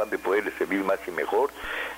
afán 0.00 0.10
de 0.10 0.18
poderles 0.18 0.54
servir 0.56 0.82
más 0.84 0.98
y 1.06 1.10
mejor, 1.10 1.50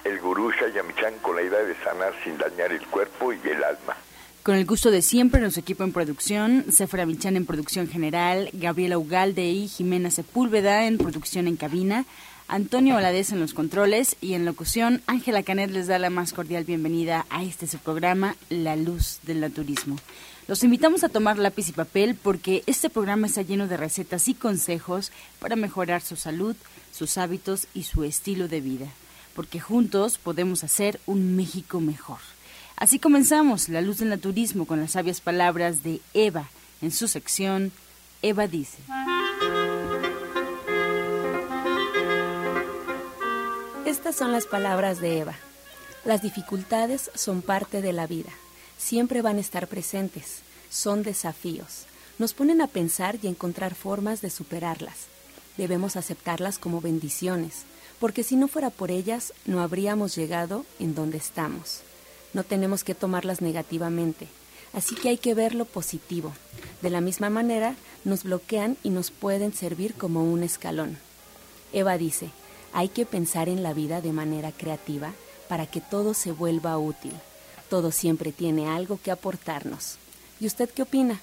el 0.04 0.18
gurú 0.20 0.50
Shayamichan 0.50 1.14
con 1.22 1.36
la 1.36 1.42
idea 1.42 1.60
de 1.60 1.74
sanar 1.76 2.12
sin 2.24 2.36
dañar 2.36 2.72
el 2.72 2.84
cuerpo 2.86 3.32
y 3.32 3.38
el 3.48 3.62
alma. 3.62 3.96
Con 4.42 4.56
el 4.56 4.66
gusto 4.66 4.90
de 4.90 5.02
siempre, 5.02 5.40
nuestro 5.40 5.60
equipo 5.60 5.84
en 5.84 5.92
producción, 5.92 6.64
Sephora 6.72 7.06
Michan 7.06 7.36
en 7.36 7.46
producción 7.46 7.88
general, 7.88 8.50
Gabriela 8.52 8.98
Ugalde 8.98 9.44
y 9.44 9.68
Jimena 9.68 10.10
Sepúlveda 10.10 10.86
en 10.86 10.98
producción 10.98 11.46
en 11.46 11.56
cabina, 11.56 12.04
Antonio 12.48 12.96
Valadez 12.96 13.30
en 13.30 13.38
los 13.38 13.54
controles 13.54 14.16
y 14.20 14.34
en 14.34 14.44
locución, 14.44 15.00
Ángela 15.06 15.44
Canet 15.44 15.70
les 15.70 15.86
da 15.86 15.98
la 16.00 16.10
más 16.10 16.32
cordial 16.32 16.64
bienvenida 16.64 17.24
a 17.30 17.44
este 17.44 17.68
su 17.68 17.78
programa, 17.78 18.34
La 18.50 18.74
Luz 18.74 19.20
del 19.22 19.40
Naturismo. 19.40 19.96
Los 20.48 20.64
invitamos 20.64 21.04
a 21.04 21.08
tomar 21.08 21.38
lápiz 21.38 21.68
y 21.68 21.72
papel 21.72 22.16
porque 22.20 22.64
este 22.66 22.90
programa 22.90 23.28
está 23.28 23.42
lleno 23.42 23.68
de 23.68 23.76
recetas 23.76 24.26
y 24.26 24.34
consejos 24.34 25.12
para 25.38 25.54
mejorar 25.54 26.02
su 26.02 26.16
salud, 26.16 26.56
sus 26.92 27.18
hábitos 27.18 27.66
y 27.74 27.82
su 27.84 28.04
estilo 28.04 28.46
de 28.46 28.60
vida, 28.60 28.86
porque 29.34 29.58
juntos 29.58 30.18
podemos 30.18 30.62
hacer 30.62 31.00
un 31.06 31.34
México 31.34 31.80
mejor. 31.80 32.18
Así 32.76 32.98
comenzamos 32.98 33.68
La 33.68 33.80
Luz 33.80 33.98
del 33.98 34.10
Naturismo 34.10 34.66
con 34.66 34.80
las 34.80 34.92
sabias 34.92 35.20
palabras 35.20 35.82
de 35.82 36.00
Eva 36.14 36.48
en 36.82 36.90
su 36.90 37.08
sección 37.08 37.72
Eva 38.22 38.46
dice. 38.46 38.78
Estas 43.86 44.14
son 44.16 44.32
las 44.32 44.46
palabras 44.46 45.00
de 45.00 45.18
Eva. 45.18 45.34
Las 46.04 46.22
dificultades 46.22 47.10
son 47.14 47.42
parte 47.42 47.82
de 47.82 47.92
la 47.92 48.06
vida. 48.06 48.30
Siempre 48.78 49.22
van 49.22 49.38
a 49.38 49.40
estar 49.40 49.68
presentes. 49.68 50.40
Son 50.70 51.02
desafíos. 51.02 51.86
Nos 52.18 52.34
ponen 52.34 52.60
a 52.60 52.66
pensar 52.66 53.18
y 53.22 53.28
encontrar 53.28 53.74
formas 53.74 54.20
de 54.20 54.30
superarlas. 54.30 55.11
Debemos 55.56 55.96
aceptarlas 55.96 56.58
como 56.58 56.80
bendiciones, 56.80 57.62
porque 58.00 58.22
si 58.22 58.36
no 58.36 58.48
fuera 58.48 58.70
por 58.70 58.90
ellas, 58.90 59.32
no 59.44 59.60
habríamos 59.60 60.14
llegado 60.16 60.64
en 60.78 60.94
donde 60.94 61.18
estamos. 61.18 61.80
No 62.32 62.44
tenemos 62.44 62.84
que 62.84 62.94
tomarlas 62.94 63.40
negativamente, 63.40 64.26
así 64.72 64.94
que 64.94 65.10
hay 65.10 65.18
que 65.18 65.34
ver 65.34 65.54
lo 65.54 65.66
positivo. 65.66 66.32
De 66.80 66.90
la 66.90 67.00
misma 67.00 67.30
manera, 67.30 67.76
nos 68.04 68.24
bloquean 68.24 68.76
y 68.82 68.90
nos 68.90 69.10
pueden 69.10 69.52
servir 69.52 69.94
como 69.94 70.24
un 70.24 70.42
escalón. 70.42 70.98
Eva 71.72 71.98
dice, 71.98 72.30
hay 72.72 72.88
que 72.88 73.06
pensar 73.06 73.48
en 73.48 73.62
la 73.62 73.74
vida 73.74 74.00
de 74.00 74.12
manera 74.12 74.50
creativa 74.50 75.12
para 75.48 75.66
que 75.66 75.80
todo 75.80 76.14
se 76.14 76.32
vuelva 76.32 76.78
útil. 76.78 77.12
Todo 77.68 77.92
siempre 77.92 78.32
tiene 78.32 78.68
algo 78.68 78.98
que 79.02 79.10
aportarnos. 79.10 79.96
¿Y 80.40 80.46
usted 80.46 80.70
qué 80.70 80.82
opina? 80.82 81.20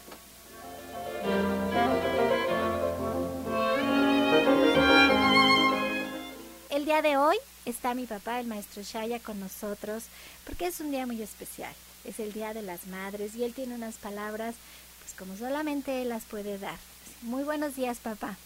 Día 6.90 7.04
de 7.04 7.18
hoy 7.18 7.38
está 7.66 7.94
mi 7.94 8.08
papá, 8.08 8.40
el 8.40 8.48
maestro 8.48 8.82
Shaya, 8.82 9.20
con 9.20 9.40
nosotros 9.40 10.06
porque 10.44 10.66
es 10.66 10.80
un 10.80 10.90
día 10.90 11.06
muy 11.06 11.22
especial. 11.22 11.72
Es 12.04 12.20
el 12.20 12.34
Día 12.34 12.52
de 12.56 12.64
las 12.64 12.88
Madres 12.88 13.36
y 13.36 13.44
él 13.44 13.54
tiene 13.54 13.76
unas 13.76 13.98
palabras, 13.98 14.56
pues 15.04 15.14
como 15.14 15.38
solamente 15.38 16.02
él 16.02 16.10
las 16.10 16.24
puede 16.24 16.58
dar. 16.58 16.80
Muy 17.22 17.44
buenos 17.44 17.76
días, 17.76 18.00
papá. 18.00 18.38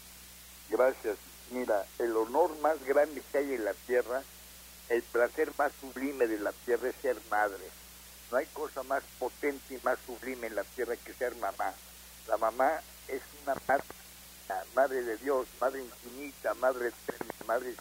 Gracias, 0.70 1.16
Mira, 1.52 1.86
el 2.00 2.18
honor 2.18 2.54
más 2.60 2.84
grande 2.84 3.24
que 3.32 3.38
hay 3.38 3.54
en 3.54 3.64
la 3.64 3.74
tierra, 3.88 4.22
el 4.90 5.04
placer 5.04 5.50
más 5.58 5.72
sublime 5.80 6.28
de 6.28 6.40
la 6.40 6.52
tierra 6.52 6.90
es 6.90 6.96
ser 7.02 7.16
madre. 7.32 7.64
No 8.30 8.40
hay 8.40 8.46
cosa 8.48 8.84
más 8.84 9.04
potente 9.20 9.76
y 9.76 9.86
más 9.86 9.98
sublime 10.06 10.48
en 10.48 10.56
la 10.56 10.66
tierra 10.66 10.98
que 10.98 11.14
ser 11.14 11.34
mamá. 11.38 11.74
La 12.28 12.36
mamá 12.36 12.82
es 13.08 13.22
una 13.42 13.56
madre, 13.70 13.86
madre 14.76 15.02
de 15.02 15.16
Dios, 15.16 15.48
madre 15.62 15.82
infinita, 15.82 16.54
madre 16.56 16.90
eterna, 16.90 17.34
madre 17.48 17.74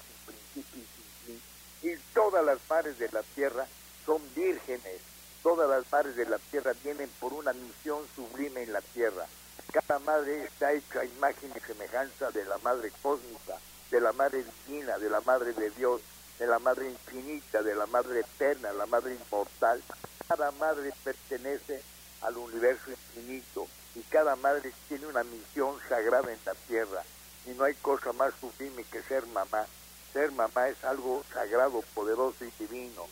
y 1.83 1.97
todas 2.14 2.45
las 2.45 2.58
madres 2.69 2.98
de 2.98 3.08
la 3.11 3.22
tierra 3.22 3.67
son 4.06 4.22
vírgenes. 4.34 5.01
Todas 5.42 5.68
las 5.68 5.90
madres 5.90 6.14
de 6.17 6.27
la 6.27 6.39
tierra 6.39 6.73
vienen 6.85 7.11
por 7.18 7.33
una 7.33 7.52
misión 7.52 8.05
sublime 8.14 8.62
en 8.62 8.73
la 8.73 8.80
tierra 8.80 9.27
cada 9.73 9.98
madre 10.01 10.45
está 10.45 10.73
hecha 10.73 11.01
a 11.01 11.05
imagen 11.05 11.51
y 11.57 11.61
semejanza 11.61 12.30
de 12.30 12.45
la 12.45 12.58
madre 12.58 12.92
cósmica, 13.01 13.57
de 13.91 14.01
la 14.01 14.12
madre 14.12 14.45
divina, 14.67 14.98
de 14.98 15.08
la 15.08 15.23
madre 15.23 15.55
de 15.55 15.70
Dios, 15.70 16.02
de 16.39 16.46
la 16.46 16.58
madre 16.58 16.91
infinita, 16.91 17.62
de 17.62 17.74
la 17.74 17.86
madre 17.86 18.20
eterna, 18.20 18.73
la 18.73 18.85
madre 18.85 19.14
inmortal. 19.14 19.83
Cada 20.29 20.51
madre 20.52 20.92
pertenece 21.02 21.83
al 22.20 22.36
universo 22.36 22.91
infinito 22.91 23.67
y 23.95 24.01
cada 24.02 24.36
madre 24.36 24.73
tiene 24.89 25.07
una 25.07 25.24
misión 25.24 25.79
sagrada 25.89 26.30
en 26.30 26.39
la 26.45 26.55
tierra. 26.55 27.02
Y 27.46 27.51
no 27.52 27.64
hay 27.64 27.74
cosa 27.74 28.12
más 28.12 28.35
sublime 28.41 28.85
que 28.85 29.02
ser 29.02 29.27
mamá. 29.29 29.67
Ser 30.12 30.30
mamá 30.33 30.68
es 30.68 30.83
algo 30.84 31.24
sagrado, 31.33 31.83
poderoso 31.95 32.45
y 32.45 32.52
divino. 32.58 33.06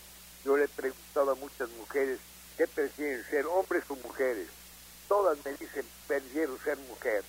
Yo 0.45 0.57
le 0.57 0.65
he 0.65 0.69
preguntado 0.69 1.33
a 1.33 1.35
muchas 1.35 1.69
mujeres 1.71 2.19
qué 2.57 2.67
prefieren 2.67 3.25
ser, 3.25 3.47
hombres 3.47 3.85
o 3.89 3.97
mujeres 3.97 4.49
todas 5.11 5.45
me 5.45 5.51
dicen, 5.55 5.85
prefiero 6.07 6.57
ser 6.59 6.79
mujer. 6.89 7.25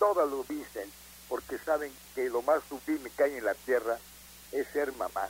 Todas 0.00 0.28
lo 0.28 0.42
dicen 0.42 0.90
porque 1.28 1.56
saben 1.56 1.92
que 2.16 2.28
lo 2.28 2.42
más 2.42 2.64
sublime 2.68 3.10
que 3.10 3.22
hay 3.22 3.36
en 3.36 3.44
la 3.44 3.54
tierra 3.54 3.96
es 4.50 4.66
ser 4.72 4.92
mamá. 4.94 5.28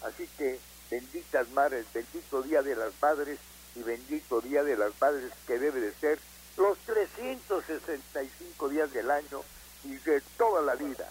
Así 0.00 0.26
que 0.38 0.58
benditas 0.90 1.46
madres, 1.50 1.84
bendito 1.92 2.42
Día 2.42 2.62
de 2.62 2.74
las 2.74 2.94
Madres 3.00 3.38
y 3.76 3.82
bendito 3.82 4.40
Día 4.40 4.64
de 4.64 4.78
las 4.78 4.98
Madres 4.98 5.32
que 5.46 5.58
debe 5.58 5.80
de 5.80 5.92
ser 5.92 6.18
los 6.56 6.78
365 6.78 8.68
días 8.70 8.90
del 8.94 9.10
año 9.10 9.42
y 9.84 9.96
de 9.96 10.22
toda 10.38 10.62
la 10.62 10.76
vida. 10.76 11.10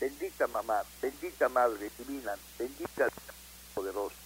Bendita 0.00 0.46
mamá, 0.48 0.82
bendita 1.00 1.48
madre 1.48 1.90
divina, 1.98 2.34
bendita 2.58 3.08
poderosa. 3.74 4.16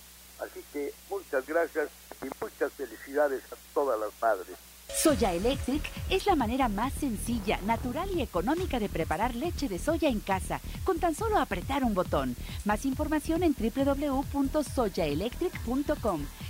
Así 0.41 0.65
que 0.73 0.93
muchas 1.11 1.47
gracias 1.47 1.91
y 2.23 2.27
muchas 2.43 2.73
felicidades 2.73 3.43
a 3.53 3.56
todas 3.75 3.99
las 3.99 4.11
madres. 4.21 4.57
Soya 4.95 5.33
Electric 5.33 5.83
es 6.11 6.27
la 6.27 6.34
manera 6.34 6.69
más 6.69 6.93
sencilla, 6.95 7.61
natural 7.62 8.11
y 8.11 8.21
económica 8.23 8.81
de 8.81 8.89
preparar 8.89 9.34
leche 9.34 9.69
de 9.69 9.78
soya 9.78 10.09
en 10.09 10.21
casa, 10.21 10.62
con 10.84 10.99
tan 10.99 11.15
solo 11.15 11.39
apretar 11.39 11.84
un 11.84 11.95
botón. 11.95 12.34
Más 12.65 12.84
información 12.84 13.45
en 13.45 13.55
www.soyaelectric.com 13.55 16.27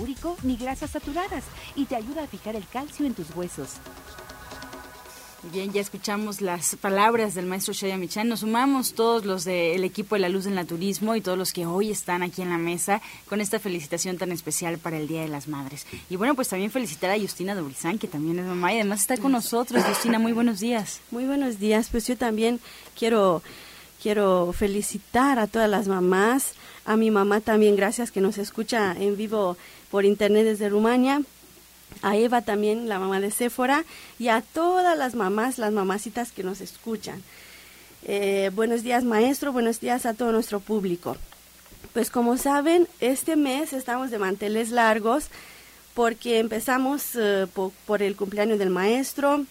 úrico 0.00 0.36
ni 0.42 0.56
grasas 0.56 0.90
saturadas 0.90 1.44
y 1.76 1.84
te 1.84 1.96
ayuda 1.96 2.24
a 2.24 2.26
fijar 2.26 2.56
el 2.56 2.66
calcio 2.66 3.06
en 3.06 3.14
tus 3.14 3.34
huesos. 3.34 3.76
Bien, 5.42 5.72
ya 5.72 5.80
escuchamos 5.80 6.42
las 6.42 6.76
palabras 6.76 7.34
del 7.34 7.46
maestro 7.46 7.72
Shaya 7.72 7.96
Michan. 7.96 8.28
Nos 8.28 8.40
sumamos 8.40 8.92
todos 8.92 9.24
los 9.24 9.44
del 9.44 9.82
equipo 9.84 10.14
de 10.14 10.20
la 10.20 10.28
luz 10.28 10.44
del 10.44 10.54
naturismo 10.54 11.16
y 11.16 11.22
todos 11.22 11.38
los 11.38 11.54
que 11.54 11.64
hoy 11.64 11.90
están 11.90 12.22
aquí 12.22 12.42
en 12.42 12.50
la 12.50 12.58
mesa 12.58 13.00
con 13.26 13.40
esta 13.40 13.58
felicitación 13.58 14.18
tan 14.18 14.32
especial 14.32 14.76
para 14.76 14.98
el 14.98 15.08
Día 15.08 15.22
de 15.22 15.28
las 15.28 15.48
Madres. 15.48 15.86
Y 16.10 16.16
bueno, 16.16 16.34
pues 16.34 16.48
también 16.48 16.70
felicitar 16.70 17.10
a 17.10 17.18
Justina 17.18 17.54
Dobrizán, 17.54 17.98
que 17.98 18.06
también 18.06 18.38
es 18.38 18.44
mamá 18.44 18.74
y 18.74 18.76
además 18.76 19.00
está 19.00 19.16
con 19.16 19.32
nosotros. 19.32 19.82
Justina, 19.82 20.18
muy 20.18 20.32
buenos 20.32 20.60
días. 20.60 21.00
Muy 21.10 21.24
buenos 21.24 21.58
días. 21.58 21.88
Pues 21.90 22.06
yo 22.06 22.18
también 22.18 22.60
quiero, 22.94 23.42
quiero 24.02 24.52
felicitar 24.52 25.38
a 25.38 25.46
todas 25.46 25.70
las 25.70 25.88
mamás, 25.88 26.52
a 26.84 26.98
mi 26.98 27.10
mamá 27.10 27.40
también, 27.40 27.76
gracias 27.76 28.10
que 28.10 28.20
nos 28.20 28.36
escucha 28.36 28.92
en 28.92 29.16
vivo 29.16 29.56
por 29.90 30.04
internet 30.04 30.44
desde 30.44 30.68
Rumania 30.68 31.22
a 32.02 32.16
Eva 32.16 32.42
también, 32.42 32.88
la 32.88 32.98
mamá 32.98 33.20
de 33.20 33.30
Séfora, 33.30 33.84
y 34.18 34.28
a 34.28 34.40
todas 34.40 34.96
las 34.96 35.14
mamás, 35.14 35.58
las 35.58 35.72
mamacitas 35.72 36.32
que 36.32 36.42
nos 36.42 36.60
escuchan. 36.60 37.22
Eh, 38.04 38.50
buenos 38.54 38.82
días 38.82 39.04
maestro, 39.04 39.52
buenos 39.52 39.80
días 39.80 40.06
a 40.06 40.14
todo 40.14 40.32
nuestro 40.32 40.60
público. 40.60 41.16
Pues 41.92 42.10
como 42.10 42.36
saben, 42.36 42.86
este 43.00 43.36
mes 43.36 43.72
estamos 43.72 44.10
de 44.10 44.18
manteles 44.18 44.70
largos 44.70 45.26
porque 45.94 46.38
empezamos 46.38 47.16
eh, 47.16 47.46
por 47.86 48.02
el 48.02 48.16
cumpleaños 48.16 48.58
del 48.58 48.70
maestro, 48.70 49.44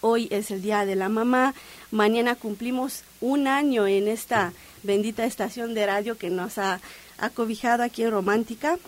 hoy 0.00 0.26
es 0.30 0.50
el 0.50 0.62
día 0.62 0.84
de 0.84 0.96
la 0.96 1.08
mamá, 1.08 1.54
mañana 1.90 2.34
cumplimos 2.34 3.04
un 3.20 3.46
año 3.46 3.86
en 3.86 4.08
esta 4.08 4.52
bendita 4.82 5.24
estación 5.24 5.74
de 5.74 5.86
radio 5.86 6.16
que 6.16 6.30
nos 6.30 6.58
ha 6.58 6.80
acobijado 7.18 7.82
aquí 7.84 8.02
en 8.02 8.10
Romántica. 8.10 8.78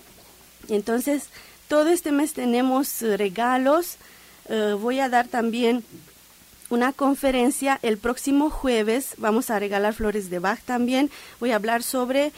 Entonces, 0.68 1.28
todo 1.68 1.88
este 1.88 2.12
mes 2.12 2.32
tenemos 2.32 3.02
eh, 3.02 3.16
regalos. 3.16 3.96
Eh, 4.48 4.76
voy 4.78 5.00
a 5.00 5.08
dar 5.08 5.28
también 5.28 5.84
una 6.70 6.92
conferencia 6.92 7.78
el 7.82 7.98
próximo 7.98 8.50
jueves. 8.50 9.14
Vamos 9.16 9.50
a 9.50 9.58
regalar 9.58 9.94
flores 9.94 10.30
de 10.30 10.38
Bach 10.38 10.60
también. 10.64 11.10
Voy 11.40 11.52
a 11.52 11.56
hablar 11.56 11.82
sobre 11.82 12.32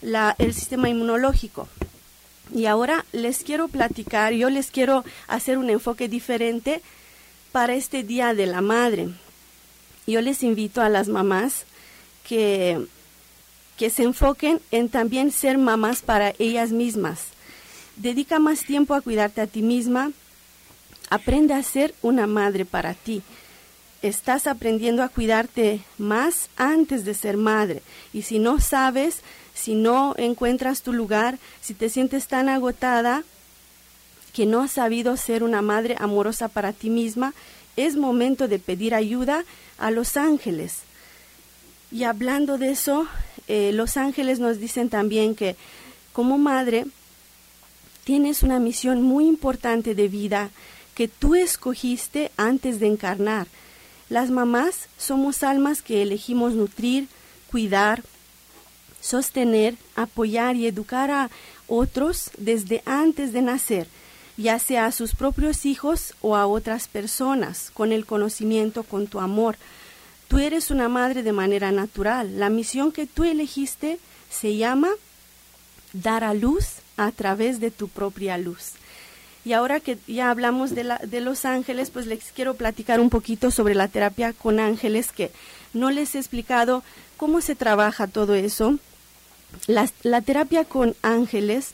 la, 0.00 0.34
el 0.38 0.54
sistema 0.54 0.88
inmunológico. 0.88 1.68
Y 2.54 2.66
ahora 2.66 3.04
les 3.12 3.44
quiero 3.44 3.68
platicar, 3.68 4.32
yo 4.34 4.50
les 4.50 4.70
quiero 4.70 5.04
hacer 5.26 5.58
un 5.58 5.70
enfoque 5.70 6.08
diferente 6.08 6.82
para 7.50 7.74
este 7.74 8.02
Día 8.02 8.34
de 8.34 8.46
la 8.46 8.60
Madre. 8.60 9.08
Yo 10.06 10.20
les 10.20 10.42
invito 10.42 10.82
a 10.82 10.88
las 10.88 11.08
mamás 11.08 11.64
que, 12.26 12.84
que 13.78 13.90
se 13.90 14.02
enfoquen 14.02 14.60
en 14.70 14.88
también 14.88 15.30
ser 15.30 15.56
mamás 15.56 16.02
para 16.02 16.34
ellas 16.38 16.72
mismas. 16.72 17.20
Dedica 17.96 18.38
más 18.38 18.64
tiempo 18.64 18.94
a 18.94 19.00
cuidarte 19.00 19.40
a 19.40 19.46
ti 19.46 19.62
misma. 19.62 20.12
Aprende 21.10 21.54
a 21.54 21.62
ser 21.62 21.94
una 22.02 22.26
madre 22.26 22.64
para 22.64 22.94
ti. 22.94 23.22
Estás 24.00 24.46
aprendiendo 24.46 25.02
a 25.02 25.08
cuidarte 25.08 25.80
más 25.98 26.48
antes 26.56 27.04
de 27.04 27.14
ser 27.14 27.36
madre. 27.36 27.82
Y 28.12 28.22
si 28.22 28.38
no 28.38 28.60
sabes, 28.60 29.20
si 29.54 29.74
no 29.74 30.14
encuentras 30.16 30.82
tu 30.82 30.92
lugar, 30.92 31.38
si 31.60 31.74
te 31.74 31.88
sientes 31.88 32.26
tan 32.26 32.48
agotada 32.48 33.22
que 34.32 34.46
no 34.46 34.62
has 34.62 34.72
sabido 34.72 35.16
ser 35.16 35.44
una 35.44 35.60
madre 35.60 35.94
amorosa 35.98 36.48
para 36.48 36.72
ti 36.72 36.88
misma, 36.88 37.34
es 37.76 37.96
momento 37.96 38.48
de 38.48 38.58
pedir 38.58 38.94
ayuda 38.94 39.44
a 39.78 39.90
los 39.90 40.16
ángeles. 40.16 40.80
Y 41.90 42.04
hablando 42.04 42.56
de 42.56 42.70
eso, 42.70 43.06
eh, 43.48 43.70
los 43.74 43.96
ángeles 43.98 44.38
nos 44.38 44.58
dicen 44.58 44.88
también 44.88 45.34
que 45.34 45.56
como 46.12 46.38
madre 46.38 46.86
tienes 48.04 48.42
una 48.42 48.58
misión 48.58 49.02
muy 49.02 49.26
importante 49.26 49.94
de 49.94 50.08
vida 50.08 50.50
que 50.94 51.08
tú 51.08 51.34
escogiste 51.34 52.30
antes 52.36 52.80
de 52.80 52.86
encarnar. 52.86 53.46
Las 54.08 54.30
mamás 54.30 54.88
somos 54.98 55.42
almas 55.42 55.82
que 55.82 56.02
elegimos 56.02 56.52
nutrir, 56.52 57.08
cuidar, 57.50 58.02
sostener, 59.00 59.76
apoyar 59.96 60.56
y 60.56 60.66
educar 60.66 61.10
a 61.10 61.30
otros 61.66 62.30
desde 62.36 62.82
antes 62.84 63.32
de 63.32 63.42
nacer, 63.42 63.88
ya 64.36 64.58
sea 64.58 64.86
a 64.86 64.92
sus 64.92 65.14
propios 65.14 65.64
hijos 65.64 66.14
o 66.20 66.36
a 66.36 66.46
otras 66.46 66.88
personas, 66.88 67.70
con 67.72 67.92
el 67.92 68.04
conocimiento, 68.04 68.82
con 68.82 69.06
tu 69.06 69.20
amor. 69.20 69.56
Tú 70.28 70.38
eres 70.38 70.70
una 70.70 70.88
madre 70.88 71.22
de 71.22 71.32
manera 71.32 71.72
natural. 71.72 72.38
La 72.38 72.48
misión 72.48 72.92
que 72.92 73.06
tú 73.06 73.24
elegiste 73.24 73.98
se 74.30 74.56
llama 74.56 74.90
dar 75.92 76.24
a 76.24 76.34
luz 76.34 76.81
a 76.96 77.10
través 77.10 77.60
de 77.60 77.70
tu 77.70 77.88
propia 77.88 78.38
luz. 78.38 78.72
Y 79.44 79.54
ahora 79.54 79.80
que 79.80 79.98
ya 80.06 80.30
hablamos 80.30 80.72
de, 80.74 81.20
los 81.20 81.44
ángeles, 81.44 81.90
pues 81.90 82.06
les 82.06 82.30
quiero 82.32 82.54
platicar 82.54 83.00
un 83.00 83.10
poquito 83.10 83.50
sobre 83.50 83.74
la 83.74 83.88
terapia 83.88 84.32
con 84.32 84.60
ángeles, 84.60 85.10
que 85.10 85.32
no 85.72 85.90
les 85.90 86.14
he 86.14 86.18
explicado 86.18 86.84
cómo 87.16 87.40
se 87.40 87.56
trabaja 87.56 88.06
todo 88.06 88.34
eso. 88.34 88.78
La, 89.66 89.90
la 90.02 90.20
terapia 90.20 90.64
con 90.64 90.94
ángeles 91.02 91.72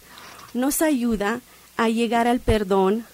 nos 0.54 0.80
ayuda 0.80 1.40
a 1.76 1.90
llegar 1.90 2.26
al 2.26 2.40
perdón, 2.40 3.04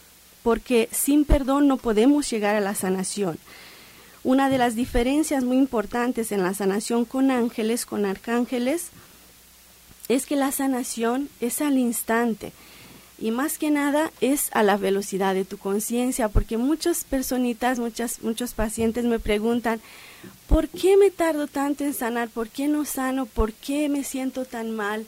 porque 0.44 0.88
sin 0.92 1.24
perdón 1.24 1.66
no 1.66 1.76
podemos 1.76 2.30
llegar 2.30 2.54
a 2.54 2.60
la 2.60 2.76
sanación. 2.76 3.38
Una 4.22 4.48
de 4.48 4.58
las 4.58 4.76
diferencias 4.76 5.42
muy 5.42 5.58
importantes 5.58 6.30
en 6.30 6.42
la 6.42 6.54
sanación 6.54 7.04
con 7.04 7.32
ángeles, 7.32 7.84
con 7.84 8.06
arcángeles, 8.06 8.90
es 10.08 10.26
que 10.26 10.36
la 10.36 10.52
sanación 10.52 11.28
es 11.40 11.60
al 11.60 11.78
instante 11.78 12.52
y 13.18 13.30
más 13.30 13.58
que 13.58 13.70
nada 13.70 14.10
es 14.20 14.48
a 14.52 14.62
la 14.62 14.76
velocidad 14.76 15.34
de 15.34 15.44
tu 15.44 15.56
conciencia, 15.56 16.28
porque 16.28 16.58
muchas 16.58 17.04
personitas, 17.04 17.78
muchas, 17.78 18.22
muchos 18.22 18.54
pacientes 18.54 19.04
me 19.04 19.20
preguntan, 19.20 19.80
¿por 20.48 20.68
qué 20.68 20.96
me 20.96 21.10
tardo 21.10 21.46
tanto 21.46 21.84
en 21.84 21.94
sanar? 21.94 22.28
¿Por 22.28 22.48
qué 22.48 22.66
no 22.66 22.84
sano? 22.84 23.26
¿Por 23.26 23.52
qué 23.52 23.88
me 23.88 24.02
siento 24.02 24.44
tan 24.44 24.72
mal? 24.72 25.06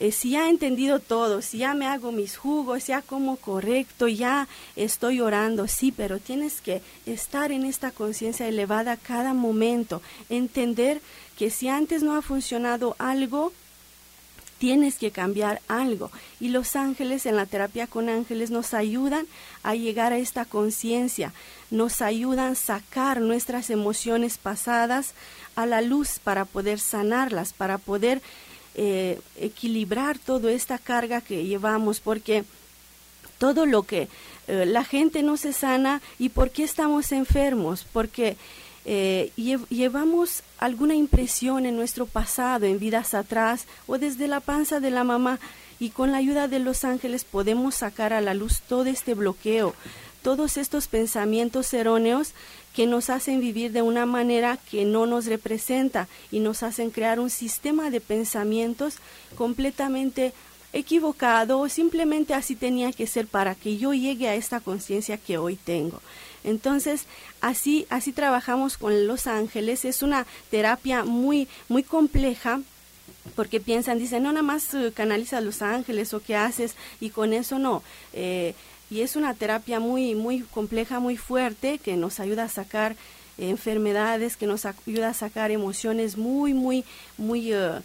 Eh, 0.00 0.10
si 0.10 0.30
ya 0.30 0.46
he 0.46 0.50
entendido 0.50 0.98
todo, 0.98 1.42
si 1.42 1.58
ya 1.58 1.74
me 1.74 1.86
hago 1.86 2.10
mis 2.10 2.36
jugos, 2.36 2.86
ya 2.86 3.02
como 3.02 3.36
correcto, 3.36 4.08
ya 4.08 4.48
estoy 4.74 5.20
orando, 5.20 5.68
sí, 5.68 5.92
pero 5.92 6.18
tienes 6.18 6.60
que 6.60 6.80
estar 7.06 7.52
en 7.52 7.64
esta 7.64 7.92
conciencia 7.92 8.48
elevada 8.48 8.96
cada 8.96 9.32
momento, 9.32 10.02
entender 10.28 11.00
que 11.38 11.50
si 11.50 11.68
antes 11.68 12.02
no 12.02 12.16
ha 12.16 12.22
funcionado 12.22 12.96
algo, 12.98 13.52
tienes 14.62 14.94
que 14.94 15.10
cambiar 15.10 15.60
algo. 15.66 16.12
Y 16.38 16.50
los 16.50 16.76
ángeles 16.76 17.26
en 17.26 17.34
la 17.34 17.46
terapia 17.46 17.88
con 17.88 18.08
ángeles 18.08 18.52
nos 18.52 18.74
ayudan 18.74 19.26
a 19.64 19.74
llegar 19.74 20.12
a 20.12 20.18
esta 20.18 20.44
conciencia, 20.44 21.32
nos 21.72 22.00
ayudan 22.00 22.52
a 22.52 22.54
sacar 22.54 23.20
nuestras 23.20 23.70
emociones 23.70 24.38
pasadas 24.38 25.14
a 25.56 25.66
la 25.66 25.80
luz 25.80 26.20
para 26.22 26.44
poder 26.44 26.78
sanarlas, 26.78 27.52
para 27.52 27.76
poder 27.76 28.22
eh, 28.76 29.20
equilibrar 29.34 30.20
toda 30.20 30.52
esta 30.52 30.78
carga 30.78 31.20
que 31.22 31.44
llevamos, 31.44 31.98
porque 31.98 32.44
todo 33.38 33.66
lo 33.66 33.82
que 33.82 34.06
eh, 34.46 34.64
la 34.64 34.84
gente 34.84 35.24
no 35.24 35.36
se 35.38 35.52
sana 35.52 36.00
y 36.20 36.28
por 36.28 36.50
qué 36.50 36.62
estamos 36.62 37.10
enfermos, 37.10 37.84
porque 37.92 38.36
eh, 38.84 39.30
llevamos 39.36 40.42
alguna 40.58 40.94
impresión 40.94 41.66
en 41.66 41.76
nuestro 41.76 42.06
pasado, 42.06 42.66
en 42.66 42.78
vidas 42.78 43.14
atrás 43.14 43.66
o 43.86 43.98
desde 43.98 44.28
la 44.28 44.40
panza 44.40 44.80
de 44.80 44.90
la 44.90 45.04
mamá 45.04 45.38
y 45.78 45.90
con 45.90 46.12
la 46.12 46.18
ayuda 46.18 46.48
de 46.48 46.58
los 46.58 46.84
ángeles 46.84 47.24
podemos 47.24 47.76
sacar 47.76 48.12
a 48.12 48.20
la 48.20 48.34
luz 48.34 48.60
todo 48.68 48.86
este 48.86 49.14
bloqueo, 49.14 49.74
todos 50.22 50.56
estos 50.56 50.88
pensamientos 50.88 51.72
erróneos 51.74 52.32
que 52.74 52.86
nos 52.86 53.10
hacen 53.10 53.40
vivir 53.40 53.72
de 53.72 53.82
una 53.82 54.06
manera 54.06 54.58
que 54.70 54.84
no 54.84 55.06
nos 55.06 55.26
representa 55.26 56.08
y 56.30 56.40
nos 56.40 56.62
hacen 56.62 56.90
crear 56.90 57.20
un 57.20 57.30
sistema 57.30 57.90
de 57.90 58.00
pensamientos 58.00 58.96
completamente 59.36 60.32
equivocado 60.72 61.58
o 61.60 61.68
simplemente 61.68 62.34
así 62.34 62.56
tenía 62.56 62.92
que 62.92 63.06
ser 63.06 63.26
para 63.26 63.54
que 63.54 63.76
yo 63.76 63.92
llegue 63.92 64.28
a 64.28 64.34
esta 64.34 64.60
conciencia 64.60 65.18
que 65.18 65.38
hoy 65.38 65.56
tengo. 65.56 66.00
Entonces, 66.44 67.04
así, 67.40 67.86
así 67.90 68.12
trabajamos 68.12 68.76
con 68.76 69.06
los 69.06 69.26
ángeles. 69.26 69.84
Es 69.84 70.02
una 70.02 70.26
terapia 70.50 71.04
muy, 71.04 71.48
muy 71.68 71.82
compleja 71.82 72.60
porque 73.36 73.60
piensan, 73.60 73.98
dicen, 73.98 74.22
no, 74.22 74.32
nada 74.32 74.42
más 74.42 74.74
eh, 74.74 74.92
canaliza 74.94 75.38
a 75.38 75.42
los 75.42 75.62
ángeles 75.62 76.12
o 76.14 76.20
qué 76.20 76.36
haces 76.36 76.74
y 77.00 77.10
con 77.10 77.32
eso 77.32 77.58
no. 77.58 77.82
Eh, 78.12 78.54
y 78.90 79.00
es 79.00 79.16
una 79.16 79.34
terapia 79.34 79.80
muy, 79.80 80.14
muy 80.14 80.40
compleja, 80.40 81.00
muy 81.00 81.16
fuerte 81.16 81.78
que 81.78 81.96
nos 81.96 82.20
ayuda 82.20 82.44
a 82.44 82.48
sacar 82.48 82.96
enfermedades, 83.38 84.36
que 84.36 84.46
nos 84.46 84.66
ayuda 84.66 85.10
a 85.10 85.14
sacar 85.14 85.50
emociones 85.50 86.16
muy, 86.16 86.52
muy, 86.54 86.84
muy... 87.16 87.52
Eh, 87.52 87.80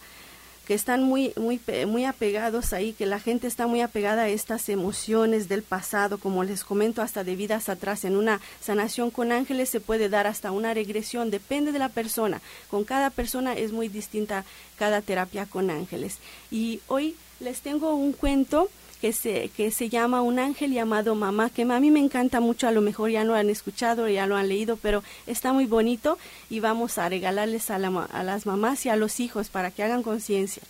que 0.67 0.73
están 0.73 1.01
muy, 1.01 1.31
muy, 1.37 1.61
muy 1.87 2.03
apegados 2.03 2.73
ahí, 2.73 2.91
que 2.91 3.05
la 3.05 3.21
gente 3.21 3.47
está 3.47 3.67
muy 3.67 3.79
apegada 3.79 4.23
a 4.23 4.27
estas 4.27 4.67
emociones 4.67 5.47
del 5.47 5.63
pasado, 5.63 6.17
como 6.17 6.43
les 6.43 6.65
comento, 6.65 7.01
hasta 7.01 7.23
de 7.23 7.37
vidas 7.37 7.69
atrás. 7.69 8.03
En 8.03 8.17
una 8.17 8.41
sanación 8.59 9.09
con 9.09 9.31
ángeles 9.31 9.69
se 9.69 9.79
puede 9.79 10.09
dar 10.09 10.27
hasta 10.27 10.51
una 10.51 10.73
regresión, 10.73 11.31
depende 11.31 11.71
de 11.71 11.79
la 11.79 11.87
persona. 11.87 12.41
Con 12.69 12.83
cada 12.83 13.11
persona 13.11 13.53
es 13.53 13.71
muy 13.71 13.87
distinta 13.87 14.43
cada 14.77 15.01
terapia 15.01 15.45
con 15.45 15.69
ángeles. 15.69 16.17
Y 16.51 16.81
hoy 16.87 17.15
les 17.39 17.61
tengo 17.61 17.95
un 17.95 18.11
cuento 18.11 18.69
que 19.01 19.13
se, 19.13 19.49
que 19.55 19.71
se 19.71 19.89
llama 19.89 20.21
Un 20.21 20.39
ángel 20.39 20.73
llamado 20.73 21.15
mamá, 21.15 21.49
que 21.49 21.61
a 21.61 21.79
mí 21.79 21.91
me 21.91 21.99
encanta 21.99 22.39
mucho, 22.39 22.67
a 22.67 22.71
lo 22.71 22.81
mejor 22.81 23.11
ya 23.11 23.23
lo 23.23 23.35
han 23.35 23.49
escuchado, 23.49 24.07
ya 24.07 24.25
lo 24.25 24.35
han 24.35 24.49
leído, 24.49 24.77
pero 24.77 25.03
está 25.27 25.53
muy 25.53 25.65
bonito 25.65 26.17
y 26.49 26.59
vamos 26.59 26.97
a 26.97 27.09
regalarles 27.09 27.69
a, 27.69 27.75
a 27.75 28.23
las 28.23 28.45
mamás 28.45 28.85
y 28.85 28.89
a 28.89 28.95
los 28.95 29.19
hijos 29.19 29.49
para 29.49 29.71
que 29.71 29.83
hagan 29.83 30.03
conciencia. 30.03 30.63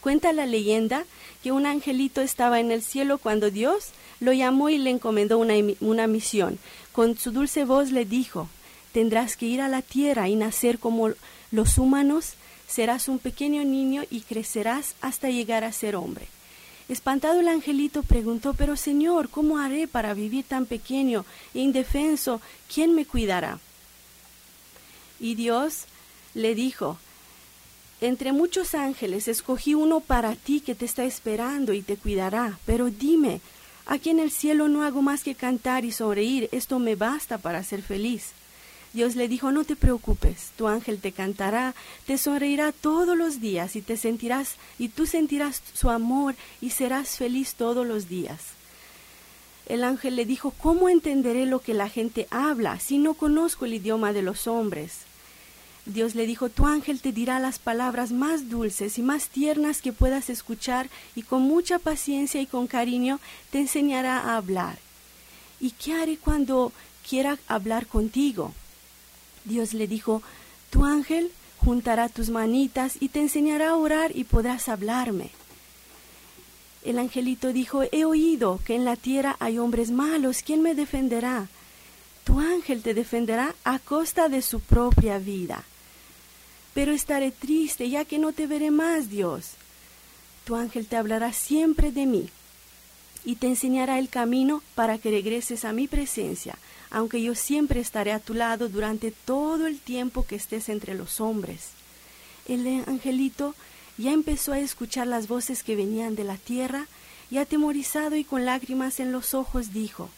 Cuenta 0.00 0.32
la 0.32 0.46
leyenda 0.46 1.04
que 1.42 1.52
un 1.52 1.64
angelito 1.64 2.20
estaba 2.20 2.60
en 2.60 2.70
el 2.70 2.82
cielo 2.82 3.18
cuando 3.18 3.50
Dios 3.50 3.90
lo 4.20 4.32
llamó 4.32 4.68
y 4.68 4.78
le 4.78 4.90
encomendó 4.90 5.38
una, 5.38 5.54
una 5.80 6.06
misión. 6.06 6.58
Con 6.92 7.16
su 7.16 7.30
dulce 7.30 7.64
voz 7.64 7.92
le 7.92 8.04
dijo, 8.04 8.48
tendrás 8.92 9.36
que 9.36 9.46
ir 9.46 9.60
a 9.60 9.68
la 9.68 9.80
tierra 9.80 10.28
y 10.28 10.36
nacer 10.36 10.78
como 10.78 11.10
los 11.50 11.78
humanos, 11.78 12.34
serás 12.66 13.08
un 13.08 13.18
pequeño 13.18 13.64
niño 13.64 14.02
y 14.10 14.20
crecerás 14.22 14.94
hasta 15.00 15.30
llegar 15.30 15.64
a 15.64 15.72
ser 15.72 15.96
hombre. 15.96 16.26
Espantado 16.88 17.40
el 17.40 17.48
angelito 17.48 18.02
preguntó, 18.02 18.54
pero 18.54 18.76
Señor, 18.76 19.28
¿cómo 19.28 19.58
haré 19.58 19.86
para 19.86 20.14
vivir 20.14 20.44
tan 20.44 20.66
pequeño 20.66 21.24
e 21.54 21.60
indefenso? 21.60 22.40
¿Quién 22.72 22.94
me 22.94 23.06
cuidará? 23.06 23.58
Y 25.20 25.34
Dios 25.36 25.84
le 26.34 26.54
dijo, 26.54 26.98
entre 28.00 28.32
muchos 28.32 28.74
ángeles 28.74 29.28
escogí 29.28 29.74
uno 29.74 30.00
para 30.00 30.34
ti 30.34 30.60
que 30.60 30.74
te 30.74 30.84
está 30.84 31.04
esperando 31.04 31.72
y 31.72 31.82
te 31.82 31.96
cuidará, 31.96 32.58
pero 32.66 32.90
dime, 32.90 33.40
aquí 33.86 34.10
en 34.10 34.18
el 34.18 34.32
cielo 34.32 34.68
no 34.68 34.82
hago 34.82 35.02
más 35.02 35.22
que 35.22 35.36
cantar 35.36 35.84
y 35.84 35.92
sonreír, 35.92 36.48
esto 36.50 36.80
me 36.80 36.96
basta 36.96 37.38
para 37.38 37.62
ser 37.62 37.82
feliz. 37.82 38.32
Dios 38.92 39.16
le 39.16 39.26
dijo, 39.26 39.52
no 39.52 39.64
te 39.64 39.74
preocupes, 39.74 40.50
tu 40.56 40.68
ángel 40.68 40.98
te 40.98 41.12
cantará, 41.12 41.74
te 42.06 42.18
sonreirá 42.18 42.72
todos 42.72 43.16
los 43.16 43.40
días 43.40 43.74
y 43.74 43.80
te 43.80 43.96
sentirás, 43.96 44.56
y 44.78 44.88
tú 44.88 45.06
sentirás 45.06 45.62
su 45.72 45.88
amor 45.88 46.34
y 46.60 46.70
serás 46.70 47.16
feliz 47.16 47.54
todos 47.54 47.86
los 47.86 48.08
días. 48.08 48.40
El 49.66 49.84
ángel 49.84 50.16
le 50.16 50.26
dijo, 50.26 50.50
¿cómo 50.50 50.90
entenderé 50.90 51.46
lo 51.46 51.60
que 51.60 51.72
la 51.72 51.88
gente 51.88 52.26
habla 52.30 52.78
si 52.80 52.98
no 52.98 53.14
conozco 53.14 53.64
el 53.64 53.74
idioma 53.74 54.12
de 54.12 54.22
los 54.22 54.46
hombres? 54.46 54.98
Dios 55.86 56.14
le 56.14 56.26
dijo, 56.26 56.48
tu 56.48 56.66
ángel 56.66 57.00
te 57.00 57.10
dirá 57.10 57.40
las 57.40 57.58
palabras 57.58 58.12
más 58.12 58.50
dulces 58.50 58.98
y 58.98 59.02
más 59.02 59.28
tiernas 59.28 59.80
que 59.80 59.92
puedas 59.92 60.30
escuchar 60.30 60.90
y 61.16 61.22
con 61.22 61.42
mucha 61.42 61.78
paciencia 61.78 62.40
y 62.40 62.46
con 62.46 62.66
cariño 62.66 63.20
te 63.50 63.58
enseñará 63.58 64.18
a 64.18 64.36
hablar. 64.36 64.78
¿Y 65.60 65.70
qué 65.70 65.94
haré 65.94 66.18
cuando 66.18 66.72
quiera 67.08 67.38
hablar 67.48 67.86
contigo? 67.86 68.52
Dios 69.44 69.74
le 69.74 69.86
dijo, 69.86 70.22
tu 70.70 70.84
ángel 70.84 71.30
juntará 71.58 72.08
tus 72.08 72.30
manitas 72.30 72.96
y 73.00 73.08
te 73.08 73.20
enseñará 73.20 73.70
a 73.70 73.76
orar 73.76 74.16
y 74.16 74.24
podrás 74.24 74.68
hablarme. 74.68 75.30
El 76.84 76.98
angelito 76.98 77.52
dijo, 77.52 77.82
he 77.92 78.04
oído 78.04 78.60
que 78.64 78.74
en 78.74 78.84
la 78.84 78.96
tierra 78.96 79.36
hay 79.38 79.58
hombres 79.58 79.90
malos, 79.90 80.42
¿quién 80.42 80.62
me 80.62 80.74
defenderá? 80.74 81.48
Tu 82.24 82.40
ángel 82.40 82.82
te 82.82 82.94
defenderá 82.94 83.54
a 83.64 83.78
costa 83.78 84.28
de 84.28 84.42
su 84.42 84.60
propia 84.60 85.18
vida 85.18 85.64
pero 86.74 86.92
estaré 86.92 87.30
triste 87.30 87.88
ya 87.88 88.04
que 88.04 88.18
no 88.18 88.32
te 88.32 88.46
veré 88.46 88.70
más, 88.70 89.10
Dios. 89.10 89.52
Tu 90.44 90.56
ángel 90.56 90.86
te 90.86 90.96
hablará 90.96 91.32
siempre 91.32 91.92
de 91.92 92.06
mí 92.06 92.28
y 93.24 93.36
te 93.36 93.46
enseñará 93.46 93.98
el 93.98 94.08
camino 94.08 94.62
para 94.74 94.98
que 94.98 95.10
regreses 95.10 95.64
a 95.64 95.72
mi 95.72 95.86
presencia, 95.86 96.56
aunque 96.92 97.22
yo 97.22 97.34
siempre 97.34 97.80
estaré 97.80 98.12
a 98.12 98.20
tu 98.20 98.34
lado 98.34 98.68
durante 98.68 99.10
todo 99.10 99.66
el 99.66 99.80
tiempo 99.80 100.26
que 100.26 100.36
estés 100.36 100.68
entre 100.68 100.94
los 100.94 101.20
hombres. 101.20 101.70
El 102.46 102.66
angelito 102.86 103.54
ya 103.96 104.12
empezó 104.12 104.52
a 104.52 104.60
escuchar 104.60 105.06
las 105.06 105.26
voces 105.26 105.62
que 105.62 105.74
venían 105.74 106.14
de 106.14 106.24
la 106.24 106.36
tierra 106.36 106.86
y 107.30 107.38
atemorizado 107.38 108.14
y 108.16 108.24
con 108.24 108.44
lágrimas 108.44 109.00
en 109.00 109.10
los 109.10 109.32
ojos 109.32 109.72
dijo, 109.72 110.10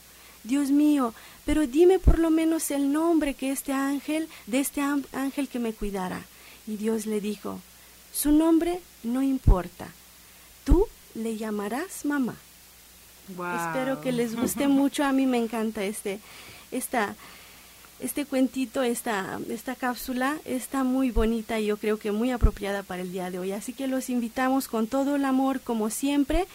Dios 0.42 0.70
mío, 0.70 1.14
pero 1.46 1.66
dime 1.66 2.00
por 2.00 2.18
lo 2.18 2.30
menos 2.30 2.72
el 2.72 2.92
nombre 2.92 3.34
que 3.34 3.52
este 3.52 3.72
ángel, 3.72 4.28
de 4.46 4.58
este 4.58 4.80
ángel 4.80 5.48
que 5.48 5.60
me 5.60 5.72
cuidará. 5.72 6.22
Y 6.66 6.76
Dios 6.76 7.06
le 7.06 7.20
dijo, 7.20 7.60
su 8.12 8.32
nombre 8.32 8.80
no 9.04 9.22
importa, 9.22 9.88
tú 10.64 10.86
le 11.14 11.36
llamarás 11.36 12.04
mamá. 12.04 12.34
Espero 13.28 14.00
que 14.00 14.10
les 14.10 14.34
guste 14.34 14.66
mucho, 14.80 15.04
a 15.04 15.12
mí 15.12 15.24
me 15.26 15.38
encanta 15.38 15.84
este, 15.84 16.20
esta, 16.76 17.14
este 18.00 18.26
cuentito, 18.26 18.82
esta, 18.82 19.38
esta 19.48 19.74
cápsula 19.74 20.36
está 20.44 20.84
muy 20.84 21.10
bonita 21.10 21.60
y 21.60 21.66
yo 21.66 21.76
creo 21.76 21.98
que 21.98 22.12
muy 22.12 22.30
apropiada 22.30 22.82
para 22.82 23.02
el 23.02 23.12
día 23.12 23.30
de 23.30 23.38
hoy. 23.38 23.52
Así 23.52 23.72
que 23.72 23.86
los 23.86 24.10
invitamos 24.10 24.68
con 24.68 24.86
todo 24.86 25.16
el 25.16 25.24
amor, 25.24 25.60
como 25.60 25.90
siempre 25.90 26.46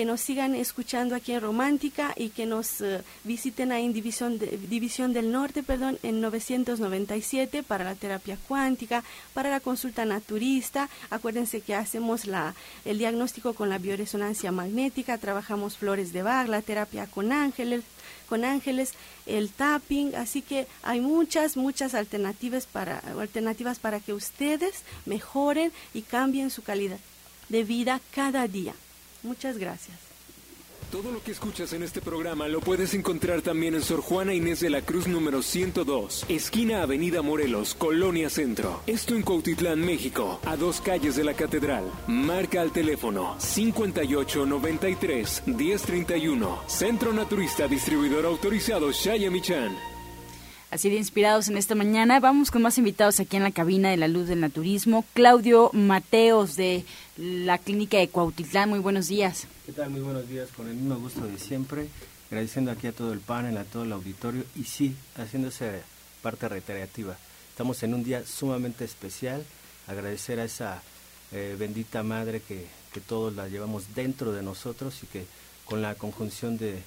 que 0.00 0.06
nos 0.06 0.22
sigan 0.22 0.54
escuchando 0.54 1.14
aquí 1.14 1.32
en 1.32 1.42
Romántica 1.42 2.14
y 2.16 2.30
que 2.30 2.46
nos 2.46 2.80
eh, 2.80 3.02
visiten 3.24 3.70
ahí 3.70 3.84
en 3.84 3.92
División, 3.92 4.38
División 4.38 5.12
del 5.12 5.30
Norte, 5.30 5.62
perdón, 5.62 5.98
en 6.02 6.22
997 6.22 7.62
para 7.62 7.84
la 7.84 7.94
terapia 7.94 8.38
cuántica, 8.48 9.04
para 9.34 9.50
la 9.50 9.60
consulta 9.60 10.06
naturista. 10.06 10.88
Acuérdense 11.10 11.60
que 11.60 11.74
hacemos 11.74 12.24
la, 12.24 12.54
el 12.86 12.96
diagnóstico 12.96 13.52
con 13.52 13.68
la 13.68 13.76
bioresonancia 13.76 14.50
magnética, 14.52 15.18
trabajamos 15.18 15.76
flores 15.76 16.14
de 16.14 16.22
Bach, 16.22 16.48
la 16.48 16.62
terapia 16.62 17.06
con 17.06 17.30
ángeles, 17.30 17.84
con 18.26 18.46
ángeles, 18.46 18.94
el 19.26 19.50
tapping, 19.50 20.14
así 20.14 20.40
que 20.40 20.66
hay 20.82 21.02
muchas, 21.02 21.58
muchas 21.58 21.92
alternativas 21.92 22.64
para, 22.64 23.02
alternativas 23.20 23.78
para 23.78 24.00
que 24.00 24.14
ustedes 24.14 24.76
mejoren 25.04 25.72
y 25.92 26.00
cambien 26.00 26.48
su 26.48 26.62
calidad 26.62 27.00
de 27.50 27.64
vida 27.64 28.00
cada 28.14 28.48
día. 28.48 28.74
Muchas 29.22 29.58
gracias. 29.58 30.10
Todo 30.90 31.12
lo 31.12 31.22
que 31.22 31.30
escuchas 31.30 31.72
en 31.72 31.84
este 31.84 32.00
programa 32.00 32.48
lo 32.48 32.60
puedes 32.60 32.94
encontrar 32.94 33.42
también 33.42 33.76
en 33.76 33.82
Sor 33.82 34.00
Juana 34.00 34.34
Inés 34.34 34.58
de 34.58 34.70
la 34.70 34.82
Cruz 34.82 35.06
número 35.06 35.40
102, 35.40 36.26
esquina 36.28 36.82
Avenida 36.82 37.22
Morelos, 37.22 37.76
Colonia 37.76 38.28
Centro. 38.28 38.82
Esto 38.88 39.14
en 39.14 39.22
Cuautitlán, 39.22 39.78
México, 39.78 40.40
a 40.44 40.56
dos 40.56 40.80
calles 40.80 41.14
de 41.14 41.22
la 41.22 41.34
Catedral. 41.34 41.84
Marca 42.08 42.60
al 42.60 42.72
teléfono 42.72 43.36
5893 43.38 45.44
1031. 45.46 46.58
Centro 46.66 47.12
Naturista 47.12 47.68
Distribuidor 47.68 48.26
Autorizado 48.26 48.90
Shaya 48.90 49.30
Michan. 49.30 49.89
Así 50.70 50.88
de 50.88 50.94
inspirados 50.96 51.48
en 51.48 51.56
esta 51.56 51.74
mañana, 51.74 52.20
vamos 52.20 52.52
con 52.52 52.62
más 52.62 52.78
invitados 52.78 53.18
aquí 53.18 53.36
en 53.36 53.42
la 53.42 53.50
cabina 53.50 53.90
de 53.90 53.96
la 53.96 54.06
luz 54.06 54.28
del 54.28 54.38
naturismo. 54.38 55.04
Claudio 55.14 55.70
Mateos 55.72 56.54
de 56.54 56.84
la 57.16 57.58
clínica 57.58 57.98
de 57.98 58.08
Cuautitlán, 58.08 58.68
muy 58.68 58.78
buenos 58.78 59.08
días. 59.08 59.48
¿Qué 59.66 59.72
tal? 59.72 59.90
Muy 59.90 60.00
buenos 60.00 60.28
días, 60.28 60.48
con 60.56 60.68
el 60.68 60.76
mismo 60.76 60.96
gusto 61.00 61.26
de 61.26 61.40
siempre, 61.40 61.88
agradeciendo 62.30 62.70
aquí 62.70 62.86
a 62.86 62.92
todo 62.92 63.12
el 63.12 63.18
panel, 63.18 63.56
a 63.56 63.64
todo 63.64 63.82
el 63.82 63.90
auditorio 63.90 64.44
y 64.54 64.62
sí, 64.62 64.94
haciéndose 65.16 65.82
parte 66.22 66.48
recreativa. 66.48 67.16
Estamos 67.48 67.82
en 67.82 67.92
un 67.92 68.04
día 68.04 68.24
sumamente 68.24 68.84
especial, 68.84 69.44
agradecer 69.88 70.38
a 70.38 70.44
esa 70.44 70.82
eh, 71.32 71.56
bendita 71.58 72.04
madre 72.04 72.42
que, 72.46 72.64
que, 72.92 73.00
todos 73.00 73.34
la 73.34 73.48
llevamos 73.48 73.92
dentro 73.96 74.30
de 74.30 74.44
nosotros 74.44 75.02
y 75.02 75.08
que 75.08 75.26
con 75.64 75.82
la 75.82 75.96
conjunción 75.96 76.58
de, 76.58 76.80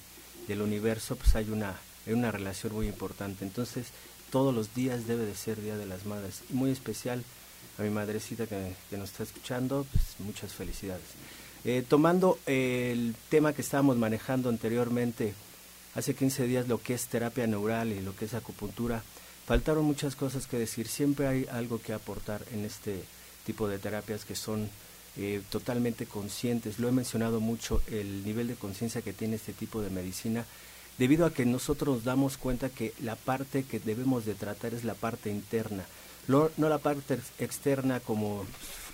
del 0.48 0.62
universo 0.62 1.16
pues 1.16 1.36
hay 1.36 1.50
una 1.50 1.74
hay 2.06 2.12
una 2.12 2.30
relación 2.30 2.74
muy 2.74 2.86
importante. 2.86 3.44
Entonces, 3.44 3.88
todos 4.30 4.54
los 4.54 4.74
días 4.74 5.06
debe 5.06 5.24
de 5.24 5.34
ser 5.34 5.60
Día 5.60 5.76
de 5.76 5.86
las 5.86 6.06
Madres. 6.06 6.42
Muy 6.50 6.70
especial 6.70 7.22
a 7.78 7.82
mi 7.82 7.90
madrecita 7.90 8.46
que, 8.46 8.74
nos 8.96 9.10
está 9.10 9.22
escuchando, 9.22 9.86
pues 9.90 10.04
muchas 10.18 10.52
felicidades. 10.52 11.04
Eh, 11.64 11.84
tomando 11.86 12.38
el 12.46 13.14
tema 13.28 13.52
que 13.52 13.62
estábamos 13.62 13.96
manejando 13.96 14.48
anteriormente, 14.48 15.34
hace 15.94 16.14
15 16.14 16.46
días, 16.46 16.68
lo 16.68 16.82
que 16.82 16.94
es 16.94 17.06
terapia 17.06 17.46
neural 17.46 17.92
y 17.92 18.00
lo 18.00 18.14
que 18.14 18.26
es 18.26 18.34
acupuntura, 18.34 19.02
faltaron 19.46 19.84
muchas 19.84 20.16
cosas 20.16 20.46
que 20.46 20.58
decir. 20.58 20.88
Siempre 20.88 21.26
hay 21.26 21.46
algo 21.50 21.80
que 21.80 21.92
aportar 21.92 22.42
en 22.52 22.64
este 22.64 23.02
tipo 23.46 23.68
de 23.68 23.78
terapias 23.78 24.24
que 24.24 24.34
son 24.34 24.68
eh, 25.16 25.42
totalmente 25.50 26.06
conscientes. 26.06 26.78
Lo 26.78 26.88
he 26.88 26.92
mencionado 26.92 27.40
mucho, 27.40 27.82
el 27.86 28.24
nivel 28.24 28.48
de 28.48 28.56
conciencia 28.56 29.02
que 29.02 29.12
tiene 29.12 29.36
este 29.36 29.52
tipo 29.52 29.80
de 29.80 29.90
medicina 29.90 30.44
debido 30.98 31.26
a 31.26 31.32
que 31.32 31.44
nosotros 31.44 31.96
nos 31.96 32.04
damos 32.04 32.36
cuenta 32.36 32.68
que 32.68 32.92
la 33.02 33.16
parte 33.16 33.64
que 33.64 33.80
debemos 33.80 34.24
de 34.24 34.34
tratar 34.34 34.74
es 34.74 34.84
la 34.84 34.94
parte 34.94 35.30
interna, 35.30 35.84
no, 36.28 36.50
la 36.56 36.78
parte 36.78 37.18
externa 37.38 38.00
como 38.00 38.44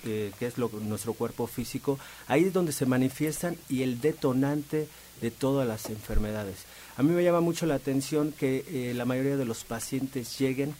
eh, 0.05 0.33
que 0.39 0.47
es 0.47 0.59
nuestro 0.59 1.15
cuerpo 1.15 1.47
físico, 1.47 1.99
ahí 2.27 2.45
es 2.45 2.53
donde 2.53 2.73
se 2.73 2.87
manifiestan 2.87 3.57
y 3.69 3.83
el 3.83 4.01
detonante 4.01 4.89
de 5.21 5.31
todas 5.31 5.67
las 5.69 5.91
enfermedades. 5.91 6.65
A 6.97 7.03
mí 7.03 7.13
me 7.13 7.23
llama 7.23 7.41
mucho 7.41 7.67
la 7.67 7.75
atención 7.75 8.33
que 8.33 8.65
eh, 8.69 8.95
la 8.95 9.05
mayoría 9.05 9.37
de 9.37 9.45
los 9.45 9.65
pacientes 9.65 10.39
lleguen 10.39 10.75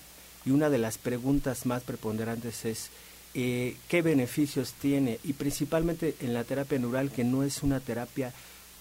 y 0.45 0.51
una 0.51 0.71
de 0.71 0.79
las 0.79 0.99
preguntas 0.99 1.67
más 1.67 1.83
preponderantes 1.83 2.65
es 2.65 2.91
eh, 3.35 3.77
qué 3.89 4.03
beneficios 4.03 4.73
tiene 4.73 5.21
y 5.23 5.35
principalmente 5.35 6.17
en 6.21 6.35
la 6.35 6.45
terapia 6.45 6.79
neural 6.79 7.11
que 7.11 7.23
no 7.23 7.45
es 7.45 7.63
una 7.63 7.79
terapia 7.79 8.33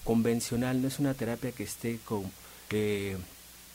convencional, 0.04 0.80
no 0.80 0.88
es 0.88 0.98
una 0.98 1.14
terapia 1.14 1.52
que 1.52 1.64
esté 1.64 1.98
con, 2.04 2.30
eh, 2.70 3.16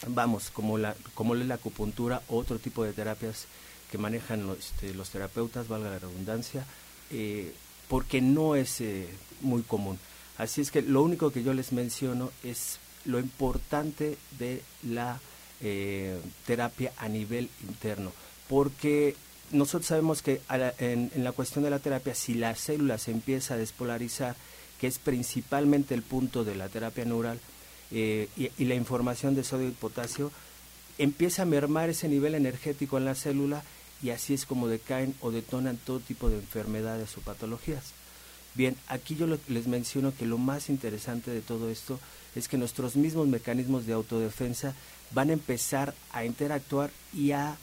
vamos, 0.08 0.50
como 0.52 0.78
la, 0.78 0.96
como 1.14 1.36
la 1.36 1.56
acupuntura, 1.56 2.22
otro 2.28 2.60
tipo 2.60 2.84
de 2.84 2.94
terapias 2.94 3.46
que 3.92 3.98
manejan 3.98 4.48
los, 4.48 4.60
este, 4.60 4.94
los 4.94 5.10
terapeutas, 5.10 5.68
valga 5.68 5.90
la 5.90 6.00
redundancia, 6.00 6.66
eh, 7.12 7.54
porque 7.88 8.22
no 8.22 8.56
es 8.56 8.82
eh, 8.82 9.08
muy 9.42 9.62
común. 9.62 10.00
Así 10.38 10.62
es 10.62 10.72
que 10.72 10.82
lo 10.82 11.02
único 11.02 11.32
que 11.32 11.44
yo 11.44 11.54
les 11.54 11.72
menciono 11.72 12.32
es 12.44 12.80
lo 13.06 13.20
importante 13.20 14.18
de 14.40 14.62
la 14.84 15.20
terapia 16.46 16.92
a 16.98 17.08
nivel 17.08 17.50
interno, 17.68 18.12
porque 18.48 19.16
nosotros 19.52 19.88
sabemos 19.88 20.22
que 20.22 20.42
en, 20.78 21.10
en, 21.16 21.24
la 21.24 21.32
cuestión 21.32 21.64
de 21.64 21.72
la 21.72 21.80
terapia, 21.80 22.14
si 22.14 22.36
la 22.36 22.54
célula 22.54 22.98
se 23.00 23.12
empieza 23.12 23.54
a 23.54 23.58
despolarizar, 23.58 24.36
que 24.80 24.88
es 24.88 25.00
principalmente 25.00 25.94
el 25.94 26.02
punto 26.02 26.44
de 26.44 26.56
la 26.56 26.70
terapia 26.70 27.06
neural, 27.06 27.40
eh, 27.92 28.30
y, 28.36 28.66
la 28.66 28.76
información 28.76 29.36
de 29.36 29.44
sodio 29.44 29.68
y 29.68 29.72
potasio, 29.72 30.32
empieza 30.98 31.44
a 31.44 31.46
mermar 31.46 31.90
ese 31.90 32.08
nivel 32.08 32.36
energético 32.36 32.98
en 32.98 33.06
la 33.06 33.16
célula 33.16 33.64
y 34.02 34.10
así 34.10 34.34
es 34.34 34.46
como 34.46 34.68
decaen 34.68 35.16
o 35.22 35.32
detonan 35.32 35.78
todo 35.78 36.00
tipo 36.00 36.30
de 36.30 36.38
enfermedades 36.38 37.18
o 37.18 37.22
patologías. 37.22 37.94
Bien, 38.54 38.76
aquí 38.88 39.16
yo 39.16 39.28
les 39.28 39.68
menciono 39.68 40.14
que 40.16 40.26
lo 40.26 40.38
más 40.38 40.70
interesante 40.70 41.32
de 41.32 41.42
todo 41.42 41.70
esto 41.70 42.00
es 42.36 42.48
que 42.48 42.58
nuestros 42.58 42.96
mismos 42.96 43.28
mecanismos 43.28 43.86
de 43.86 43.94
autodefensa 43.94 44.74
van 45.12 45.30
a 45.30 45.34
empezar 45.34 45.94
a 46.12 46.26
interactuar 46.26 46.90
y 47.14 47.32
a, 47.32 47.58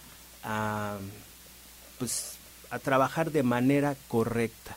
pues, 1.98 2.34
a 2.70 2.78
trabajar 2.78 3.30
de 3.30 3.42
manera 3.42 3.96
correcta. 4.08 4.76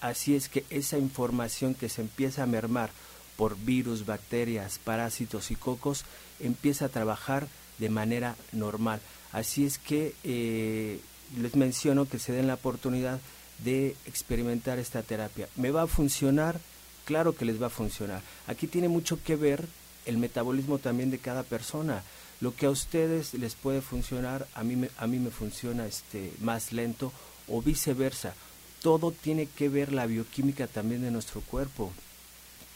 Así 0.00 0.36
es 0.36 0.48
que 0.48 0.64
esa 0.70 0.98
información 0.98 1.74
que 1.74 1.88
se 1.88 2.02
empieza 2.02 2.42
a 2.42 2.46
mermar 2.46 2.90
por 3.36 3.56
virus, 3.56 4.06
bacterias, 4.06 4.78
parásitos 4.82 5.50
y 5.50 5.56
cocos 5.56 6.04
empieza 6.40 6.86
a 6.86 6.90
trabajar 6.90 7.48
de 7.78 7.90
manera 7.90 8.36
normal. 8.52 9.00
Así 9.32 9.66
es 9.66 9.78
que 9.78 10.14
eh, 10.24 11.00
les 11.38 11.56
menciono 11.56 12.08
que 12.08 12.18
se 12.18 12.32
den 12.32 12.46
la 12.46 12.54
oportunidad 12.54 13.20
de 13.64 13.96
experimentar 14.06 14.78
esta 14.78 15.02
terapia. 15.02 15.48
¿Me 15.56 15.70
va 15.70 15.82
a 15.82 15.86
funcionar? 15.86 16.60
Claro 17.04 17.34
que 17.34 17.44
les 17.44 17.60
va 17.60 17.66
a 17.66 17.70
funcionar. 17.70 18.22
Aquí 18.46 18.66
tiene 18.66 18.88
mucho 18.88 19.22
que 19.22 19.36
ver 19.36 19.66
el 20.04 20.18
metabolismo 20.18 20.78
también 20.78 21.10
de 21.10 21.18
cada 21.18 21.42
persona. 21.42 22.02
Lo 22.40 22.54
que 22.54 22.66
a 22.66 22.70
ustedes 22.70 23.34
les 23.34 23.54
puede 23.54 23.80
funcionar, 23.80 24.46
a 24.54 24.62
mí 24.62 24.76
me, 24.76 24.90
a 24.98 25.06
mí 25.06 25.18
me 25.18 25.30
funciona 25.30 25.86
este, 25.86 26.32
más 26.40 26.72
lento 26.72 27.12
o 27.48 27.62
viceversa. 27.62 28.34
Todo 28.86 29.10
tiene 29.10 29.46
que 29.46 29.68
ver 29.68 29.92
la 29.92 30.06
bioquímica 30.06 30.68
también 30.68 31.02
de 31.02 31.10
nuestro 31.10 31.40
cuerpo 31.40 31.92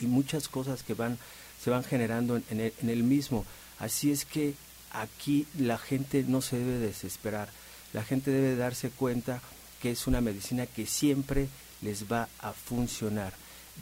y 0.00 0.06
muchas 0.06 0.48
cosas 0.48 0.82
que 0.82 0.94
van 0.94 1.18
se 1.62 1.70
van 1.70 1.84
generando 1.84 2.34
en, 2.36 2.58
el, 2.58 2.72
en 2.82 2.90
el 2.90 3.04
mismo. 3.04 3.44
Así 3.78 4.10
es 4.10 4.24
que 4.24 4.54
aquí 4.90 5.46
la 5.56 5.78
gente 5.78 6.24
no 6.26 6.42
se 6.42 6.58
debe 6.58 6.78
desesperar. 6.78 7.48
La 7.92 8.02
gente 8.02 8.32
debe 8.32 8.56
darse 8.56 8.90
cuenta 8.90 9.40
que 9.80 9.92
es 9.92 10.08
una 10.08 10.20
medicina 10.20 10.66
que 10.66 10.84
siempre 10.84 11.46
les 11.80 12.10
va 12.10 12.28
a 12.40 12.54
funcionar 12.54 13.32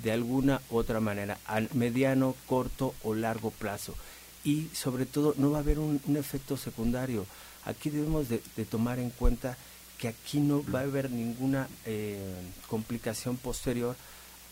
de 0.02 0.12
alguna 0.12 0.61
otra 0.68 1.00
manera, 1.00 1.38
a 1.47 1.62
mediano, 1.73 2.37
corto 2.47 2.94
o 3.04 3.14
largo 3.14 3.52
plazo. 3.52 3.94
Y 4.44 4.68
sobre 4.75 5.06
todo 5.06 5.32
no 5.38 5.50
va 5.50 5.58
a 5.58 5.61
haber 5.62 5.78
un, 5.78 5.99
efecto 6.14 6.58
secundario. 6.58 7.25
Aquí 7.64 7.88
debemos 7.88 8.28
de, 8.28 8.40
tomar 8.70 8.99
en 8.99 9.08
cuenta 9.08 9.56
que 9.99 10.09
aquí 10.09 10.38
no 10.40 10.64
va 10.73 10.81
a 10.81 10.85
haber 10.85 11.11
ninguna 11.11 11.69
eh, 11.85 12.19
complicación 12.69 13.37
posterior 13.37 13.97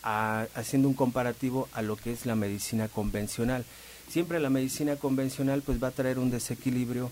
haciendo 0.03 0.87
un 0.87 0.93
comparativo 0.93 1.67
a 1.73 1.81
lo 1.81 1.97
que 1.97 2.13
es 2.13 2.25
la 2.25 2.35
medicina 2.35 2.87
convencional. 2.87 3.65
Siempre 4.09 4.39
la 4.39 4.49
medicina 4.49 4.95
convencional 4.95 5.63
pues 5.63 5.83
va 5.83 5.89
a 5.89 5.91
traer 5.91 6.17
un 6.19 6.31
desequilibrio 6.31 7.11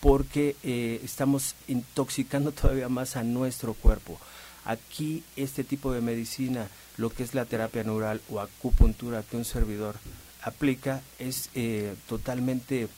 porque 0.00 0.54
eh, 0.62 1.00
estamos 1.02 1.54
intoxicando 1.66 2.52
todavía 2.52 2.88
más 2.88 3.16
a 3.16 3.24
nuestro 3.24 3.74
cuerpo. 3.74 4.18
Aquí 4.64 5.24
este 5.36 5.64
tipo 5.64 5.92
de 5.92 6.00
medicina, 6.00 6.68
lo 6.96 7.10
que 7.10 7.22
es 7.22 7.34
la 7.34 7.44
terapia 7.44 7.82
neural 7.84 8.20
o 8.28 8.40
acupuntura 8.40 9.22
que 9.22 9.36
un 9.36 9.44
servidor 9.44 9.96
aplica, 10.42 11.00
es 11.18 11.50
eh, 11.54 11.94
totalmente 12.08 12.88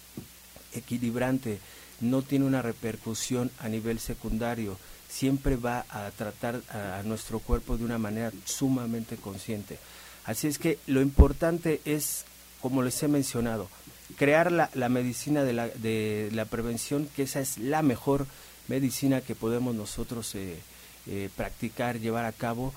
equilibrante, 0.74 1.60
no 2.00 2.22
tiene 2.22 2.46
una 2.46 2.62
repercusión 2.62 3.50
a 3.58 3.68
nivel 3.68 3.98
secundario, 3.98 4.78
siempre 5.08 5.56
va 5.56 5.84
a 5.88 6.10
tratar 6.10 6.62
a, 6.70 7.02
nuestro 7.04 7.40
cuerpo 7.40 7.76
de 7.76 7.84
una 7.84 7.98
manera 7.98 8.32
sumamente 8.44 9.16
consciente. 9.16 9.78
Así 10.24 10.46
es 10.46 10.58
que 10.58 10.78
lo 10.86 11.00
importante 11.00 11.80
es, 11.84 12.24
como 12.60 12.82
les 12.82 13.02
he 13.02 13.08
mencionado, 13.08 13.68
crear 14.16 14.52
la, 14.52 14.70
la 14.74 14.88
medicina 14.88 15.44
de 15.44 15.52
la, 15.52 15.68
de 15.68 16.30
la 16.32 16.44
prevención, 16.44 17.08
que 17.16 17.24
esa 17.24 17.40
es 17.40 17.58
la 17.58 17.82
mejor 17.82 18.26
medicina 18.68 19.20
que 19.20 19.34
podemos 19.34 19.74
nosotros 19.74 20.34
eh, 20.34 20.58
eh, 21.06 21.28
practicar, 21.36 21.98
llevar 21.98 22.24
a 22.24 22.32
cabo, 22.32 22.72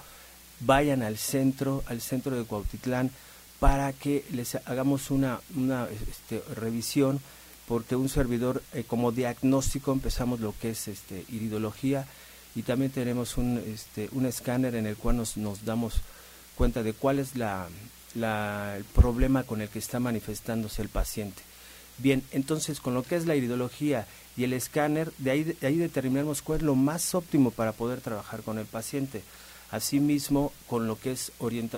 vayan 0.62 1.04
al 1.04 1.18
centro, 1.18 1.84
al 1.86 2.02
centro 2.02 2.36
de 2.36 2.46
Cuautitlán, 2.46 3.12
para 3.60 3.94
que 3.94 4.26
les 4.32 4.56
hagamos 4.56 5.12
una, 5.12 5.40
una 5.56 5.88
este, 6.10 6.42
revisión, 6.56 7.22
porque 7.68 7.96
un 7.96 8.10
servidor 8.10 8.62
eh, 8.74 8.84
como 8.86 9.12
diagnóstico 9.12 9.92
empezamos 9.92 10.40
lo 10.40 10.54
que 10.60 10.72
es 10.72 10.88
este, 10.88 11.26
iridología 11.30 12.06
y 12.56 12.64
también 12.64 12.92
tenemos 12.92 13.38
un, 13.38 13.58
este, 13.58 14.10
un 14.12 14.26
escáner 14.26 14.76
en 14.76 14.86
el 14.86 14.96
cual 14.96 15.18
nos, 15.18 15.38
nos 15.38 15.66
damos 15.66 15.96
cuenta 16.56 16.84
de 16.84 16.94
cuál 16.94 17.20
es 17.20 17.36
la, 17.36 17.68
la, 18.16 18.76
el 18.78 18.84
problema 18.84 19.44
con 19.44 19.62
el 19.62 19.70
que 19.70 19.80
está 19.80 20.00
manifestándose 20.00 20.82
el 20.82 20.90
paciente. 20.90 21.42
Bien, 21.98 22.24
entonces 22.32 22.80
con 22.80 22.94
lo 22.94 23.04
que 23.04 23.16
es 23.16 23.26
la 23.26 23.36
iridología 23.36 24.08
y 24.36 24.44
el 24.44 24.54
escáner, 24.54 25.12
de 25.18 25.32
ahí, 25.32 25.44
de 25.44 25.68
ahí 25.68 25.78
determinamos 25.78 26.42
cuál 26.42 26.60
es 26.60 26.64
lo 26.64 26.76
más 26.76 27.14
óptimo 27.16 27.52
para 27.52 27.72
poder 27.72 28.02
trabajar 28.02 28.42
con 28.42 28.58
el 28.58 28.66
paciente. 28.66 29.24
Asimismo, 29.72 30.52
con 30.68 30.88
lo 30.88 31.00
que 31.00 31.12
es 31.12 31.32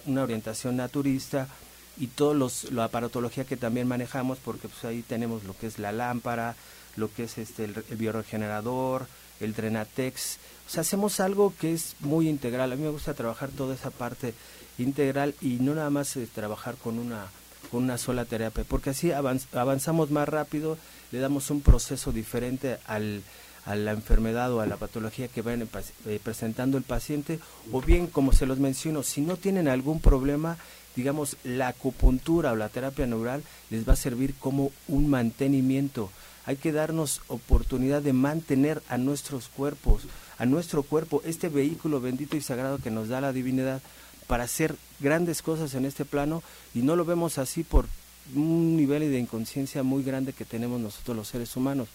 una 0.06 0.24
orientación 0.24 0.78
naturista 0.78 1.48
y 1.98 2.08
toda 2.08 2.50
la 2.72 2.86
aparatología 2.86 3.46
que 3.46 3.58
también 3.58 3.88
manejamos, 3.88 4.38
porque 4.44 4.68
pues 4.68 4.84
ahí 4.86 5.02
tenemos 5.02 5.44
lo 5.44 5.58
que 5.58 5.68
es 5.68 5.80
la 5.80 5.92
lámpara, 5.92 6.56
lo 6.96 7.14
que 7.14 7.24
es 7.24 7.38
este, 7.38 7.66
el, 7.66 7.74
bioregenerador, 7.98 9.08
el 9.40 9.54
Drenatex. 9.54 10.38
O 10.68 10.70
sea, 10.70 10.82
hacemos 10.82 11.20
algo 11.20 11.54
que 11.60 11.74
es 11.74 11.96
muy 12.00 12.28
integral. 12.28 12.72
A 12.72 12.76
mí 12.76 12.84
me 12.84 12.90
gusta 12.90 13.14
trabajar 13.14 13.50
toda 13.50 13.76
esa 13.76 13.92
parte 13.92 14.34
integral 14.78 15.36
y 15.42 15.58
no 15.62 15.76
nada 15.76 15.90
más 15.90 16.16
eh, 16.18 16.28
trabajar 16.34 16.76
con 16.76 17.00
una 17.00 17.28
con 17.72 17.84
una 17.84 17.98
sola 17.98 18.26
terapia, 18.26 18.64
porque 18.64 18.92
así 18.92 19.12
avanzamos 19.12 20.12
más 20.12 20.30
rápido, 20.30 20.78
le 21.12 21.20
damos 21.20 21.50
un 21.50 21.62
proceso 21.62 22.12
diferente 22.12 22.78
al, 22.86 23.24
a 23.66 23.76
la 23.76 23.92
enfermedad 23.92 24.54
o 24.54 24.62
a 24.62 24.68
la 24.68 24.78
patología 24.78 25.28
que 25.28 25.42
va 25.42 25.54
eh, 25.54 26.20
presentando 26.24 26.78
el 26.78 26.84
paciente, 26.84 27.40
o 27.72 27.82
bien, 27.82 28.08
como 28.08 28.32
se 28.32 28.46
los 28.46 28.60
menciono, 28.60 29.04
si 29.04 29.22
no 29.22 29.38
tienen 29.38 29.68
algún 29.68 30.00
problema, 30.00 30.58
digamos, 30.96 31.38
la 31.44 31.70
acupuntura 31.70 32.52
o 32.52 32.56
la 32.56 32.70
terapia 32.70 33.06
neural 33.06 33.44
les 33.70 33.88
va 33.88 33.94
a 33.94 33.98
servir 33.98 34.36
como 34.36 34.72
un 34.88 35.10
mantenimiento. 35.10 36.10
Hay 36.46 36.58
que 36.58 36.72
darnos 36.72 37.22
oportunidad 37.28 38.02
de 38.02 38.14
mantener 38.14 38.82
a 38.88 38.98
nuestros 38.98 39.48
cuerpos, 39.48 40.04
a 40.38 40.46
nuestro 40.46 40.84
cuerpo, 40.84 41.22
este 41.26 41.50
vehículo 41.50 42.00
bendito 42.02 42.38
y 42.38 42.42
sagrado 42.42 42.78
que 42.78 42.92
nos 42.92 43.10
da 43.10 43.22
la 43.22 43.34
divinidad, 43.34 43.82
para 44.28 44.44
hacer 44.44 44.76
grandes 45.00 45.42
cosas 45.42 45.74
en 45.76 45.86
este 45.86 46.06
plano 46.06 46.42
y 46.74 46.80
no 46.80 46.96
lo 46.96 47.06
vemos 47.06 47.38
así 47.38 47.64
por 47.64 47.86
un 48.34 48.76
nivel 48.76 49.12
de 49.12 49.20
inconsciencia 49.20 49.84
muy 49.84 50.04
grande 50.04 50.34
que 50.34 50.46
tenemos 50.46 50.80
nosotros 50.80 51.16
los 51.16 51.28
seres 51.28 51.56
humanos. 51.56 51.90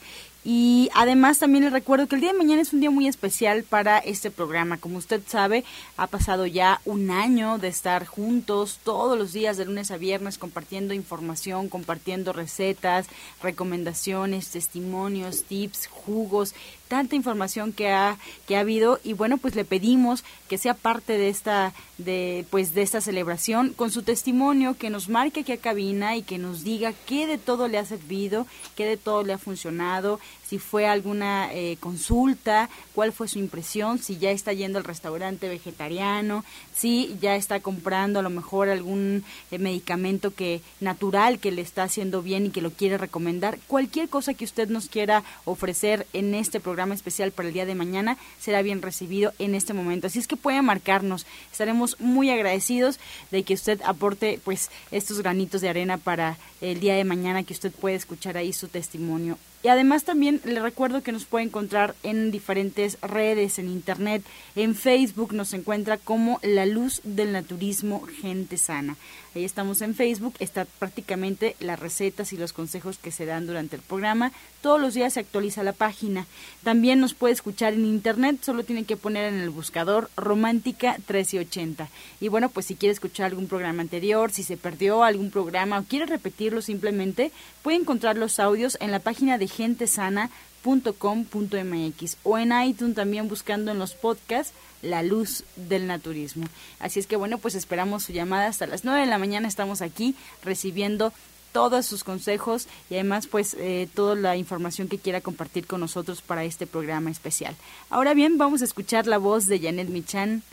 y 0.50 0.90
además 0.94 1.40
también 1.40 1.66
les 1.66 1.74
recuerdo 1.74 2.08
que 2.08 2.16
el 2.16 2.22
día 2.22 2.32
de 2.32 2.38
mañana 2.38 2.62
es 2.62 2.72
un 2.72 2.80
día 2.80 2.90
muy 2.90 3.06
especial 3.06 3.64
para 3.64 3.98
este 3.98 4.32
programa. 4.32 4.78
Como 4.78 4.98
usted 4.98 5.22
sabe, 5.28 5.66
ha 5.98 6.08
pasado 6.08 6.46
ya 6.46 6.80
un 6.86 7.12
año 7.12 7.58
de 7.58 7.68
estar 7.68 8.06
juntos 8.06 8.80
todos 8.82 9.20
los 9.20 9.34
días 9.34 9.58
de 9.58 9.66
lunes 9.66 9.92
a 9.92 9.98
viernes 9.98 10.38
compartiendo 10.38 10.94
información, 10.94 11.68
compartiendo 11.68 12.32
recetas, 12.32 13.08
recomendaciones, 13.44 14.50
testimonios, 14.50 15.44
tips, 15.44 15.88
jugos, 15.88 16.56
tanta 16.88 17.16
información 17.16 17.74
que 17.74 17.92
ha 17.92 18.18
que 18.48 18.58
ha 18.58 18.62
habido 18.62 19.00
y 19.04 19.14
bueno, 19.14 19.38
pues 19.38 19.56
le 19.56 19.66
pedimos 19.66 20.24
que 20.50 20.58
sea 20.58 20.74
parte 20.74 21.18
de 21.18 21.30
esta 21.30 21.74
de 21.98 22.46
pues 22.50 22.74
de 22.74 22.82
esta 22.82 23.02
celebración 23.02 23.74
con 23.74 23.92
su 23.92 24.04
testimonio 24.04 24.76
que 24.78 24.90
nos 24.90 25.10
marque 25.10 25.42
aquí 25.42 25.52
a 25.52 25.58
cabina 25.58 26.16
y 26.16 26.22
que 26.22 26.38
nos 26.38 26.64
diga 26.64 26.94
qué 27.06 27.28
de 27.28 27.38
todo 27.38 27.68
le 27.68 27.78
ha 27.78 27.86
servido, 27.86 28.48
qué 28.76 28.86
de 28.86 28.98
todo 28.98 29.24
le 29.24 29.34
ha 29.34 29.38
funcionado, 29.38 30.20
si 30.48 30.60
fue 30.60 30.88
alguna 30.88 31.54
eh, 31.54 31.78
consulta, 31.80 32.70
cuál 32.96 33.12
fue 33.12 33.28
su 33.28 33.38
impresión, 33.38 34.00
si 34.00 34.18
ya 34.18 34.32
está 34.32 34.54
yendo 34.54 34.78
al 34.78 34.86
restaurante 34.86 35.50
vegetariano, 35.50 36.46
si 36.74 37.18
ya 37.22 37.36
está 37.36 37.60
comprando 37.60 38.20
a 38.20 38.22
lo 38.22 38.30
mejor 38.30 38.70
algún 38.70 39.26
eh, 39.52 39.58
medicamento 39.58 40.34
que 40.34 40.62
natural 40.80 41.40
que 41.40 41.52
le 41.52 41.62
está 41.62 41.84
haciendo 41.84 42.22
bien 42.22 42.46
y 42.46 42.50
que 42.50 42.62
lo 42.62 42.72
quiere 42.72 42.98
recomendar. 42.98 43.60
Cualquier 43.68 44.08
cosa 44.08 44.34
que 44.34 44.46
usted 44.46 44.70
nos 44.70 44.88
quiera 44.88 45.24
ofrecer 45.44 46.08
en 46.14 46.34
este 46.34 46.62
programa 46.62 46.96
especial 46.96 47.32
para 47.32 47.50
el 47.50 47.54
día 47.54 47.66
de 47.66 47.76
mañana 47.76 48.18
será 48.40 48.62
bien 48.62 48.82
recibido 48.82 49.34
en 49.40 49.54
este 49.54 49.74
momento. 49.74 50.08
Así 50.08 50.20
es 50.20 50.28
que 50.28 50.38
puede 50.38 50.62
marcarnos. 50.62 51.26
Estaremos 51.52 52.00
muy 52.00 52.30
agradecidos 52.30 53.00
de 53.32 53.44
que 53.44 53.56
usted 53.56 53.82
aporte 53.84 54.40
pues 54.46 54.72
estos 54.92 55.20
granitos 55.20 55.60
de 55.60 55.70
arena 55.70 55.98
para 55.98 56.38
el 56.62 56.80
día 56.80 56.96
de 56.96 57.04
mañana 57.04 57.44
que 57.44 57.54
usted 57.54 57.72
puede 57.72 57.96
escuchar 57.96 58.38
ahí 58.38 58.54
su 58.54 58.70
testimonio 58.70 59.38
y 59.64 59.70
además 59.70 60.04
también 60.04 60.40
le 60.46 60.62
recuerdo 60.62 61.02
que 61.02 61.12
nos 61.12 61.26
puede 61.26 61.46
encontrar 61.46 61.96
en 62.04 62.32
diferentes 62.32 62.98
redes, 63.02 63.60
en 63.60 63.70
internet, 63.70 64.24
en 64.56 64.76
Facebook 64.76 65.34
nos 65.34 65.54
encuentra 65.54 65.98
como 65.98 66.40
La 66.44 66.66
Luz 66.66 67.02
del 67.04 67.32
Naturismo 67.32 68.02
Gente 68.22 68.58
Sana. 68.58 68.96
Ahí 69.38 69.46
estamos 69.46 69.82
en 69.84 69.94
Facebook, 69.94 70.34
está 70.40 70.66
prácticamente 70.66 71.56
las 71.60 71.80
recetas 71.80 72.34
y 72.34 72.38
los 72.38 72.54
consejos 72.54 72.98
que 72.98 73.12
se 73.12 73.28
dan 73.28 73.46
durante 73.46 73.76
el 73.76 73.84
programa. 73.84 74.32
Todos 74.62 74.82
los 74.82 74.96
días 74.96 75.14
se 75.14 75.20
actualiza 75.20 75.62
la 75.62 75.74
página. 75.74 76.26
También 76.64 77.00
nos 77.00 77.14
puede 77.14 77.36
escuchar 77.36 77.76
en 77.76 77.86
internet, 77.86 78.40
solo 78.42 78.64
tiene 78.64 78.84
que 78.84 78.98
poner 78.98 79.32
en 79.32 79.40
el 79.40 79.52
buscador 79.52 80.10
Romántica 80.18 80.94
1380. 80.94 81.88
Y 82.20 82.30
bueno, 82.30 82.50
pues 82.50 82.66
si 82.66 82.74
quiere 82.74 82.94
escuchar 82.94 83.28
algún 83.28 83.48
programa 83.48 83.84
anterior, 83.84 84.32
si 84.32 84.42
se 84.42 84.58
perdió 84.58 85.04
algún 85.04 85.30
programa 85.30 85.78
o 85.78 85.84
quiere 85.84 86.08
repetirlo 86.08 86.64
simplemente, 86.64 87.32
puede 87.62 87.78
encontrar 87.78 88.18
los 88.18 88.40
audios 88.40 88.76
en 88.82 88.90
la 88.90 88.98
página 88.98 89.38
de 89.38 89.48
gentesana.com.mx 89.48 92.18
o 92.24 92.38
en 92.40 92.64
iTunes 92.64 92.96
también 92.96 93.28
buscando 93.28 93.70
en 93.70 93.78
los 93.78 93.94
podcasts 93.94 94.56
la 94.82 95.04
luz 95.04 95.44
del 95.56 95.88
naturismo. 95.88 96.46
Así 96.80 97.00
es 97.00 97.08
que 97.08 97.16
bueno, 97.16 97.38
pues 97.38 97.56
esperamos 97.56 98.04
su 98.04 98.14
llamada 98.14 98.48
hasta 98.48 98.68
las 98.68 98.84
9 98.84 99.02
de 99.02 99.08
la 99.08 99.18
mañana. 99.18 99.48
Estamos 99.48 99.82
aquí 99.82 100.16
recibiendo 100.44 101.14
todos 101.52 101.86
sus 101.86 102.04
consejos 102.04 102.68
y 102.90 102.96
además 102.96 103.28
pues 103.28 103.56
eh, 103.60 103.88
toda 103.96 104.16
la 104.16 104.36
información 104.36 104.88
que 104.88 105.00
quiera 105.00 105.22
compartir 105.22 105.66
con 105.66 105.80
nosotros 105.80 106.22
para 106.22 106.44
este 106.44 106.68
programa 106.68 107.10
especial. 107.10 107.56
Ahora 107.90 108.14
bien, 108.14 108.38
vamos 108.38 108.62
a 108.62 108.66
escuchar 108.66 109.08
la 109.08 109.18
voz 109.18 109.48
de 109.48 109.60
Janet 109.60 109.90
Michan 109.90 110.44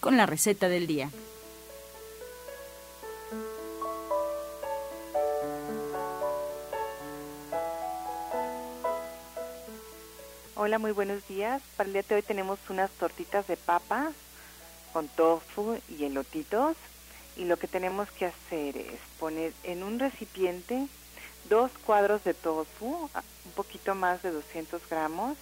con 0.00 0.16
la 0.16 0.26
receta 0.26 0.68
del 0.68 0.86
día. 0.86 1.10
Hola, 10.64 10.78
muy 10.78 10.92
buenos 10.92 11.26
días. 11.26 11.60
Para 11.76 11.88
el 11.88 11.92
día 11.92 12.04
de 12.08 12.14
hoy 12.14 12.22
tenemos 12.22 12.56
unas 12.68 12.88
tortitas 12.92 13.48
de 13.48 13.56
papa 13.56 14.12
con 14.92 15.08
tofu 15.08 15.76
y 15.88 16.04
elotitos. 16.04 16.76
Y 17.36 17.46
lo 17.46 17.56
que 17.56 17.66
tenemos 17.66 18.08
que 18.12 18.26
hacer 18.26 18.76
es 18.76 19.00
poner 19.18 19.52
en 19.64 19.82
un 19.82 19.98
recipiente 19.98 20.86
dos 21.50 21.72
cuadros 21.84 22.22
de 22.22 22.34
tofu, 22.34 23.10
un 23.44 23.52
poquito 23.56 23.96
más 23.96 24.22
de 24.22 24.30
200 24.30 24.88
gramos. 24.88 25.36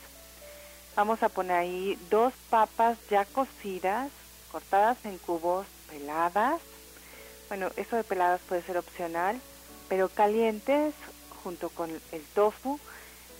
Vamos 0.96 1.22
a 1.22 1.28
poner 1.28 1.58
ahí 1.58 1.98
dos 2.08 2.32
papas 2.48 2.96
ya 3.10 3.26
cocidas, 3.26 4.10
cortadas 4.50 4.96
en 5.04 5.18
cubos, 5.18 5.66
peladas. 5.90 6.62
Bueno, 7.48 7.68
eso 7.76 7.96
de 7.96 8.04
peladas 8.04 8.40
puede 8.48 8.62
ser 8.62 8.78
opcional, 8.78 9.38
pero 9.86 10.08
calientes 10.08 10.94
junto 11.44 11.68
con 11.68 11.90
el 11.90 12.24
tofu 12.34 12.80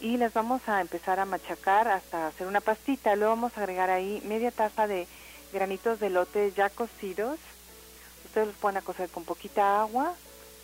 y 0.00 0.16
las 0.16 0.32
vamos 0.32 0.66
a 0.66 0.80
empezar 0.80 1.20
a 1.20 1.26
machacar 1.26 1.86
hasta 1.88 2.26
hacer 2.26 2.46
una 2.46 2.60
pastita. 2.60 3.14
Luego 3.16 3.34
vamos 3.34 3.52
a 3.56 3.60
agregar 3.60 3.90
ahí 3.90 4.22
media 4.24 4.50
taza 4.50 4.86
de 4.86 5.06
granitos 5.52 6.00
de 6.00 6.10
lote 6.10 6.52
ya 6.56 6.70
cocidos. 6.70 7.38
Ustedes 8.24 8.48
los 8.48 8.56
pueden 8.56 8.82
cocer 8.82 9.10
con 9.10 9.24
poquita 9.24 9.80
agua, 9.80 10.14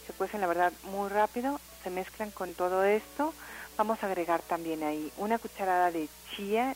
se 0.07 0.13
cuecen 0.13 0.41
la 0.41 0.47
verdad 0.47 0.73
muy 0.85 1.09
rápido, 1.09 1.61
se 1.83 1.91
mezclan 1.91 2.31
con 2.31 2.55
todo 2.55 2.85
esto. 2.85 3.35
Vamos 3.77 4.03
a 4.03 4.07
agregar 4.07 4.41
también 4.41 4.83
ahí 4.83 5.13
una 5.19 5.39
cucharada 5.39 5.91
de 5.91 6.09
chía 6.35 6.75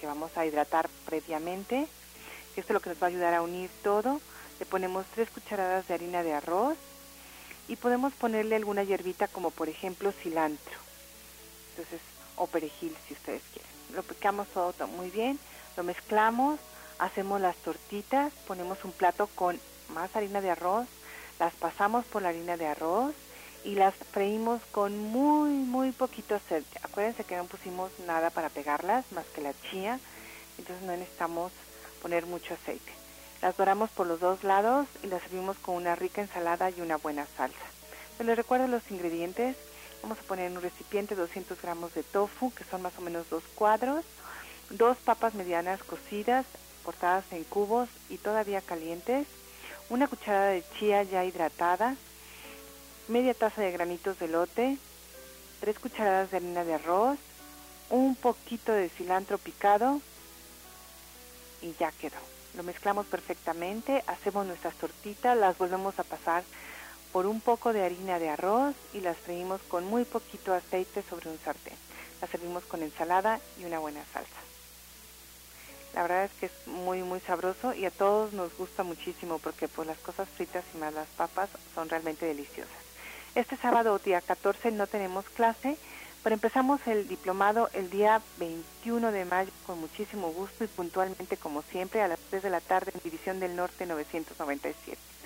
que 0.00 0.06
vamos 0.06 0.30
a 0.36 0.46
hidratar 0.46 0.88
previamente. 1.04 1.86
Esto 2.56 2.60
es 2.60 2.70
lo 2.70 2.80
que 2.80 2.90
nos 2.90 3.02
va 3.02 3.08
a 3.08 3.10
ayudar 3.10 3.34
a 3.34 3.42
unir 3.42 3.68
todo. 3.82 4.20
Le 4.58 4.66
ponemos 4.66 5.04
tres 5.14 5.28
cucharadas 5.30 5.86
de 5.88 5.94
harina 5.94 6.22
de 6.22 6.32
arroz 6.32 6.78
y 7.68 7.76
podemos 7.76 8.14
ponerle 8.14 8.56
alguna 8.56 8.82
hierbita 8.82 9.28
como 9.28 9.50
por 9.50 9.68
ejemplo 9.68 10.10
cilantro 10.10 10.87
entonces, 11.78 12.00
o 12.36 12.46
perejil 12.46 12.96
si 13.06 13.14
ustedes 13.14 13.42
quieren. 13.52 13.70
Lo 13.94 14.02
picamos 14.02 14.48
todo 14.48 14.74
muy 14.88 15.10
bien, 15.10 15.38
lo 15.76 15.84
mezclamos, 15.84 16.58
hacemos 16.98 17.40
las 17.40 17.56
tortitas, 17.56 18.32
ponemos 18.46 18.84
un 18.84 18.92
plato 18.92 19.28
con 19.28 19.58
más 19.94 20.14
harina 20.16 20.40
de 20.40 20.50
arroz, 20.50 20.86
las 21.38 21.54
pasamos 21.54 22.04
por 22.04 22.22
la 22.22 22.30
harina 22.30 22.56
de 22.56 22.66
arroz 22.66 23.14
y 23.64 23.76
las 23.76 23.94
freímos 23.94 24.60
con 24.72 24.98
muy, 24.98 25.50
muy 25.50 25.92
poquito 25.92 26.34
aceite. 26.34 26.80
Acuérdense 26.82 27.24
que 27.24 27.36
no 27.36 27.44
pusimos 27.44 27.92
nada 28.06 28.30
para 28.30 28.48
pegarlas, 28.48 29.04
más 29.12 29.26
que 29.26 29.40
la 29.40 29.54
chía, 29.70 30.00
entonces 30.58 30.84
no 30.84 30.92
necesitamos 30.92 31.52
poner 32.02 32.26
mucho 32.26 32.54
aceite. 32.54 32.92
Las 33.40 33.56
doramos 33.56 33.90
por 33.90 34.08
los 34.08 34.18
dos 34.18 34.42
lados 34.42 34.88
y 35.04 35.06
las 35.06 35.22
servimos 35.22 35.56
con 35.58 35.76
una 35.76 35.94
rica 35.94 36.20
ensalada 36.20 36.70
y 36.70 36.80
una 36.80 36.96
buena 36.96 37.24
salsa. 37.36 37.56
les 38.18 38.36
recuerdo 38.36 38.66
los 38.66 38.90
ingredientes, 38.90 39.56
Vamos 40.02 40.18
a 40.18 40.22
poner 40.22 40.46
en 40.46 40.56
un 40.56 40.62
recipiente 40.62 41.14
200 41.14 41.60
gramos 41.60 41.94
de 41.94 42.02
tofu, 42.02 42.52
que 42.54 42.64
son 42.64 42.82
más 42.82 42.96
o 42.98 43.02
menos 43.02 43.28
dos 43.30 43.42
cuadros, 43.54 44.04
dos 44.70 44.96
papas 44.98 45.34
medianas 45.34 45.82
cocidas, 45.82 46.46
cortadas 46.84 47.24
en 47.32 47.44
cubos 47.44 47.88
y 48.08 48.18
todavía 48.18 48.60
calientes, 48.60 49.26
una 49.90 50.06
cucharada 50.06 50.50
de 50.50 50.64
chía 50.78 51.02
ya 51.02 51.24
hidratada, 51.24 51.96
media 53.08 53.34
taza 53.34 53.62
de 53.62 53.72
granitos 53.72 54.18
de 54.18 54.28
lote, 54.28 54.78
tres 55.60 55.78
cucharadas 55.78 56.30
de 56.30 56.36
harina 56.36 56.64
de 56.64 56.74
arroz, 56.74 57.18
un 57.90 58.14
poquito 58.14 58.72
de 58.72 58.88
cilantro 58.90 59.38
picado 59.38 60.00
y 61.60 61.74
ya 61.78 61.90
quedó. 61.92 62.18
Lo 62.54 62.62
mezclamos 62.62 63.06
perfectamente, 63.06 64.04
hacemos 64.06 64.46
nuestras 64.46 64.74
tortitas, 64.74 65.36
las 65.36 65.58
volvemos 65.58 65.98
a 65.98 66.04
pasar 66.04 66.44
por 67.12 67.26
un 67.26 67.40
poco 67.40 67.72
de 67.72 67.84
harina 67.84 68.18
de 68.18 68.28
arroz 68.28 68.74
y 68.92 69.00
las 69.00 69.16
freímos 69.16 69.60
con 69.68 69.84
muy 69.84 70.04
poquito 70.04 70.54
aceite 70.54 71.02
sobre 71.08 71.30
un 71.30 71.38
sartén. 71.38 71.76
Las 72.20 72.30
servimos 72.30 72.64
con 72.64 72.82
ensalada 72.82 73.40
y 73.58 73.64
una 73.64 73.78
buena 73.78 74.04
salsa. 74.12 74.40
La 75.94 76.02
verdad 76.02 76.24
es 76.24 76.32
que 76.32 76.46
es 76.46 76.66
muy 76.66 77.02
muy 77.02 77.20
sabroso 77.20 77.74
y 77.74 77.84
a 77.84 77.90
todos 77.90 78.32
nos 78.32 78.56
gusta 78.56 78.82
muchísimo 78.82 79.38
porque 79.38 79.68
pues 79.68 79.88
las 79.88 79.98
cosas 79.98 80.28
fritas 80.28 80.64
y 80.74 80.78
más 80.78 80.92
las 80.92 81.08
papas 81.08 81.48
son 81.74 81.88
realmente 81.88 82.26
deliciosas. 82.26 82.76
Este 83.34 83.56
sábado 83.56 83.98
día 83.98 84.20
14 84.20 84.70
no 84.72 84.86
tenemos 84.86 85.24
clase, 85.30 85.76
pero 86.22 86.34
empezamos 86.34 86.80
el 86.86 87.08
diplomado 87.08 87.70
el 87.72 87.90
día 87.90 88.20
21 88.38 89.12
de 89.12 89.24
mayo 89.24 89.50
con 89.66 89.80
muchísimo 89.80 90.30
gusto 90.30 90.64
y 90.64 90.68
puntualmente 90.68 91.36
como 91.36 91.62
siempre 91.62 92.02
a 92.02 92.08
las 92.08 92.18
3 92.30 92.42
de 92.42 92.50
la 92.50 92.60
tarde 92.60 92.92
en 92.94 93.00
División 93.02 93.40
del 93.40 93.56
Norte 93.56 93.86
997. 93.86 95.17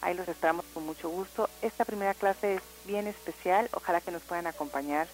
Ahí 0.00 0.14
los 0.14 0.28
esperamos 0.28 0.64
con 0.72 0.86
mucho 0.86 1.08
gusto. 1.08 1.48
Esta 1.62 1.84
primera 1.84 2.14
clase 2.14 2.56
es 2.56 2.62
bien 2.86 3.06
especial. 3.06 3.68
Ojalá 3.72 4.00
que 4.00 4.10
nos 4.10 4.22
puedan 4.22 4.46
acompañar. 4.46 5.08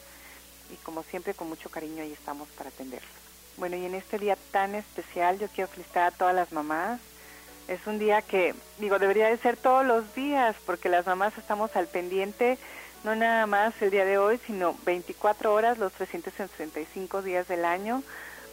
Y 0.70 0.77
como 0.77 1.03
siempre, 1.03 1.35
con 1.35 1.49
mucho 1.49 1.70
cariño, 1.70 2.03
ahí 2.03 2.12
estamos 2.12 2.49
para 2.51 2.70
atenderlos. 2.70 3.11
Bueno, 3.57 3.77
y 3.77 3.85
en 3.85 3.94
este 3.94 4.18
día 4.18 4.37
tan 4.51 4.75
especial, 4.75 5.38
yo 5.38 5.49
quiero 5.49 5.70
felicitar 5.70 6.05
a 6.05 6.11
todas 6.11 6.35
las 6.35 6.53
mamás. 6.53 7.01
Es 7.68 7.87
un 7.87 7.99
día 7.99 8.20
que, 8.20 8.55
digo, 8.79 8.99
debería 8.99 9.29
de 9.29 9.38
ser 9.38 9.57
todos 9.57 9.87
los 9.87 10.14
días, 10.14 10.55
porque 10.66 10.88
las 10.88 11.07
mamás 11.07 11.37
estamos 11.38 11.75
al 11.77 11.87
pendiente, 11.87 12.59
no 13.05 13.14
nada 13.14 13.47
más 13.47 13.75
el 13.81 13.90
día 13.90 14.05
de 14.05 14.18
hoy, 14.18 14.38
sino 14.47 14.77
24 14.85 15.55
horas, 15.55 15.79
los 15.79 15.92
365 15.92 17.23
días 17.23 17.49
del 17.49 17.64
año 17.64 18.03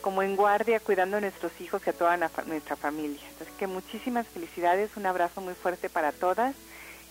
como 0.02 0.24
en 0.24 0.36
guardia 0.36 0.80
cuidando 0.80 1.18
a 1.18 1.22
nuestros 1.22 1.52
hijos 1.62 1.82
y 1.86 1.90
a 1.90 1.94
toda 1.94 2.18
nuestra 2.18 2.76
familia. 2.76 3.22
Así 3.40 3.52
que 3.58 3.68
muchísimas 3.68 4.28
felicidades, 4.28 4.98
un 4.98 5.06
abrazo 5.06 5.42
muy 5.42 5.54
fuerte 5.54 5.90
para 5.90 6.12
todas 6.12 6.56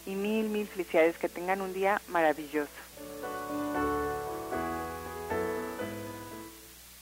y 0.06 0.14
mil, 0.14 0.48
mil 0.48 0.66
felicidades, 0.66 1.18
que 1.18 1.28
tengan 1.28 1.60
un 1.60 1.72
día 1.72 2.00
maravilloso. 2.08 2.70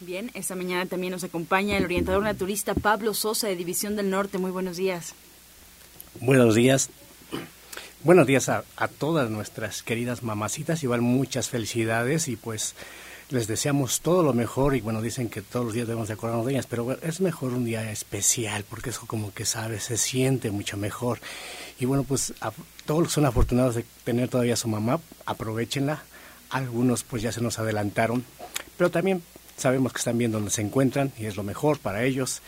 Bien, 0.00 0.30
esta 0.34 0.54
mañana 0.54 0.86
también 0.86 1.10
nos 1.10 1.24
acompaña 1.24 1.76
el 1.76 1.84
orientador 1.84 2.22
naturista 2.22 2.72
Pablo 2.74 3.14
Sosa 3.14 3.48
de 3.48 3.56
División 3.56 3.96
del 3.96 4.10
Norte. 4.10 4.38
Muy 4.38 4.52
buenos 4.52 4.76
días. 4.76 5.12
Buenos 6.20 6.54
días. 6.54 6.88
Buenos 8.04 8.28
días 8.28 8.48
a, 8.48 8.62
todas 8.98 9.28
nuestras 9.28 9.82
queridas 9.82 10.22
mamacitas, 10.22 10.84
igual 10.84 11.00
muchas 11.00 11.48
felicidades 11.48 12.28
y 12.28 12.36
pues 12.36 12.76
les 13.30 13.48
deseamos 13.48 14.00
todo 14.00 14.22
lo 14.22 14.32
mejor 14.34 14.76
y 14.76 14.80
bueno, 14.80 15.02
dicen 15.02 15.28
que 15.28 15.42
todos 15.42 15.66
los 15.66 15.74
días 15.74 15.88
debemos 15.88 16.06
de 16.06 16.14
acordarnos 16.14 16.46
de 16.46 16.52
ellas, 16.52 16.68
pero 16.68 16.96
es 17.02 17.20
mejor 17.20 17.52
un 17.52 17.64
día 17.64 17.90
especial 17.90 18.64
porque 18.70 18.90
eso 18.90 19.04
como 19.08 19.34
que 19.34 19.44
sabe, 19.44 19.80
se 19.80 19.96
siente 19.96 20.52
mucho 20.52 20.76
mejor. 20.76 21.18
Y 21.80 21.86
bueno, 21.86 22.04
pues 22.04 22.34
a, 22.40 22.52
todos 22.86 23.00
los 23.00 23.08
que 23.08 23.14
son 23.14 23.26
afortunados 23.26 23.74
de 23.74 23.84
tener 24.04 24.28
todavía 24.28 24.54
su 24.54 24.68
mamá, 24.68 25.00
aprovechenla. 25.26 26.04
Algunos 26.50 27.02
pues 27.02 27.20
ya 27.20 27.32
se 27.32 27.40
nos 27.40 27.58
adelantaron, 27.58 28.24
pero 28.76 28.90
también 28.90 29.22
sabemos 29.58 29.92
que 29.92 29.98
están 29.98 30.18
bien 30.18 30.32
donde 30.32 30.50
se 30.50 30.62
encuentran 30.62 31.12
y 31.18 31.26
es 31.26 31.36
lo 31.36 31.42
mejor 31.42 31.78
para 31.78 32.04
ellos. 32.04 32.40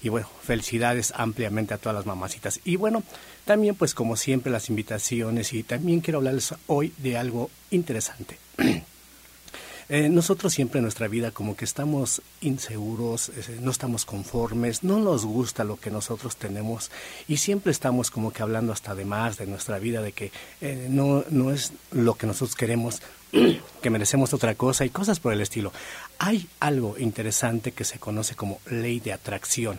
Y 0.00 0.10
bueno, 0.10 0.28
felicidades 0.42 1.12
ampliamente 1.16 1.74
a 1.74 1.78
todas 1.78 1.96
las 1.96 2.06
mamacitas. 2.06 2.60
Y 2.64 2.76
bueno, 2.76 3.02
también 3.44 3.74
pues 3.74 3.94
como 3.94 4.14
siempre 4.16 4.52
las 4.52 4.68
invitaciones 4.68 5.52
y 5.52 5.64
también 5.64 6.00
quiero 6.00 6.18
hablarles 6.18 6.54
hoy 6.68 6.92
de 6.98 7.18
algo 7.18 7.50
interesante. 7.70 8.38
Eh, 9.90 10.10
nosotros 10.10 10.52
siempre 10.52 10.80
en 10.80 10.82
nuestra 10.82 11.08
vida 11.08 11.30
como 11.30 11.56
que 11.56 11.64
estamos 11.64 12.20
inseguros, 12.42 13.30
eh, 13.30 13.58
no 13.62 13.70
estamos 13.70 14.04
conformes, 14.04 14.84
no 14.84 14.98
nos 14.98 15.24
gusta 15.24 15.64
lo 15.64 15.76
que 15.76 15.90
nosotros 15.90 16.36
tenemos 16.36 16.90
y 17.26 17.38
siempre 17.38 17.72
estamos 17.72 18.10
como 18.10 18.30
que 18.30 18.42
hablando 18.42 18.74
hasta 18.74 18.94
de 18.94 19.06
más 19.06 19.38
de 19.38 19.46
nuestra 19.46 19.78
vida, 19.78 20.02
de 20.02 20.12
que 20.12 20.30
eh, 20.60 20.88
no, 20.90 21.24
no 21.30 21.52
es 21.52 21.72
lo 21.90 22.16
que 22.16 22.26
nosotros 22.26 22.54
queremos, 22.54 23.00
que 23.82 23.90
merecemos 23.90 24.32
otra 24.34 24.54
cosa 24.54 24.84
y 24.84 24.90
cosas 24.90 25.20
por 25.20 25.32
el 25.32 25.40
estilo. 25.40 25.72
Hay 26.18 26.48
algo 26.60 26.96
interesante 26.98 27.72
que 27.72 27.84
se 27.84 27.98
conoce 27.98 28.34
como 28.34 28.60
ley 28.70 29.00
de 29.00 29.12
atracción. 29.12 29.78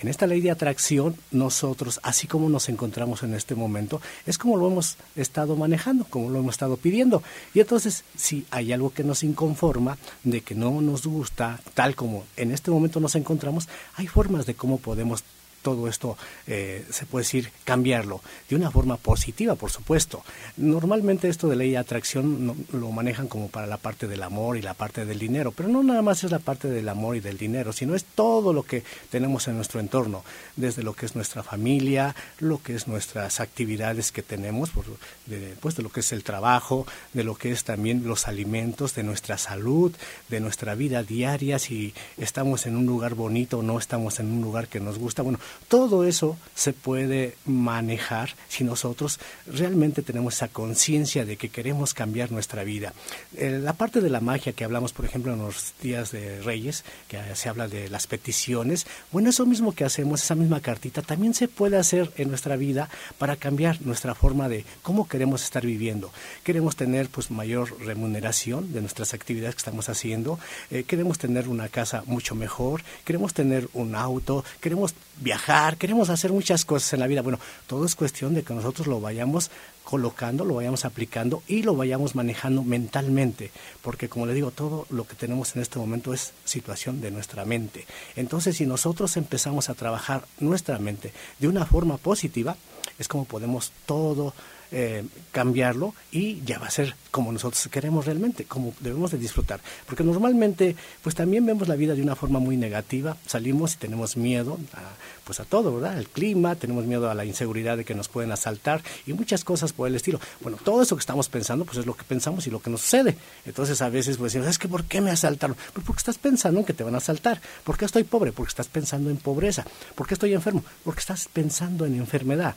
En 0.00 0.08
esta 0.08 0.26
ley 0.26 0.40
de 0.40 0.50
atracción, 0.50 1.14
nosotros, 1.30 2.00
así 2.02 2.26
como 2.26 2.48
nos 2.48 2.70
encontramos 2.70 3.22
en 3.22 3.34
este 3.34 3.54
momento, 3.54 4.00
es 4.26 4.38
como 4.38 4.56
lo 4.56 4.66
hemos 4.66 4.96
estado 5.14 5.56
manejando, 5.56 6.06
como 6.08 6.30
lo 6.30 6.38
hemos 6.38 6.54
estado 6.54 6.78
pidiendo. 6.78 7.22
Y 7.52 7.60
entonces, 7.60 8.04
si 8.16 8.46
hay 8.50 8.72
algo 8.72 8.94
que 8.94 9.04
nos 9.04 9.22
inconforma, 9.22 9.98
de 10.24 10.40
que 10.40 10.54
no 10.54 10.80
nos 10.80 11.06
gusta, 11.06 11.60
tal 11.74 11.96
como 11.96 12.24
en 12.38 12.50
este 12.50 12.70
momento 12.70 12.98
nos 12.98 13.14
encontramos, 13.14 13.68
hay 13.96 14.06
formas 14.06 14.46
de 14.46 14.54
cómo 14.54 14.78
podemos 14.78 15.22
todo 15.62 15.88
esto, 15.88 16.16
eh, 16.46 16.84
se 16.90 17.06
puede 17.06 17.24
decir, 17.24 17.50
cambiarlo 17.64 18.20
de 18.48 18.56
una 18.56 18.70
forma 18.70 18.96
positiva, 18.96 19.54
por 19.54 19.70
supuesto. 19.70 20.22
Normalmente 20.56 21.28
esto 21.28 21.48
de 21.48 21.56
ley 21.56 21.70
de 21.70 21.78
atracción 21.78 22.66
lo 22.72 22.90
manejan 22.90 23.28
como 23.28 23.48
para 23.48 23.66
la 23.66 23.76
parte 23.76 24.06
del 24.06 24.22
amor 24.22 24.56
y 24.56 24.62
la 24.62 24.74
parte 24.74 25.04
del 25.04 25.18
dinero, 25.18 25.52
pero 25.52 25.68
no 25.68 25.82
nada 25.82 26.02
más 26.02 26.24
es 26.24 26.30
la 26.30 26.38
parte 26.38 26.68
del 26.68 26.88
amor 26.88 27.16
y 27.16 27.20
del 27.20 27.38
dinero, 27.38 27.72
sino 27.72 27.94
es 27.94 28.04
todo 28.04 28.52
lo 28.52 28.62
que 28.62 28.82
tenemos 29.10 29.48
en 29.48 29.56
nuestro 29.56 29.80
entorno, 29.80 30.24
desde 30.56 30.82
lo 30.82 30.94
que 30.94 31.06
es 31.06 31.14
nuestra 31.14 31.42
familia, 31.42 32.14
lo 32.38 32.62
que 32.62 32.74
es 32.74 32.88
nuestras 32.88 33.40
actividades 33.40 34.12
que 34.12 34.22
tenemos, 34.22 34.70
por, 34.70 34.84
de, 35.26 35.54
pues 35.60 35.76
de 35.76 35.82
lo 35.82 35.90
que 35.90 36.00
es 36.00 36.12
el 36.12 36.24
trabajo, 36.24 36.86
de 37.12 37.24
lo 37.24 37.34
que 37.34 37.52
es 37.52 37.64
también 37.64 38.06
los 38.06 38.28
alimentos, 38.28 38.94
de 38.94 39.02
nuestra 39.02 39.38
salud, 39.38 39.92
de 40.28 40.40
nuestra 40.40 40.74
vida 40.74 41.02
diaria, 41.02 41.58
si 41.58 41.94
estamos 42.16 42.66
en 42.66 42.76
un 42.76 42.86
lugar 42.86 43.14
bonito 43.14 43.58
o 43.58 43.62
no 43.62 43.78
estamos 43.78 44.20
en 44.20 44.30
un 44.32 44.42
lugar 44.42 44.68
que 44.68 44.80
nos 44.80 44.98
gusta. 44.98 45.22
Bueno, 45.22 45.38
todo 45.68 46.04
eso 46.04 46.36
se 46.54 46.72
puede 46.72 47.36
manejar 47.46 48.34
si 48.48 48.64
nosotros 48.64 49.20
realmente 49.46 50.02
tenemos 50.02 50.34
esa 50.34 50.48
conciencia 50.48 51.24
de 51.24 51.36
que 51.36 51.48
queremos 51.48 51.94
cambiar 51.94 52.32
nuestra 52.32 52.64
vida. 52.64 52.92
Eh, 53.36 53.60
la 53.62 53.74
parte 53.74 54.00
de 54.00 54.10
la 54.10 54.20
magia 54.20 54.52
que 54.52 54.64
hablamos, 54.64 54.92
por 54.92 55.04
ejemplo, 55.04 55.32
en 55.32 55.38
los 55.38 55.74
días 55.80 56.10
de 56.10 56.40
Reyes, 56.42 56.84
que 57.06 57.18
se 57.34 57.48
habla 57.48 57.68
de 57.68 57.88
las 57.88 58.08
peticiones, 58.08 58.86
bueno, 59.12 59.30
eso 59.30 59.46
mismo 59.46 59.72
que 59.72 59.84
hacemos, 59.84 60.24
esa 60.24 60.34
misma 60.34 60.60
cartita, 60.60 61.02
también 61.02 61.34
se 61.34 61.46
puede 61.46 61.76
hacer 61.76 62.10
en 62.16 62.30
nuestra 62.30 62.56
vida 62.56 62.88
para 63.18 63.36
cambiar 63.36 63.80
nuestra 63.82 64.14
forma 64.14 64.48
de 64.48 64.64
cómo 64.82 65.08
queremos 65.08 65.44
estar 65.44 65.64
viviendo. 65.64 66.10
Queremos 66.42 66.74
tener 66.74 67.08
pues 67.08 67.30
mayor 67.30 67.80
remuneración 67.80 68.72
de 68.72 68.80
nuestras 68.80 69.14
actividades 69.14 69.54
que 69.54 69.60
estamos 69.60 69.88
haciendo, 69.88 70.38
eh, 70.70 70.82
queremos 70.82 71.18
tener 71.18 71.48
una 71.48 71.68
casa 71.68 72.02
mucho 72.06 72.34
mejor, 72.34 72.82
queremos 73.04 73.34
tener 73.34 73.68
un 73.72 73.94
auto, 73.94 74.44
queremos 74.60 74.94
viajar, 75.20 75.39
queremos 75.78 76.10
hacer 76.10 76.32
muchas 76.32 76.64
cosas 76.64 76.92
en 76.92 77.00
la 77.00 77.06
vida. 77.06 77.22
Bueno, 77.22 77.38
todo 77.66 77.84
es 77.84 77.94
cuestión 77.94 78.34
de 78.34 78.42
que 78.42 78.54
nosotros 78.54 78.86
lo 78.86 79.00
vayamos 79.00 79.50
colocando, 79.84 80.44
lo 80.44 80.54
vayamos 80.54 80.84
aplicando 80.84 81.42
y 81.48 81.62
lo 81.62 81.74
vayamos 81.74 82.14
manejando 82.14 82.62
mentalmente, 82.62 83.50
porque 83.82 84.08
como 84.08 84.26
le 84.26 84.34
digo, 84.34 84.50
todo 84.50 84.86
lo 84.90 85.06
que 85.06 85.16
tenemos 85.16 85.56
en 85.56 85.62
este 85.62 85.78
momento 85.78 86.14
es 86.14 86.32
situación 86.44 87.00
de 87.00 87.10
nuestra 87.10 87.44
mente. 87.44 87.86
Entonces, 88.16 88.56
si 88.56 88.66
nosotros 88.66 89.16
empezamos 89.16 89.68
a 89.68 89.74
trabajar 89.74 90.24
nuestra 90.38 90.78
mente 90.78 91.12
de 91.38 91.48
una 91.48 91.66
forma 91.66 91.96
positiva, 91.96 92.56
es 92.98 93.08
como 93.08 93.24
podemos 93.24 93.72
todo 93.86 94.34
eh, 94.72 95.04
cambiarlo 95.32 95.94
y 96.12 96.42
ya 96.44 96.58
va 96.58 96.66
a 96.66 96.70
ser 96.70 96.94
como 97.10 97.32
nosotros 97.32 97.68
queremos 97.70 98.06
realmente, 98.06 98.44
como 98.44 98.72
debemos 98.80 99.10
de 99.10 99.18
disfrutar. 99.18 99.60
Porque 99.86 100.04
normalmente, 100.04 100.76
pues 101.02 101.14
también 101.14 101.44
vemos 101.44 101.66
la 101.68 101.74
vida 101.74 101.94
de 101.94 102.02
una 102.02 102.14
forma 102.14 102.38
muy 102.38 102.56
negativa, 102.56 103.16
salimos 103.26 103.74
y 103.74 103.78
tenemos 103.78 104.16
miedo 104.16 104.58
a, 104.74 104.94
pues 105.24 105.40
a 105.40 105.44
todo, 105.44 105.74
¿verdad? 105.74 105.96
Al 105.96 106.08
clima, 106.08 106.54
tenemos 106.54 106.86
miedo 106.86 107.10
a 107.10 107.14
la 107.14 107.24
inseguridad 107.24 107.76
de 107.76 107.84
que 107.84 107.94
nos 107.94 108.08
pueden 108.08 108.30
asaltar 108.32 108.82
y 109.06 109.12
muchas 109.12 109.44
cosas 109.44 109.72
por 109.72 109.88
el 109.88 109.96
estilo. 109.96 110.20
Bueno, 110.40 110.58
todo 110.62 110.82
eso 110.82 110.96
que 110.96 111.00
estamos 111.00 111.28
pensando, 111.28 111.64
pues 111.64 111.78
es 111.78 111.86
lo 111.86 111.96
que 111.96 112.04
pensamos 112.04 112.46
y 112.46 112.50
lo 112.50 112.60
que 112.60 112.70
nos 112.70 112.82
sucede. 112.82 113.16
Entonces 113.46 113.82
a 113.82 113.88
veces 113.88 114.18
pues 114.18 114.32
decimos, 114.32 114.48
es 114.48 114.58
que 114.58 114.68
¿por 114.68 114.84
qué 114.84 115.00
me 115.00 115.10
asaltaron? 115.10 115.56
Pues 115.72 115.84
porque 115.84 115.98
estás 115.98 116.18
pensando 116.18 116.60
en 116.60 116.66
que 116.66 116.74
te 116.74 116.84
van 116.84 116.94
a 116.94 116.98
asaltar. 116.98 117.40
¿Por 117.64 117.76
qué 117.76 117.84
estoy 117.84 118.04
pobre? 118.04 118.32
Porque 118.32 118.50
estás 118.50 118.68
pensando 118.68 119.10
en 119.10 119.16
pobreza. 119.16 119.64
¿Por 119.94 120.06
qué 120.06 120.14
estoy 120.14 120.32
enfermo? 120.32 120.64
Porque 120.84 121.00
estás 121.00 121.28
pensando 121.32 121.86
en 121.86 121.96
enfermedad. 121.96 122.54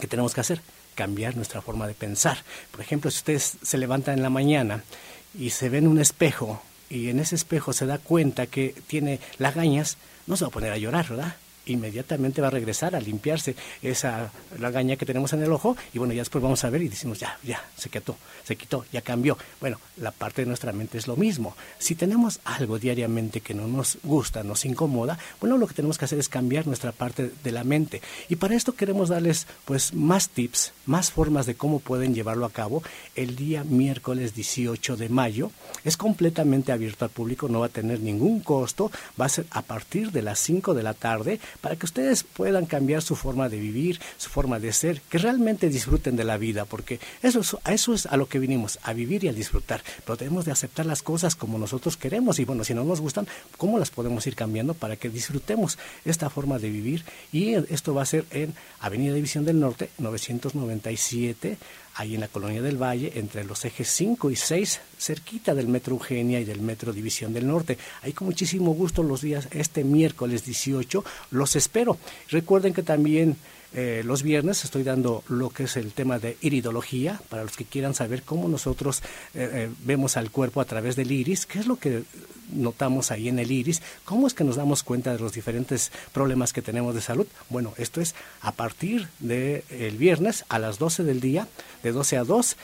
¿Qué 0.00 0.06
tenemos 0.06 0.32
que 0.32 0.40
hacer? 0.40 0.62
Cambiar 0.98 1.36
nuestra 1.36 1.62
forma 1.62 1.86
de 1.86 1.94
pensar. 1.94 2.38
Por 2.72 2.80
ejemplo, 2.80 3.08
si 3.12 3.18
ustedes 3.18 3.56
se 3.62 3.78
levantan 3.78 4.16
en 4.16 4.24
la 4.24 4.30
mañana 4.30 4.82
y 5.38 5.50
se 5.50 5.68
ven 5.68 5.86
un 5.86 6.00
espejo 6.00 6.60
y 6.90 7.08
en 7.08 7.20
ese 7.20 7.36
espejo 7.36 7.72
se 7.72 7.86
da 7.86 7.98
cuenta 7.98 8.48
que 8.48 8.74
tiene 8.88 9.20
lagañas, 9.38 9.96
no 10.26 10.36
se 10.36 10.42
va 10.42 10.48
a 10.48 10.50
poner 10.50 10.72
a 10.72 10.76
llorar, 10.76 11.08
¿verdad? 11.08 11.36
Inmediatamente 11.68 12.40
va 12.40 12.48
a 12.48 12.50
regresar 12.50 12.94
a 12.94 13.00
limpiarse 13.00 13.54
esa 13.82 14.30
lagaña 14.58 14.96
que 14.96 15.06
tenemos 15.06 15.32
en 15.32 15.42
el 15.42 15.52
ojo 15.52 15.76
y 15.92 15.98
bueno, 15.98 16.12
ya 16.12 16.20
después 16.20 16.42
vamos 16.42 16.64
a 16.64 16.70
ver 16.70 16.82
y 16.82 16.88
decimos, 16.88 17.18
ya, 17.18 17.38
ya, 17.42 17.62
se 17.76 17.88
quitó, 17.88 18.16
se 18.44 18.56
quitó, 18.56 18.84
ya 18.92 19.00
cambió. 19.02 19.38
Bueno, 19.60 19.78
la 19.96 20.10
parte 20.10 20.42
de 20.42 20.46
nuestra 20.46 20.72
mente 20.72 20.98
es 20.98 21.06
lo 21.06 21.16
mismo. 21.16 21.56
Si 21.78 21.94
tenemos 21.94 22.40
algo 22.44 22.78
diariamente 22.78 23.40
que 23.40 23.54
no 23.54 23.66
nos 23.66 23.98
gusta, 24.02 24.42
nos 24.42 24.64
incomoda, 24.64 25.18
bueno, 25.40 25.58
lo 25.58 25.66
que 25.66 25.74
tenemos 25.74 25.98
que 25.98 26.04
hacer 26.04 26.18
es 26.18 26.28
cambiar 26.28 26.66
nuestra 26.66 26.92
parte 26.92 27.30
de 27.42 27.52
la 27.52 27.64
mente. 27.64 28.02
Y 28.28 28.36
para 28.36 28.54
esto 28.54 28.74
queremos 28.74 29.08
darles 29.08 29.46
pues 29.64 29.94
más 29.94 30.28
tips, 30.30 30.72
más 30.86 31.10
formas 31.10 31.46
de 31.46 31.54
cómo 31.54 31.80
pueden 31.80 32.14
llevarlo 32.14 32.46
a 32.46 32.50
cabo 32.50 32.82
el 33.14 33.36
día 33.36 33.64
miércoles 33.64 34.34
18 34.34 34.96
de 34.96 35.08
mayo. 35.08 35.50
Es 35.84 35.96
completamente 35.96 36.72
abierto 36.72 37.04
al 37.04 37.10
público, 37.10 37.48
no 37.48 37.60
va 37.60 37.66
a 37.66 37.70
tener 37.70 38.00
ningún 38.00 38.40
costo, 38.40 38.90
va 39.20 39.26
a 39.26 39.30
ser 39.30 39.46
a 39.50 39.62
partir 39.62 40.12
de 40.12 40.22
las 40.22 40.38
5 40.40 40.74
de 40.74 40.82
la 40.82 40.94
tarde 40.94 41.40
para 41.60 41.76
que 41.76 41.86
ustedes 41.86 42.22
puedan 42.24 42.66
cambiar 42.66 43.02
su 43.02 43.16
forma 43.16 43.48
de 43.48 43.58
vivir, 43.58 44.00
su 44.16 44.30
forma 44.30 44.58
de 44.58 44.72
ser, 44.72 45.00
que 45.02 45.18
realmente 45.18 45.68
disfruten 45.68 46.16
de 46.16 46.24
la 46.24 46.36
vida, 46.36 46.64
porque 46.64 47.00
eso, 47.22 47.40
eso 47.66 47.94
es 47.94 48.06
a 48.06 48.16
lo 48.16 48.26
que 48.26 48.38
vinimos, 48.38 48.78
a 48.82 48.92
vivir 48.92 49.24
y 49.24 49.28
a 49.28 49.32
disfrutar. 49.32 49.82
Pero 50.04 50.16
tenemos 50.16 50.44
de 50.44 50.52
aceptar 50.52 50.86
las 50.86 51.02
cosas 51.02 51.34
como 51.34 51.58
nosotros 51.58 51.96
queremos 51.96 52.38
y 52.38 52.44
bueno, 52.44 52.64
si 52.64 52.74
no 52.74 52.84
nos 52.84 53.00
gustan, 53.00 53.26
¿cómo 53.56 53.78
las 53.78 53.90
podemos 53.90 54.26
ir 54.26 54.34
cambiando 54.34 54.74
para 54.74 54.96
que 54.96 55.10
disfrutemos 55.10 55.78
esta 56.04 56.30
forma 56.30 56.58
de 56.58 56.70
vivir? 56.70 57.04
Y 57.32 57.54
esto 57.54 57.94
va 57.94 58.02
a 58.02 58.06
ser 58.06 58.24
en 58.30 58.54
Avenida 58.80 59.14
División 59.14 59.44
del 59.44 59.60
Norte, 59.60 59.90
997 59.98 61.58
ahí 61.98 62.14
en 62.14 62.20
la 62.20 62.28
Colonia 62.28 62.62
del 62.62 62.80
Valle, 62.80 63.12
entre 63.16 63.44
los 63.44 63.64
ejes 63.64 63.88
5 63.88 64.30
y 64.30 64.36
6, 64.36 64.80
cerquita 64.96 65.52
del 65.52 65.66
Metro 65.66 65.94
Eugenia 65.94 66.38
y 66.38 66.44
del 66.44 66.60
Metro 66.60 66.92
División 66.92 67.34
del 67.34 67.46
Norte. 67.46 67.76
Ahí 68.02 68.12
con 68.12 68.28
muchísimo 68.28 68.72
gusto 68.72 69.02
los 69.02 69.20
días, 69.20 69.48
este 69.50 69.82
miércoles 69.82 70.44
18, 70.44 71.04
los 71.32 71.56
espero. 71.56 71.98
Recuerden 72.30 72.72
que 72.72 72.84
también 72.84 73.36
eh, 73.74 74.02
los 74.04 74.22
viernes 74.22 74.64
estoy 74.64 74.82
dando 74.82 75.22
lo 75.28 75.50
que 75.50 75.64
es 75.64 75.76
el 75.76 75.92
tema 75.92 76.18
de 76.18 76.36
iridología, 76.40 77.20
para 77.28 77.42
los 77.42 77.56
que 77.56 77.64
quieran 77.64 77.94
saber 77.94 78.22
cómo 78.22 78.48
nosotros 78.48 79.02
eh, 79.34 79.50
eh, 79.52 79.70
vemos 79.84 80.16
al 80.16 80.30
cuerpo 80.30 80.60
a 80.60 80.64
través 80.64 80.96
del 80.96 81.12
iris, 81.12 81.44
qué 81.44 81.58
es 81.58 81.66
lo 81.66 81.76
que 81.76 82.04
notamos 82.50 83.10
ahí 83.10 83.28
en 83.28 83.38
el 83.38 83.52
iris, 83.52 83.82
cómo 84.06 84.26
es 84.26 84.32
que 84.32 84.44
nos 84.44 84.56
damos 84.56 84.82
cuenta 84.82 85.12
de 85.12 85.18
los 85.18 85.32
diferentes 85.32 85.92
problemas 86.12 86.54
que 86.54 86.62
tenemos 86.62 86.94
de 86.94 87.02
salud. 87.02 87.26
Bueno, 87.50 87.74
esto 87.76 88.00
es 88.00 88.14
a 88.40 88.52
partir 88.52 89.08
del 89.18 89.62
el 89.68 89.98
viernes 89.98 90.46
a 90.48 90.58
las 90.58 90.78
12 90.78 91.04
del 91.04 91.20
día, 91.20 91.46
de 91.82 91.92
12 91.92 92.16
a 92.16 92.24
2 92.24 92.56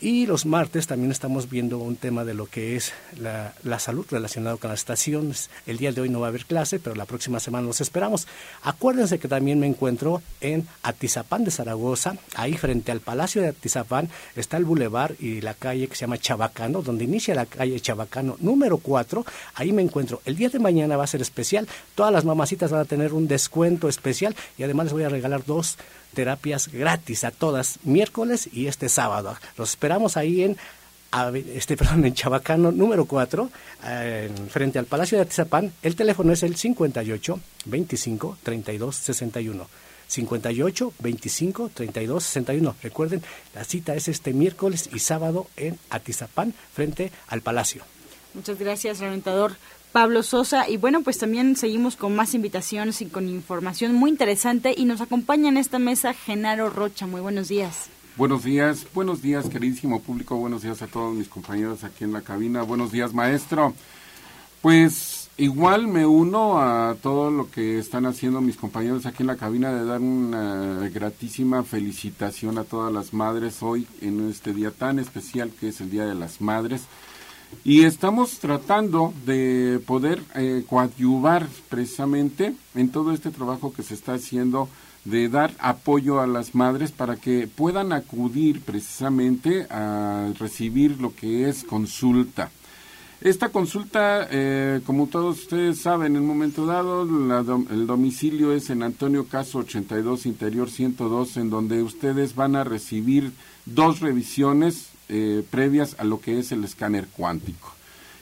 Y 0.00 0.26
los 0.26 0.46
martes 0.46 0.86
también 0.86 1.10
estamos 1.10 1.50
viendo 1.50 1.78
un 1.78 1.96
tema 1.96 2.24
de 2.24 2.32
lo 2.32 2.46
que 2.46 2.76
es 2.76 2.92
la, 3.18 3.52
salud 3.80 4.06
relacionado 4.08 4.56
con 4.58 4.70
las 4.70 4.80
estaciones. 4.80 5.50
El 5.66 5.78
día 5.78 5.90
de 5.90 6.00
hoy 6.00 6.08
no 6.08 6.20
va 6.20 6.26
a 6.26 6.28
haber 6.28 6.44
clase, 6.44 6.78
pero 6.78 6.94
la 6.94 7.04
próxima 7.04 7.40
semana 7.40 7.66
los 7.66 7.80
esperamos. 7.80 8.28
Acuérdense 8.62 9.18
que 9.18 9.26
también 9.26 9.58
me 9.58 9.66
encuentro 9.66 10.22
en 10.40 10.68
Atizapán 10.84 11.42
de 11.42 11.50
Zaragoza. 11.50 12.16
Ahí 12.36 12.56
frente 12.56 12.92
al 12.92 13.00
Palacio 13.00 13.42
de 13.42 13.48
Atizapán 13.48 14.08
está 14.36 14.56
el 14.56 14.64
bulevar 14.64 15.16
y 15.18 15.40
la 15.40 15.54
calle 15.54 15.88
que 15.88 15.96
se 15.96 16.02
llama 16.02 16.18
Chabacano, 16.18 16.82
donde 16.82 17.02
inicia 17.02 17.34
la 17.34 17.46
calle 17.46 17.80
Chabacano 17.80 18.36
número 18.38 18.78
4. 18.78 19.24
Ahí 19.54 19.72
me 19.72 19.82
encuentro. 19.82 20.22
El 20.24 20.36
día 20.36 20.48
de 20.48 20.60
mañana 20.60 20.96
va 20.96 21.04
a 21.04 21.08
ser 21.08 21.22
especial. 21.22 21.66
Todas 21.96 22.12
las 22.12 22.24
mamacitas 22.24 22.70
van 22.70 22.82
a 22.82 22.84
tener 22.84 23.12
un 23.12 23.26
descuento 23.26 23.88
especial 23.88 24.36
y 24.56 24.62
además 24.62 24.84
les 24.84 24.92
voy 24.92 25.02
a 25.02 25.08
regalar 25.08 25.44
dos 25.44 25.76
terapias 26.18 26.66
gratis 26.72 27.22
a 27.22 27.30
todas, 27.30 27.78
miércoles 27.84 28.48
y 28.52 28.66
este 28.66 28.88
sábado. 28.88 29.36
Los 29.56 29.70
esperamos 29.70 30.16
ahí 30.16 30.42
en 30.42 30.56
este, 31.54 31.76
perdón, 31.80 32.04
en 32.06 32.12
Chabacano 32.12 32.72
número 32.72 33.04
4, 33.04 33.48
frente 34.50 34.80
al 34.80 34.86
Palacio 34.86 35.16
de 35.16 35.22
Atizapán. 35.22 35.72
El 35.80 35.94
teléfono 35.94 36.32
es 36.32 36.42
el 36.42 36.56
58 36.56 37.38
25 37.66 38.38
32 38.42 38.96
61. 38.96 39.68
58 40.08 40.92
25 40.98 41.70
32 41.72 42.24
61. 42.24 42.74
Recuerden, 42.82 43.22
la 43.54 43.62
cita 43.62 43.94
es 43.94 44.08
este 44.08 44.32
miércoles 44.32 44.90
y 44.92 44.98
sábado 44.98 45.46
en 45.56 45.78
Atizapán, 45.88 46.52
frente 46.74 47.12
al 47.28 47.42
Palacio. 47.42 47.84
Muchas 48.34 48.58
gracias, 48.58 48.98
reventador. 48.98 49.52
Pablo 49.92 50.22
Sosa. 50.22 50.68
Y 50.68 50.76
bueno, 50.76 51.02
pues 51.02 51.18
también 51.18 51.56
seguimos 51.56 51.96
con 51.96 52.14
más 52.14 52.34
invitaciones 52.34 53.00
y 53.00 53.06
con 53.06 53.28
información 53.28 53.94
muy 53.94 54.10
interesante. 54.10 54.74
Y 54.76 54.84
nos 54.84 55.00
acompaña 55.00 55.48
en 55.48 55.56
esta 55.56 55.78
mesa 55.78 56.14
Genaro 56.14 56.70
Rocha. 56.70 57.06
Muy 57.06 57.20
buenos 57.20 57.48
días. 57.48 57.88
Buenos 58.18 58.42
días, 58.42 58.84
buenos 58.94 59.22
días, 59.22 59.48
queridísimo 59.48 60.02
público. 60.02 60.36
Buenos 60.36 60.62
días 60.62 60.82
a 60.82 60.88
todos 60.88 61.14
mis 61.14 61.28
compañeros 61.28 61.84
aquí 61.84 62.02
en 62.02 62.12
la 62.12 62.22
cabina. 62.22 62.62
Buenos 62.62 62.90
días, 62.90 63.14
maestro. 63.14 63.74
Pues 64.60 65.30
igual 65.36 65.86
me 65.86 66.04
uno 66.04 66.60
a 66.60 66.96
todo 67.00 67.30
lo 67.30 67.48
que 67.48 67.78
están 67.78 68.06
haciendo 68.06 68.40
mis 68.40 68.56
compañeros 68.56 69.06
aquí 69.06 69.22
en 69.22 69.28
la 69.28 69.36
cabina 69.36 69.72
de 69.72 69.84
dar 69.84 70.00
una 70.00 70.88
gratísima 70.88 71.62
felicitación 71.62 72.58
a 72.58 72.64
todas 72.64 72.92
las 72.92 73.14
madres 73.14 73.62
hoy 73.62 73.86
en 74.00 74.28
este 74.28 74.52
día 74.52 74.72
tan 74.72 74.98
especial 74.98 75.52
que 75.60 75.68
es 75.68 75.80
el 75.80 75.88
Día 75.88 76.04
de 76.04 76.16
las 76.16 76.40
Madres. 76.40 76.82
Y 77.64 77.84
estamos 77.84 78.38
tratando 78.38 79.12
de 79.26 79.80
poder 79.86 80.22
eh, 80.34 80.64
coadyuvar 80.68 81.46
precisamente 81.68 82.54
en 82.74 82.90
todo 82.90 83.12
este 83.12 83.30
trabajo 83.30 83.72
que 83.72 83.82
se 83.82 83.94
está 83.94 84.14
haciendo 84.14 84.68
de 85.04 85.28
dar 85.28 85.52
apoyo 85.58 86.20
a 86.20 86.26
las 86.26 86.54
madres 86.54 86.92
para 86.92 87.16
que 87.16 87.48
puedan 87.48 87.92
acudir 87.92 88.60
precisamente 88.60 89.66
a 89.70 90.32
recibir 90.38 91.00
lo 91.00 91.14
que 91.14 91.48
es 91.48 91.64
consulta. 91.64 92.50
Esta 93.20 93.48
consulta, 93.48 94.28
eh, 94.30 94.80
como 94.86 95.08
todos 95.08 95.40
ustedes 95.40 95.80
saben, 95.80 96.14
en 96.14 96.22
un 96.22 96.28
momento 96.28 96.66
dado, 96.66 97.02
el 97.02 97.86
domicilio 97.86 98.52
es 98.52 98.70
en 98.70 98.84
Antonio 98.84 99.26
Caso 99.26 99.58
82, 99.58 100.26
Interior 100.26 100.70
102, 100.70 101.36
en 101.38 101.50
donde 101.50 101.82
ustedes 101.82 102.36
van 102.36 102.54
a 102.54 102.62
recibir 102.62 103.32
dos 103.66 103.98
revisiones 103.98 104.90
eh, 105.08 105.44
previas 105.50 105.96
a 105.98 106.04
lo 106.04 106.20
que 106.20 106.38
es 106.38 106.52
el 106.52 106.64
escáner 106.64 107.06
cuántico. 107.08 107.72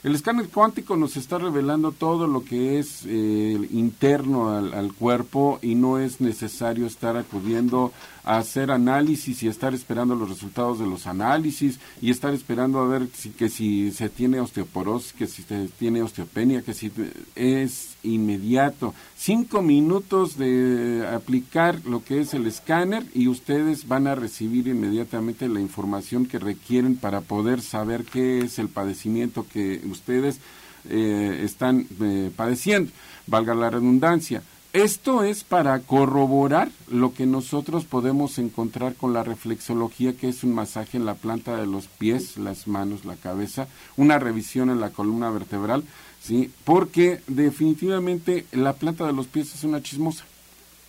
El 0.07 0.14
escáner 0.14 0.49
cuántico 0.49 0.96
nos 0.96 1.16
está 1.16 1.37
revelando 1.37 1.90
todo 1.90 2.29
lo 2.29 2.44
que 2.44 2.79
es 2.79 3.01
eh, 3.07 3.59
interno 3.72 4.51
al, 4.57 4.92
cuerpo 4.92 5.59
y 5.62 5.75
no 5.75 5.99
es 5.99 6.20
necesario 6.20 6.87
estar 6.87 7.16
acudiendo 7.16 7.92
hacer 8.27 8.73
análisis 8.73 9.43
y 9.45 9.49
estar 9.49 9.73
esperando 9.73 10.17
los 10.17 10.29
resultados 10.29 10.81
de 10.81 10.87
los 10.87 11.07
análisis 11.07 11.79
y 12.03 12.11
estar 12.11 12.35
esperando 12.35 12.81
a 12.81 12.89
ver 12.89 13.09
si, 13.15 13.31
que 13.31 13.49
si 13.49 13.93
se 13.93 14.09
tiene 14.09 14.41
osteoporosis, 14.41 15.12
que 15.12 15.29
si 15.29 15.45
se 15.45 15.69
tiene 15.79 16.03
osteopenia, 16.03 16.62
que 16.62 16.75
si 16.75 16.91
es 17.37 17.97
inmediato. 18.03 18.95
Cinco 19.17 19.62
minutos 19.62 20.37
de 20.37 21.07
aplicar 21.07 21.85
lo 21.87 22.03
que 22.05 22.21
es 22.21 22.35
el 22.35 22.47
escáner 22.47 23.05
y 23.15 23.29
ustedes 23.29 23.87
van 23.87 24.09
a 24.09 24.17
recibir 24.17 24.67
inmediatamente 24.67 25.49
la 25.49 25.61
información 25.61 26.27
que 26.27 26.41
requieren 26.41 26.97
para 26.97 27.21
poder 27.21 27.62
saber 27.62 28.05
qué 28.05 28.41
es 28.41 28.59
el 28.59 28.69
padecimiento 28.69 29.47
que 29.53 29.81
ustedes 29.89 30.41
eh, 30.89 31.43
están 31.45 31.87
eh, 32.01 32.33
padeciendo. 32.35 32.91
Valga 33.29 33.55
la 33.55 33.71
redundancia. 33.71 34.43
Esto 34.77 35.25
es 35.25 35.43
para 35.43 35.81
corroborar 35.81 36.71
lo 36.91 37.15
que 37.15 37.25
nosotros 37.25 37.87
podemos 37.87 38.37
encontrar 38.37 38.95
con 38.95 39.15
la 39.15 39.23
reflexología, 39.23 40.19
que 40.19 40.29
es 40.29 40.45
un 40.45 40.53
masaje 40.53 40.99
en 40.99 41.07
la 41.07 41.15
planta 41.15 41.57
de 41.57 41.67
los 41.67 41.87
pies, 41.87 42.37
las 42.37 42.69
manos, 42.69 43.07
la 43.07 43.17
cabeza, 43.17 43.69
una 43.97 44.19
revisión 44.19 44.69
en 44.69 44.81
la 44.81 44.91
columna 44.91 45.31
vertebral, 45.31 45.83
¿sí? 46.21 46.51
Porque 46.65 47.23
definitivamente 47.27 48.45
la 48.53 48.75
planta 48.75 49.07
de 49.07 49.15
los 49.15 49.29
pies 49.29 49.55
es 49.55 49.65
una 49.65 49.83
chismosa. 49.83 50.27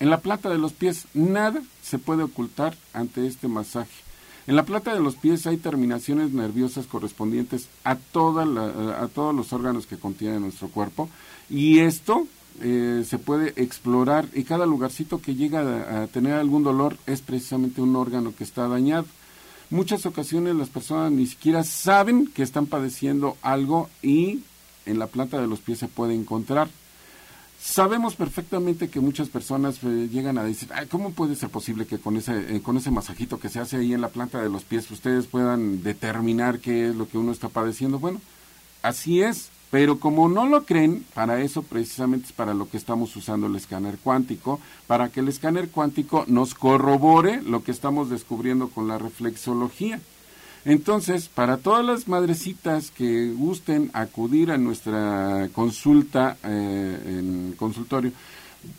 En 0.01 0.09
la 0.09 0.19
planta 0.19 0.49
de 0.49 0.57
los 0.57 0.73
pies 0.73 1.05
nada 1.13 1.61
se 1.81 1.97
puede 1.97 2.23
ocultar 2.23 2.75
ante 2.91 3.25
este 3.25 3.47
masaje. 3.47 4.03
En 4.47 4.57
la 4.57 4.63
planta 4.63 4.93
de 4.93 4.99
los 4.99 5.15
pies 5.15 5.47
hay 5.47 5.55
terminaciones 5.55 6.33
nerviosas 6.33 6.87
correspondientes 6.87 7.69
a, 7.85 7.95
toda 7.95 8.43
a 9.01 9.07
todos 9.07 9.33
los 9.33 9.53
órganos 9.53 9.87
que 9.87 9.97
contiene 9.97 10.41
nuestro 10.41 10.67
cuerpo 10.67 11.09
y 11.49 11.79
esto 11.79 12.27
eh, 12.61 13.05
se 13.07 13.19
puede 13.19 13.53
explorar 13.61 14.27
y 14.33 14.43
cada 14.43 14.65
lugarcito 14.65 15.21
que 15.21 15.35
llega 15.35 16.03
a, 16.03 16.07
tener 16.07 16.33
algún 16.33 16.63
dolor 16.63 16.97
es 17.05 17.21
precisamente 17.21 17.81
un 17.81 17.95
órgano 17.95 18.33
que 18.35 18.43
está 18.43 18.67
dañado. 18.67 19.05
Muchas 19.69 20.05
ocasiones 20.05 20.55
las 20.55 20.69
personas 20.69 21.11
ni 21.11 21.27
siquiera 21.27 21.63
saben 21.63 22.27
que 22.27 22.43
están 22.43 22.65
padeciendo 22.65 23.37
algo 23.41 23.89
y 24.01 24.41
en 24.85 24.99
la 24.99 25.07
planta 25.07 25.39
de 25.39 25.47
los 25.47 25.59
pies 25.59 25.79
se 25.79 25.87
puede 25.87 26.15
encontrar. 26.15 26.69
Sabemos 27.59 28.15
perfectamente 28.15 28.87
que 28.87 28.99
muchas 28.99 29.29
personas 29.29 29.79
eh, 29.83 30.07
llegan 30.11 30.37
a 30.37 30.43
decir, 30.43 30.69
¿cómo 30.89 31.11
puede 31.11 31.35
ser 31.35 31.49
posible 31.49 31.85
que 31.85 31.97
con 31.97 32.15
ese, 32.15 32.55
eh, 32.55 32.61
con 32.61 32.77
ese 32.77 32.91
masajito 32.91 33.39
que 33.39 33.49
se 33.49 33.59
hace 33.59 33.77
ahí 33.77 33.93
en 33.93 34.01
la 34.01 34.09
planta 34.09 34.41
de 34.41 34.49
los 34.49 34.63
pies 34.63 34.89
ustedes 34.91 35.25
puedan 35.25 35.83
determinar 35.83 36.59
qué 36.59 36.89
es 36.89 36.95
lo 36.95 37.09
que 37.09 37.17
uno 37.17 37.31
está 37.31 37.49
padeciendo? 37.49 37.99
Bueno, 37.99 38.21
así 38.83 39.21
es, 39.21 39.49
pero 39.69 39.99
como 39.99 40.29
no 40.29 40.45
lo 40.45 40.63
creen, 40.63 41.05
para 41.13 41.41
eso 41.41 41.61
precisamente 41.61 42.27
es 42.27 42.31
para 42.31 42.53
lo 42.53 42.69
que 42.69 42.77
estamos 42.77 43.15
usando 43.15 43.47
el 43.47 43.55
escáner 43.55 43.97
cuántico, 43.97 44.59
para 44.87 45.09
que 45.09 45.19
el 45.19 45.27
escáner 45.27 45.69
cuántico 45.69 46.23
nos 46.27 46.55
corrobore 46.55 47.41
lo 47.41 47.63
que 47.63 47.71
estamos 47.71 48.09
descubriendo 48.09 48.69
con 48.69 48.87
la 48.87 48.97
reflexología. 48.97 49.99
Entonces, 50.63 51.29
para 51.29 51.57
todas 51.57 51.85
las 51.85 52.07
madrecitas 52.07 52.91
que 52.91 53.31
gusten 53.31 53.89
acudir 53.93 54.51
a 54.51 54.57
nuestra 54.57 55.49
consulta 55.53 56.37
eh, 56.43 56.99
en 57.05 57.55
consultorio, 57.57 58.11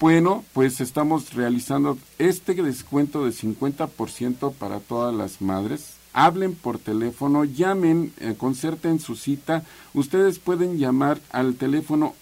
bueno, 0.01 0.44
pues 0.53 0.81
estamos 0.81 1.33
realizando 1.35 1.98
este 2.18 2.55
descuento 2.55 3.24
de 3.24 3.31
50% 3.31 4.53
para 4.55 4.81
todas 4.81 5.14
las 5.14 5.40
madres 5.40 5.98
hablen 6.12 6.55
por 6.55 6.79
teléfono, 6.79 7.44
llamen, 7.44 8.12
eh, 8.18 8.35
concerten 8.37 9.01
su 9.01 9.16
cita. 9.16 9.64
Ustedes 9.94 10.38
pueden 10.38 10.79
llamar 10.79 11.21
al 11.31 11.55
teléfono 11.55 12.14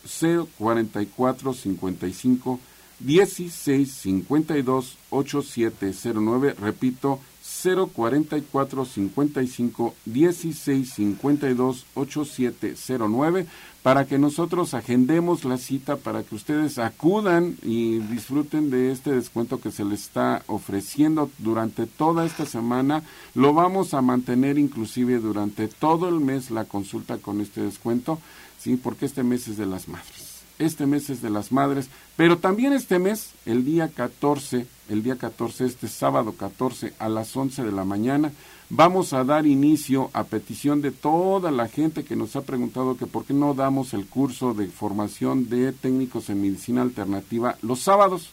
044 0.58 1.54
55 1.54 2.60
16 3.00 3.92
52 3.92 4.98
8709. 5.10 6.54
Repito, 6.58 7.20
044 7.62 8.84
55 8.84 9.94
16 10.04 10.92
52 10.92 11.86
8709 11.94 13.46
para 13.86 14.04
que 14.04 14.18
nosotros 14.18 14.74
agendemos 14.74 15.44
la 15.44 15.58
cita 15.58 15.96
para 15.96 16.24
que 16.24 16.34
ustedes 16.34 16.76
acudan 16.78 17.56
y 17.62 17.98
disfruten 17.98 18.68
de 18.68 18.90
este 18.90 19.12
descuento 19.12 19.60
que 19.60 19.70
se 19.70 19.84
les 19.84 20.00
está 20.02 20.42
ofreciendo 20.48 21.30
durante 21.38 21.86
toda 21.86 22.26
esta 22.26 22.46
semana. 22.46 23.04
Lo 23.36 23.54
vamos 23.54 23.94
a 23.94 24.02
mantener 24.02 24.58
inclusive 24.58 25.18
durante 25.18 25.68
todo 25.68 26.08
el 26.08 26.18
mes 26.18 26.50
la 26.50 26.64
consulta 26.64 27.18
con 27.18 27.40
este 27.40 27.60
descuento, 27.60 28.18
sí, 28.58 28.76
porque 28.76 29.06
este 29.06 29.22
mes 29.22 29.46
es 29.46 29.56
de 29.56 29.66
las 29.66 29.86
madres. 29.86 30.42
Este 30.58 30.86
mes 30.86 31.08
es 31.08 31.22
de 31.22 31.30
las 31.30 31.52
madres, 31.52 31.88
pero 32.16 32.38
también 32.38 32.72
este 32.72 32.98
mes, 32.98 33.34
el 33.44 33.64
día 33.64 33.86
14, 33.86 34.66
el 34.88 35.02
día 35.02 35.16
14, 35.16 35.64
este 35.64 35.88
sábado 35.88 36.32
14 36.32 36.94
a 36.98 37.08
las 37.08 37.36
11 37.36 37.64
de 37.64 37.72
la 37.72 37.84
mañana, 37.84 38.32
vamos 38.70 39.12
a 39.12 39.24
dar 39.24 39.46
inicio 39.46 40.10
a 40.12 40.24
petición 40.24 40.82
de 40.82 40.90
toda 40.90 41.50
la 41.50 41.68
gente 41.68 42.04
que 42.04 42.16
nos 42.16 42.36
ha 42.36 42.42
preguntado 42.42 42.96
que 42.96 43.06
por 43.06 43.24
qué 43.24 43.34
no 43.34 43.54
damos 43.54 43.94
el 43.94 44.06
curso 44.06 44.54
de 44.54 44.66
formación 44.68 45.48
de 45.48 45.72
técnicos 45.72 46.30
en 46.30 46.42
medicina 46.42 46.82
alternativa 46.82 47.56
los 47.62 47.80
sábados. 47.80 48.30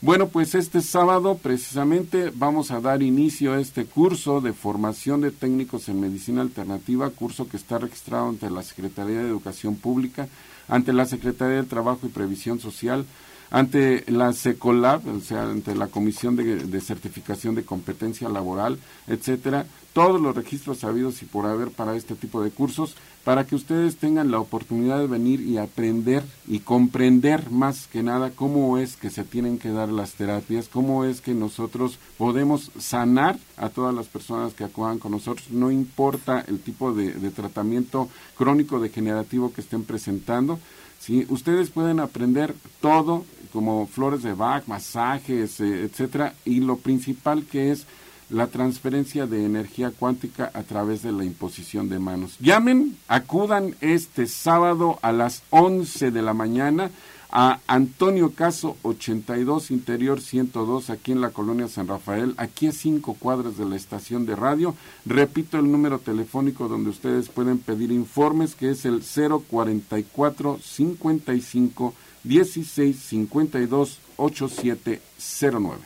Bueno, 0.00 0.28
pues 0.28 0.56
este 0.56 0.80
sábado 0.80 1.38
precisamente 1.40 2.32
vamos 2.34 2.72
a 2.72 2.80
dar 2.80 3.02
inicio 3.02 3.52
a 3.52 3.60
este 3.60 3.84
curso 3.84 4.40
de 4.40 4.52
formación 4.52 5.20
de 5.20 5.30
técnicos 5.30 5.88
en 5.88 6.00
medicina 6.00 6.40
alternativa, 6.40 7.10
curso 7.10 7.48
que 7.48 7.56
está 7.56 7.78
registrado 7.78 8.28
ante 8.28 8.50
la 8.50 8.62
Secretaría 8.62 9.18
de 9.18 9.28
Educación 9.28 9.76
Pública 9.76 10.28
ante 10.68 10.92
la 10.92 11.06
Secretaría 11.06 11.56
de 11.56 11.64
Trabajo 11.64 12.06
y 12.06 12.10
Previsión 12.10 12.60
Social, 12.60 13.04
ante 13.52 14.02
la 14.10 14.32
SECOLAB, 14.32 15.16
o 15.16 15.20
sea, 15.20 15.42
ante 15.42 15.74
la 15.74 15.88
Comisión 15.88 16.36
de, 16.36 16.80
Certificación 16.80 17.54
de 17.54 17.64
Competencia 17.64 18.30
Laboral, 18.30 18.78
etcétera, 19.06 19.66
todos 19.92 20.18
los 20.18 20.34
registros 20.34 20.78
sabidos 20.78 21.22
y 21.22 21.26
por 21.26 21.44
haber 21.44 21.68
para 21.68 21.94
este 21.94 22.14
tipo 22.14 22.42
de 22.42 22.50
cursos, 22.50 22.96
para 23.24 23.44
que 23.44 23.54
ustedes 23.54 23.98
tengan 23.98 24.30
la 24.30 24.40
oportunidad 24.40 24.98
de 24.98 25.06
venir 25.06 25.42
y 25.42 25.58
aprender 25.58 26.24
y 26.48 26.60
comprender 26.60 27.50
más 27.50 27.88
que 27.88 28.02
nada 28.02 28.30
cómo 28.30 28.78
es 28.78 28.96
que 28.96 29.10
se 29.10 29.22
tienen 29.22 29.58
que 29.58 29.68
dar 29.68 29.90
las 29.90 30.14
terapias, 30.14 30.68
cómo 30.68 31.04
es 31.04 31.20
que 31.20 31.34
nosotros 31.34 31.98
podemos 32.16 32.70
sanar 32.78 33.38
a 33.58 33.68
todas 33.68 33.94
las 33.94 34.06
personas 34.06 34.54
que 34.54 34.64
acudan 34.64 34.98
con 34.98 35.12
nosotros, 35.12 35.50
no 35.50 35.70
importa 35.70 36.42
el 36.48 36.58
tipo 36.58 36.94
de, 36.94 37.12
de 37.12 37.30
tratamiento 37.30 38.08
crónico 38.38 38.80
degenerativo 38.80 39.52
que 39.52 39.60
estén 39.60 39.84
presentando, 39.84 40.58
¿sí? 41.02 41.26
Ustedes 41.28 41.70
pueden 41.70 42.00
aprender 42.00 42.54
todo 42.80 43.24
como 43.52 43.86
flores 43.86 44.22
de 44.22 44.32
Bach, 44.32 44.66
masajes, 44.66 45.60
eh, 45.60 45.82
etcétera, 45.82 46.34
y 46.44 46.60
lo 46.60 46.76
principal 46.76 47.44
que 47.44 47.70
es 47.70 47.86
la 48.30 48.46
transferencia 48.46 49.26
de 49.26 49.44
energía 49.44 49.90
cuántica 49.90 50.50
a 50.54 50.62
través 50.62 51.02
de 51.02 51.12
la 51.12 51.24
imposición 51.24 51.90
de 51.90 51.98
manos. 51.98 52.36
Llamen, 52.40 52.96
acudan 53.08 53.74
este 53.82 54.26
sábado 54.26 54.98
a 55.02 55.12
las 55.12 55.42
11 55.50 56.10
de 56.10 56.22
la 56.22 56.32
mañana 56.32 56.90
a 57.32 57.60
Antonio 57.66 58.32
Caso 58.34 58.76
82 58.82 59.70
Interior 59.70 60.20
102 60.20 60.90
aquí 60.90 61.12
en 61.12 61.22
la 61.22 61.30
colonia 61.30 61.66
San 61.66 61.88
Rafael, 61.88 62.34
aquí 62.36 62.66
a 62.66 62.72
cinco 62.72 63.14
cuadras 63.14 63.56
de 63.56 63.64
la 63.64 63.76
estación 63.76 64.26
de 64.26 64.36
radio. 64.36 64.74
Repito 65.06 65.58
el 65.58 65.72
número 65.72 65.98
telefónico 65.98 66.68
donde 66.68 66.90
ustedes 66.90 67.30
pueden 67.30 67.58
pedir 67.58 67.90
informes 67.90 68.54
que 68.54 68.70
es 68.70 68.84
el 68.84 69.02
044 69.02 70.58
55 70.62 71.94
16 72.22 72.98
52 72.98 73.98
8709. 74.16 75.78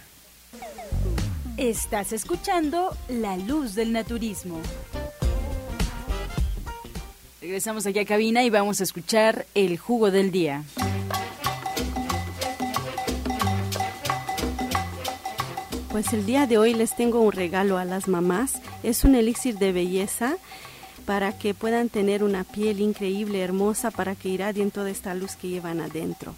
Estás 1.57 2.13
escuchando 2.13 2.95
La 3.09 3.37
Luz 3.39 3.75
del 3.75 3.93
Naturismo. 3.93 4.61
Regresamos 7.41 7.87
aquí 7.87 8.01
a 8.01 8.05
cabina 8.05 8.43
y 8.43 8.51
vamos 8.51 8.81
a 8.81 8.85
escuchar 8.85 9.47
el 9.55 9.79
jugo 9.79 10.11
del 10.11 10.33
día. 10.33 10.65
Pues 15.97 16.13
el 16.13 16.27
día 16.27 16.47
de 16.47 16.59
hoy 16.59 16.75
les 16.75 16.95
tengo 16.95 17.23
un 17.23 17.33
regalo 17.33 17.79
a 17.79 17.87
las 17.87 18.07
mamás. 18.07 18.61
Es 18.83 19.05
un 19.05 19.15
elixir 19.15 19.57
de 19.57 19.73
belleza 19.73 20.37
para 21.07 21.39
que 21.39 21.55
puedan 21.55 21.89
tener 21.89 22.23
una 22.23 22.45
piel 22.45 22.81
increíble, 22.81 23.41
hermosa, 23.41 23.91
para 23.91 24.15
que 24.15 24.29
irradien 24.29 24.71
toda 24.71 24.91
esta 24.91 25.15
luz 25.15 25.37
que 25.37 25.49
llevan 25.49 25.81
adentro. 25.81 26.35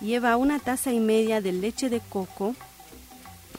Lleva 0.00 0.36
una 0.36 0.58
taza 0.58 0.92
y 0.92 0.98
media 0.98 1.40
de 1.40 1.52
leche 1.52 1.88
de 1.88 2.00
coco, 2.00 2.56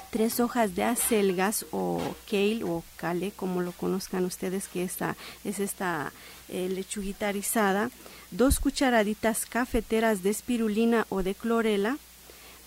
tres 0.10 0.42
hojas 0.42 0.76
de 0.76 0.84
acelgas 0.84 1.66
o 1.72 2.02
kale 2.30 2.66
o 2.66 2.84
kale, 2.98 3.32
como 3.32 3.62
lo 3.62 3.72
conozcan 3.72 4.26
ustedes, 4.26 4.68
que 4.68 4.84
esta, 4.84 5.16
es 5.46 5.62
esta 5.62 6.12
eh, 6.50 6.68
lechuguita 6.68 7.32
rizada, 7.32 7.92
dos 8.32 8.60
cucharaditas 8.60 9.46
cafeteras 9.46 10.22
de 10.22 10.32
espirulina 10.32 11.06
o 11.08 11.24
de 11.24 11.34
clorela, 11.34 11.98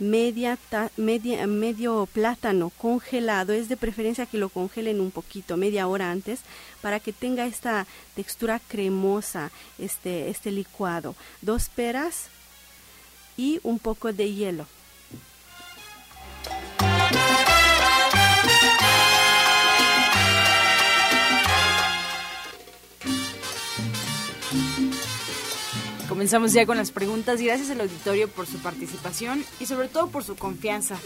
media, 0.01 0.59
media, 0.97 1.47
medio 1.47 2.09
plátano 2.13 2.71
congelado, 2.71 3.53
es 3.53 3.69
de 3.69 3.77
preferencia 3.77 4.27
que 4.27 4.39
lo 4.39 4.49
congelen 4.49 5.01
un 5.01 5.11
poquito, 5.11 5.57
media 5.57 5.87
hora 5.87 6.11
antes, 6.11 6.41
para 6.81 6.99
que 6.99 7.13
tenga 7.13 7.47
esta 7.47 7.87
textura 8.15 8.61
cremosa, 8.67 9.51
este, 9.79 10.31
este 10.31 10.51
licuado. 10.51 11.15
Dos 11.43 11.69
peras 11.69 12.29
y 13.37 13.61
un 13.63 13.79
poco 13.79 14.13
de 14.13 14.33
hielo. 14.33 14.67
Comenzamos 26.21 26.53
ya 26.53 26.67
con 26.67 26.77
las 26.77 26.91
preguntas. 26.91 27.41
Gracias 27.41 27.71
al 27.71 27.81
auditorio 27.81 28.29
por 28.29 28.47
su 28.47 28.59
participación 28.59 29.43
y 29.59 29.65
sobre 29.65 29.89
todo 29.89 30.09
por 30.09 30.23
su 30.23 30.37
confianza. 30.37 30.99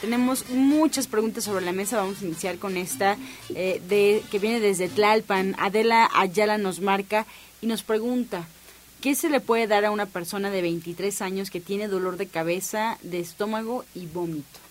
Tenemos 0.00 0.48
muchas 0.48 1.06
preguntas 1.06 1.44
sobre 1.44 1.62
la 1.62 1.72
mesa. 1.72 1.98
Vamos 1.98 2.22
a 2.22 2.24
iniciar 2.24 2.56
con 2.56 2.78
esta 2.78 3.18
eh, 3.50 3.82
de, 3.86 4.22
que 4.30 4.38
viene 4.38 4.60
desde 4.60 4.88
Tlalpan. 4.88 5.56
Adela 5.58 6.08
Ayala 6.14 6.56
nos 6.56 6.80
marca 6.80 7.26
y 7.60 7.66
nos 7.66 7.82
pregunta, 7.82 8.48
¿qué 9.02 9.14
se 9.14 9.28
le 9.28 9.40
puede 9.40 9.66
dar 9.66 9.84
a 9.84 9.90
una 9.90 10.06
persona 10.06 10.48
de 10.48 10.62
23 10.62 11.20
años 11.20 11.50
que 11.50 11.60
tiene 11.60 11.86
dolor 11.86 12.16
de 12.16 12.28
cabeza, 12.28 12.96
de 13.02 13.20
estómago 13.20 13.84
y 13.94 14.06
vómito? 14.06 14.61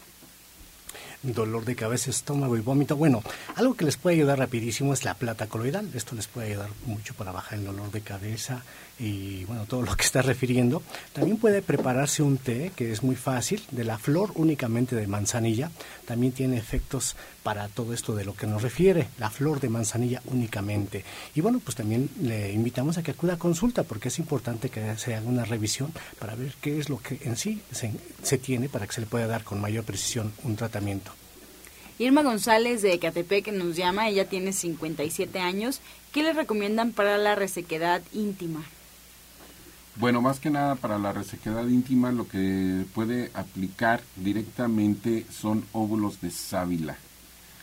Dolor 1.23 1.65
de 1.65 1.75
cabeza, 1.75 2.09
estómago 2.09 2.57
y 2.57 2.61
vómito. 2.61 2.95
Bueno, 2.95 3.23
algo 3.55 3.75
que 3.75 3.85
les 3.85 3.97
puede 3.97 4.15
ayudar 4.15 4.39
rapidísimo 4.39 4.93
es 4.93 5.03
la 5.03 5.13
plata 5.13 5.47
coloidal. 5.47 5.89
Esto 5.93 6.15
les 6.15 6.27
puede 6.27 6.47
ayudar 6.47 6.69
mucho 6.85 7.13
para 7.13 7.31
bajar 7.31 7.59
el 7.59 7.65
dolor 7.65 7.91
de 7.91 8.01
cabeza 8.01 8.63
y 8.99 9.45
bueno, 9.45 9.65
todo 9.65 9.81
lo 9.81 9.95
que 9.95 10.03
está 10.03 10.21
refiriendo. 10.21 10.81
También 11.13 11.37
puede 11.37 11.61
prepararse 11.61 12.23
un 12.23 12.37
té 12.37 12.71
que 12.75 12.91
es 12.91 13.03
muy 13.03 13.15
fácil, 13.15 13.63
de 13.71 13.83
la 13.83 13.97
flor 13.97 14.31
únicamente 14.35 14.95
de 14.95 15.07
manzanilla. 15.07 15.71
También 16.05 16.33
tiene 16.33 16.57
efectos 16.57 17.15
para 17.43 17.67
todo 17.67 17.93
esto 17.93 18.15
de 18.15 18.25
lo 18.25 18.33
que 18.33 18.47
nos 18.47 18.61
refiere, 18.61 19.07
la 19.17 19.29
flor 19.29 19.59
de 19.59 19.69
manzanilla 19.69 20.21
únicamente. 20.25 21.03
Y 21.35 21.41
bueno, 21.41 21.59
pues 21.63 21.75
también 21.75 22.09
le 22.21 22.51
invitamos 22.53 22.97
a 22.97 23.03
que 23.03 23.11
acuda 23.11 23.33
a 23.33 23.39
consulta 23.39 23.83
porque 23.83 24.09
es 24.09 24.19
importante 24.19 24.69
que 24.69 24.97
se 24.97 25.15
haga 25.15 25.27
una 25.27 25.45
revisión 25.45 25.91
para 26.19 26.35
ver 26.35 26.53
qué 26.61 26.79
es 26.79 26.89
lo 26.89 26.99
que 26.99 27.19
en 27.21 27.37
sí 27.37 27.61
se, 27.71 27.93
se 28.21 28.37
tiene 28.37 28.69
para 28.69 28.87
que 28.87 28.93
se 28.93 29.01
le 29.01 29.07
pueda 29.07 29.27
dar 29.27 29.43
con 29.43 29.59
mayor 29.59 29.83
precisión 29.83 30.31
un 30.43 30.55
tratamiento. 30.55 31.11
Irma 31.99 32.23
González 32.23 32.81
de 32.81 32.93
Ecatepec 32.93 33.51
nos 33.51 33.75
llama, 33.75 34.09
ella 34.09 34.27
tiene 34.27 34.53
57 34.53 35.39
años. 35.39 35.81
¿Qué 36.11 36.23
le 36.23 36.33
recomiendan 36.33 36.93
para 36.93 37.17
la 37.17 37.35
resequedad 37.35 38.01
íntima? 38.11 38.63
Bueno, 39.97 40.21
más 40.21 40.39
que 40.39 40.49
nada 40.49 40.75
para 40.75 40.97
la 40.97 41.11
resequedad 41.11 41.67
íntima 41.67 42.11
lo 42.11 42.27
que 42.27 42.85
puede 42.95 43.29
aplicar 43.33 44.01
directamente 44.15 45.25
son 45.29 45.63
óvulos 45.73 46.21
de 46.21 46.31
sábila. 46.31 46.97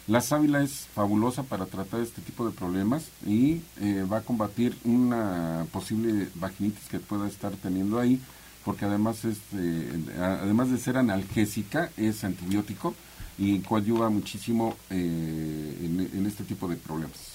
La 0.08 0.22
sábila 0.22 0.62
es 0.62 0.86
fabulosa 0.94 1.42
para 1.42 1.66
tratar 1.66 2.00
este 2.00 2.22
tipo 2.22 2.46
de 2.46 2.52
problemas 2.52 3.08
y 3.26 3.60
eh, 3.78 4.06
va 4.10 4.18
a 4.18 4.22
combatir 4.22 4.74
una 4.84 5.66
posible 5.70 6.28
vaginitis 6.34 6.88
que 6.88 6.98
pueda 6.98 7.28
estar 7.28 7.52
teniendo 7.52 8.00
ahí, 8.00 8.18
porque 8.64 8.86
además, 8.86 9.26
es, 9.26 9.36
además 10.18 10.70
de 10.70 10.78
ser 10.78 10.96
analgésica, 10.96 11.90
es 11.98 12.24
antibiótico 12.24 12.94
y 13.36 13.60
coadyuva 13.60 14.08
muchísimo 14.08 14.76
eh, 14.88 16.08
en, 16.14 16.26
este 16.26 16.42
tipo 16.42 16.68
de 16.68 16.76
problemas. 16.76 17.34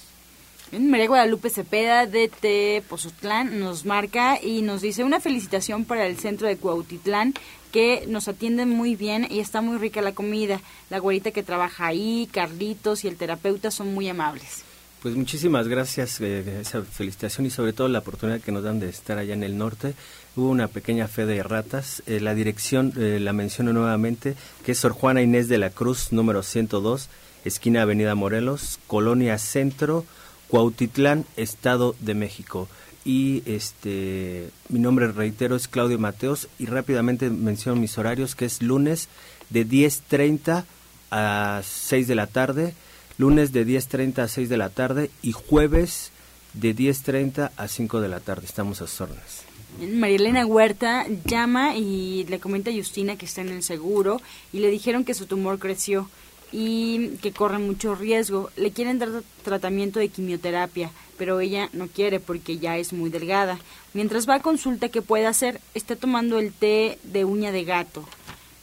María 0.72 1.06
Guadalupe 1.06 1.50
Cepeda 1.50 2.06
de 2.06 2.28
Tepozotlán 2.28 3.60
nos 3.60 3.84
marca 3.84 4.42
y 4.42 4.62
nos 4.62 4.82
dice 4.82 5.04
una 5.04 5.20
felicitación 5.20 5.84
para 5.84 6.06
el 6.06 6.18
centro 6.18 6.48
de 6.48 6.56
Cuautitlán 6.56 7.34
que 7.74 8.04
nos 8.06 8.28
atienden 8.28 8.68
muy 8.68 8.94
bien 8.94 9.26
y 9.28 9.40
está 9.40 9.60
muy 9.60 9.78
rica 9.78 10.00
la 10.00 10.12
comida. 10.12 10.60
La 10.90 11.00
güerita 11.00 11.32
que 11.32 11.42
trabaja 11.42 11.88
ahí, 11.88 12.28
Carlitos 12.30 13.04
y 13.04 13.08
el 13.08 13.16
terapeuta 13.16 13.72
son 13.72 13.92
muy 13.92 14.08
amables. 14.08 14.62
Pues 15.02 15.16
muchísimas 15.16 15.66
gracias, 15.66 16.20
eh, 16.20 16.60
esa 16.60 16.82
felicitación 16.82 17.46
y 17.46 17.50
sobre 17.50 17.72
todo 17.72 17.88
la 17.88 17.98
oportunidad 17.98 18.40
que 18.40 18.52
nos 18.52 18.62
dan 18.62 18.78
de 18.78 18.88
estar 18.88 19.18
allá 19.18 19.34
en 19.34 19.42
el 19.42 19.58
norte 19.58 19.94
hubo 20.36 20.50
una 20.50 20.68
pequeña 20.68 21.08
fe 21.08 21.26
de 21.26 21.42
ratas. 21.42 22.00
Eh, 22.06 22.20
la 22.20 22.36
dirección 22.36 22.92
eh, 22.96 23.18
la 23.20 23.32
menciono 23.32 23.72
nuevamente, 23.72 24.36
que 24.64 24.70
es 24.70 24.78
Sor 24.78 24.92
Juana 24.92 25.22
Inés 25.22 25.48
de 25.48 25.58
la 25.58 25.70
Cruz, 25.70 26.12
número 26.12 26.44
102, 26.44 27.08
esquina 27.44 27.82
Avenida 27.82 28.14
Morelos, 28.14 28.78
Colonia 28.86 29.36
Centro, 29.38 30.04
Cuautitlán, 30.46 31.24
Estado 31.36 31.96
de 31.98 32.14
México. 32.14 32.68
Y 33.04 33.42
este, 33.44 34.48
mi 34.70 34.78
nombre, 34.78 35.08
reitero, 35.08 35.56
es 35.56 35.68
Claudio 35.68 35.98
Mateos 35.98 36.48
y 36.58 36.66
rápidamente 36.66 37.28
menciono 37.28 37.80
mis 37.80 37.98
horarios, 37.98 38.34
que 38.34 38.46
es 38.46 38.62
lunes 38.62 39.08
de 39.50 39.66
10.30 39.66 40.64
a 41.10 41.60
6 41.62 42.08
de 42.08 42.14
la 42.14 42.26
tarde, 42.26 42.74
lunes 43.18 43.52
de 43.52 43.66
10.30 43.66 44.18
a 44.20 44.28
6 44.28 44.48
de 44.48 44.56
la 44.56 44.70
tarde 44.70 45.10
y 45.22 45.32
jueves 45.32 46.12
de 46.54 46.74
10.30 46.74 47.50
a 47.56 47.68
5 47.68 48.00
de 48.00 48.08
la 48.08 48.20
tarde. 48.20 48.46
Estamos 48.46 48.80
a 48.80 48.86
sus 48.86 49.02
órdenes. 49.02 49.42
Marilena 49.80 50.46
Huerta 50.46 51.06
llama 51.24 51.76
y 51.76 52.24
le 52.28 52.38
comenta 52.38 52.70
a 52.70 52.74
Justina 52.74 53.16
que 53.16 53.26
está 53.26 53.40
en 53.40 53.48
el 53.48 53.62
seguro 53.62 54.20
y 54.52 54.60
le 54.60 54.70
dijeron 54.70 55.04
que 55.04 55.14
su 55.14 55.26
tumor 55.26 55.58
creció 55.58 56.08
y 56.56 57.16
que 57.16 57.32
corre 57.32 57.58
mucho 57.58 57.96
riesgo. 57.96 58.48
Le 58.54 58.70
quieren 58.70 59.00
dar 59.00 59.08
tratamiento 59.42 59.98
de 59.98 60.08
quimioterapia, 60.08 60.92
pero 61.18 61.40
ella 61.40 61.68
no 61.72 61.88
quiere 61.88 62.20
porque 62.20 62.58
ya 62.58 62.78
es 62.78 62.92
muy 62.92 63.10
delgada. 63.10 63.58
Mientras 63.92 64.28
va 64.28 64.36
a 64.36 64.42
consulta, 64.42 64.88
¿qué 64.88 65.02
puede 65.02 65.26
hacer? 65.26 65.60
Está 65.74 65.96
tomando 65.96 66.38
el 66.38 66.52
té 66.52 67.00
de 67.02 67.24
uña 67.24 67.50
de 67.50 67.64
gato. 67.64 68.04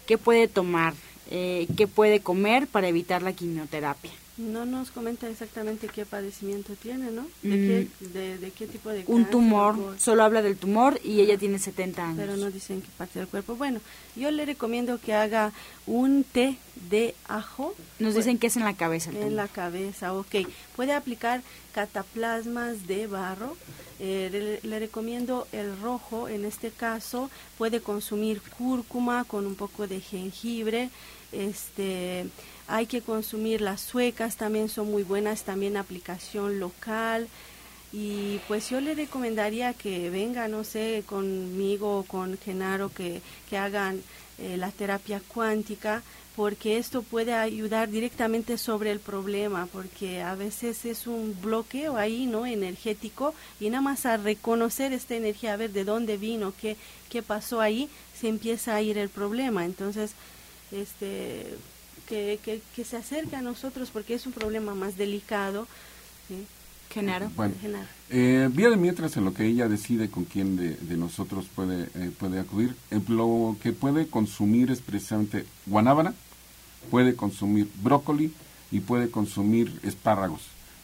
¿Qué 0.08 0.18
puede 0.18 0.48
tomar? 0.48 0.94
Eh, 1.30 1.68
¿Qué 1.76 1.86
puede 1.86 2.22
comer 2.22 2.66
para 2.66 2.88
evitar 2.88 3.24
la 3.24 3.34
quimioterapia? 3.34 4.12
No 4.38 4.66
nos 4.66 4.92
comenta 4.92 5.30
exactamente 5.30 5.90
qué 5.90 6.06
padecimiento 6.06 6.74
tiene, 6.76 7.12
¿no? 7.12 7.28
¿De, 7.42 7.88
qué, 8.00 8.38
de, 8.38 8.52
qué 8.52 8.66
tipo 8.66 8.90
de 8.90 9.04
Un 9.08 9.26
tumor, 9.26 9.76
solo 10.00 10.24
habla 10.24 10.42
del 10.42 10.58
tumor 10.58 11.00
y 11.04 11.20
ella 11.20 11.38
tiene 11.38 11.60
70 11.60 12.04
años. 12.04 12.18
Pero 12.18 12.38
no 12.38 12.50
dicen 12.50 12.82
qué 12.82 12.88
parte 12.98 13.20
del 13.20 13.28
cuerpo. 13.28 13.56
Bueno, 13.56 13.82
yo 14.16 14.32
le 14.32 14.46
recomiendo 14.46 15.00
que 15.00 15.14
haga 15.14 15.52
un 15.86 16.24
té 16.24 16.58
de 16.90 17.14
ajo. 17.28 17.76
Nos 18.00 18.16
dicen 18.16 18.38
que 18.38 18.48
es 18.48 18.56
en 18.56 18.64
la 18.64 18.74
cabeza. 18.74 19.12
en 19.12 19.36
la 19.36 19.50
cabeza, 19.50 20.14
ok. 20.14 20.48
Puede 20.78 20.94
aplicar 20.94 21.42
cataplasmas 21.74 22.88
de 22.88 23.08
barro. 23.08 23.58
Eh, 24.00 24.60
le, 24.64 24.68
le, 24.68 24.80
recomiendo 24.80 25.48
el 25.52 25.80
rojo, 25.80 26.28
en 26.28 26.44
este 26.46 26.72
caso 26.72 27.30
puede 27.60 27.82
consumir 27.82 28.42
cúrcuma 28.58 29.26
con 29.26 29.46
un 29.46 29.56
poco 29.56 29.88
de 29.88 30.00
jengibre. 30.00 30.90
Este, 31.32 32.26
hay 32.72 32.86
que 32.86 33.02
consumir 33.02 33.60
las 33.60 33.82
suecas, 33.82 34.38
también 34.38 34.70
son 34.70 34.90
muy 34.90 35.04
buenas, 35.04 35.44
también 35.44 35.76
aplicación 35.76 36.60
local. 36.60 37.28
Y 37.92 38.40
pues 38.48 38.70
yo 38.70 38.80
le 38.80 38.96
recomendaría 38.96 39.74
que 39.74 40.10
venga, 40.10 40.48
no 40.48 40.64
sé, 40.64 41.04
conmigo 41.06 42.00
o 42.00 42.04
con 42.04 42.38
Genaro, 42.38 42.88
que, 42.88 43.22
que 43.50 43.58
hagan 43.58 44.02
eh, 44.40 44.56
la 44.56 44.72
terapia 44.72 45.22
cuántica, 45.28 46.02
porque 46.38 46.78
esto 46.78 47.04
puede 47.04 47.34
ayudar 47.34 47.90
directamente 47.90 48.58
sobre 48.58 48.92
el 48.92 49.02
problema, 49.02 49.68
porque 49.74 50.22
a 50.22 50.36
veces 50.36 50.86
es 50.86 51.08
un 51.08 51.36
bloqueo 51.42 51.98
ahí, 51.98 52.26
¿no? 52.26 52.46
Energético, 52.46 53.34
y 53.60 53.70
nada 53.70 53.82
más 53.82 54.06
a 54.06 54.16
reconocer 54.16 54.94
esta 54.94 55.16
energía, 55.16 55.54
a 55.54 55.58
ver 55.58 55.72
de 55.72 55.84
dónde 55.84 56.16
vino, 56.16 56.54
qué, 56.62 56.78
qué 57.10 57.22
pasó 57.22 57.60
ahí, 57.60 57.90
se 58.18 58.30
empieza 58.30 58.76
a 58.76 58.82
ir 58.82 58.98
el 58.98 59.10
problema. 59.10 59.66
Entonces, 59.66 60.14
este 60.72 61.58
que, 62.12 62.62
que, 62.76 62.84
se 62.84 62.98
acerque 62.98 63.36
a 63.36 63.42
nosotros 63.42 63.90
porque 63.92 64.14
es 64.14 64.26
un 64.26 64.34
problema 64.34 64.76
más 64.76 64.98
delicado. 64.98 65.68
Genaro. 66.90 67.32
Bueno, 67.38 67.54
eh, 68.10 68.50
vía 68.52 68.70
de 68.70 68.76
mientras 68.76 69.16
en 69.16 69.24
lo 69.24 69.34
que 69.34 69.46
ella 69.46 69.70
decide 69.70 70.10
con 70.10 70.26
quién 70.26 70.58
de, 70.58 70.76
de 70.76 70.98
nosotros 70.98 71.46
puede, 71.56 71.88
eh, 71.96 72.12
puede 72.18 72.40
acudir, 72.40 72.76
lo 73.08 73.56
que 73.64 73.72
puede 73.72 74.08
consumir 74.08 74.72
es 74.72 74.82
precisamente 74.82 75.46
guanábana, 75.66 76.14
puede 76.90 77.16
consumir 77.16 77.70
brócoli 77.82 78.34
y 78.72 78.82
puede 78.82 79.10
consumir 79.10 79.80
espárragos. 79.84 80.42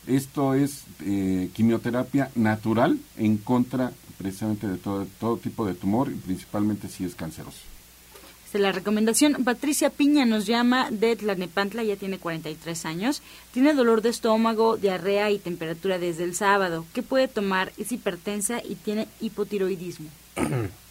Esto 0.08 0.54
es 0.54 0.84
eh, 1.02 1.50
quimioterapia 1.54 2.32
natural 2.36 3.00
en 3.18 3.36
contra 3.36 3.92
precisamente 4.18 4.68
de 4.68 4.78
todo, 4.78 5.06
todo 5.20 5.38
tipo 5.38 5.66
de 5.66 5.74
tumor 5.74 6.10
y 6.10 6.16
principalmente 6.16 6.88
si 6.88 7.04
es 7.04 7.16
canceroso 7.16 7.77
la 8.54 8.72
recomendación, 8.72 9.44
Patricia 9.44 9.90
Piña 9.90 10.26
nos 10.26 10.46
llama 10.46 10.90
de 10.90 11.16
Tlanepantla, 11.16 11.84
ya 11.84 11.96
tiene 11.96 12.18
43 12.18 12.86
años. 12.86 13.22
Tiene 13.52 13.74
dolor 13.74 14.02
de 14.02 14.10
estómago, 14.10 14.78
diarrea 14.78 15.30
y 15.32 15.40
temperatura 15.40 16.00
desde 16.00 16.24
el 16.24 16.34
sábado. 16.34 16.86
¿Qué 16.94 17.04
puede 17.04 17.28
tomar? 17.28 17.74
Es 17.78 17.92
hipertensa 17.92 18.62
y 18.64 18.76
tiene 18.76 19.08
hipotiroidismo. 19.20 20.10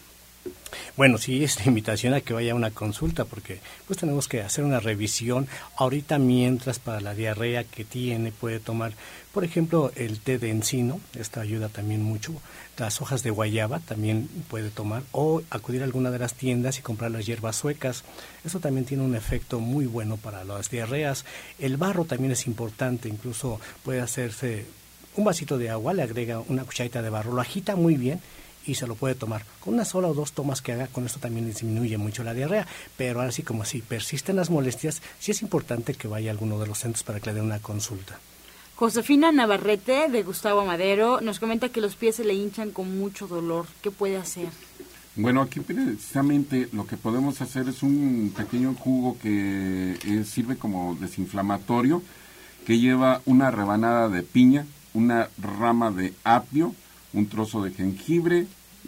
Bueno, 0.95 1.17
sí, 1.17 1.43
es 1.43 1.57
la 1.57 1.65
invitación 1.65 2.13
a 2.13 2.21
que 2.21 2.33
vaya 2.33 2.53
a 2.53 2.55
una 2.55 2.71
consulta 2.71 3.25
porque 3.25 3.59
pues 3.85 3.99
tenemos 3.99 4.27
que 4.27 4.41
hacer 4.41 4.63
una 4.63 4.79
revisión. 4.79 5.47
Ahorita 5.75 6.17
mientras 6.17 6.79
para 6.79 7.01
la 7.01 7.13
diarrea 7.13 7.63
que 7.63 7.83
tiene 7.83 8.31
puede 8.31 8.59
tomar, 8.59 8.93
por 9.33 9.43
ejemplo, 9.43 9.91
el 9.95 10.19
té 10.19 10.39
de 10.39 10.49
encino, 10.49 10.99
esta 11.17 11.41
ayuda 11.41 11.69
también 11.69 12.01
mucho. 12.01 12.33
Las 12.77 13.01
hojas 13.01 13.23
de 13.23 13.29
guayaba 13.29 13.79
también 13.79 14.27
puede 14.49 14.69
tomar 14.69 15.03
o 15.11 15.41
acudir 15.49 15.81
a 15.81 15.85
alguna 15.85 16.11
de 16.11 16.19
las 16.19 16.33
tiendas 16.33 16.79
y 16.79 16.81
comprar 16.81 17.11
las 17.11 17.25
hierbas 17.25 17.55
suecas. 17.55 18.03
Eso 18.43 18.59
también 18.59 18.85
tiene 18.85 19.03
un 19.03 19.15
efecto 19.15 19.59
muy 19.59 19.85
bueno 19.85 20.17
para 20.17 20.43
las 20.43 20.69
diarreas. 20.69 21.25
El 21.59 21.77
barro 21.77 22.05
también 22.05 22.31
es 22.31 22.47
importante, 22.47 23.09
incluso 23.09 23.59
puede 23.83 24.01
hacerse 24.01 24.65
un 25.15 25.25
vasito 25.25 25.57
de 25.57 25.69
agua, 25.69 25.93
le 25.93 26.03
agrega 26.03 26.39
una 26.47 26.63
cucharita 26.63 27.01
de 27.01 27.09
barro, 27.09 27.33
lo 27.33 27.41
agita 27.41 27.75
muy 27.75 27.95
bien 27.95 28.21
y 28.67 28.75
se 28.75 28.85
lo 28.85 28.95
puede 28.95 29.15
tomar. 29.15 29.43
Con 29.59 29.73
una 29.73 29.85
sola 29.85 30.09
o 30.09 30.13
dos 30.13 30.33
tomas 30.33 30.61
que 30.61 30.73
haga, 30.73 30.87
con 30.87 31.05
esto 31.05 31.19
también 31.19 31.47
disminuye 31.47 31.97
mucho 31.97 32.23
la 32.23 32.33
diarrea. 32.33 32.67
Pero 32.97 33.21
así 33.21 33.41
como 33.41 33.65
si 33.65 33.81
persisten 33.81 34.35
las 34.35 34.49
molestias, 34.49 35.01
sí 35.19 35.31
es 35.31 35.41
importante 35.41 35.93
que 35.93 36.07
vaya 36.07 36.29
a 36.29 36.33
alguno 36.33 36.59
de 36.59 36.67
los 36.67 36.79
centros 36.79 37.03
para 37.03 37.19
que 37.19 37.31
le 37.31 37.35
den 37.35 37.45
una 37.45 37.59
consulta. 37.59 38.19
Josefina 38.75 39.31
Navarrete, 39.31 40.07
de 40.07 40.21
Gustavo 40.21 40.63
Madero, 40.63 41.19
nos 41.21 41.39
comenta 41.39 41.69
que 41.69 41.81
los 41.81 41.95
pies 41.95 42.17
se 42.17 42.23
le 42.23 42.35
hinchan 42.35 42.69
con 42.69 42.99
mucho 42.99 43.25
dolor. 43.25 43.65
¿Qué 43.81 43.89
puede 43.89 44.17
hacer? 44.17 44.49
Bueno, 45.15 45.41
aquí 45.41 45.61
precisamente 45.61 46.69
lo 46.73 46.85
que 46.85 46.95
podemos 46.95 47.41
hacer 47.41 47.67
es 47.69 47.81
un 47.81 48.31
pequeño 48.37 48.75
jugo 48.75 49.17
que 49.19 49.93
eh, 49.93 50.23
sirve 50.25 50.57
como 50.57 50.95
desinflamatorio, 51.01 52.03
que 52.67 52.77
lleva 52.77 53.21
una 53.25 53.49
rebanada 53.49 54.09
de 54.09 54.21
piña, 54.21 54.67
una 54.93 55.29
rama 55.41 55.89
de 55.89 56.13
apio, 56.23 56.75
un 57.13 57.27
trozo 57.27 57.63
de 57.63 57.71
jengibre, 57.71 58.45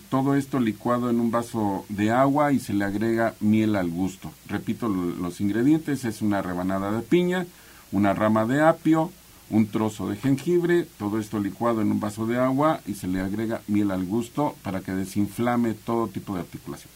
todo 0.10 0.36
esto 0.36 0.60
licuado 0.60 1.10
en 1.10 1.20
un 1.20 1.32
vaso 1.32 1.86
de 1.90 2.12
agua 2.12 2.52
y 2.52 2.60
se 2.60 2.74
le 2.74 2.86
agrega 2.86 3.36
miel 3.40 3.76
al 3.76 3.90
gusto. 3.90 4.32
Repito 4.48 4.88
los 4.88 5.42
ingredientes, 5.42 6.06
es 6.06 6.22
una 6.22 6.42
rebanada 6.42 6.92
de 6.92 7.02
piña, 7.02 7.46
una 7.92 8.14
rama 8.14 8.46
de 8.46 8.62
apio, 8.62 9.12
un 9.50 9.68
trozo 9.68 10.10
de 10.10 10.16
jengibre, 10.16 10.88
todo 10.98 11.20
esto 11.20 11.40
licuado 11.40 11.82
en 11.82 11.92
un 11.92 12.00
vaso 12.00 12.26
de 12.26 12.38
agua 12.38 12.82
y 12.86 12.94
se 12.94 13.08
le 13.08 13.20
agrega 13.20 13.62
miel 13.68 13.92
al 13.92 14.06
gusto 14.06 14.56
para 14.64 14.82
que 14.82 14.92
desinflame 14.94 15.74
todo 15.74 16.08
tipo 16.08 16.36
de 16.36 16.42
articulación. 16.42 16.92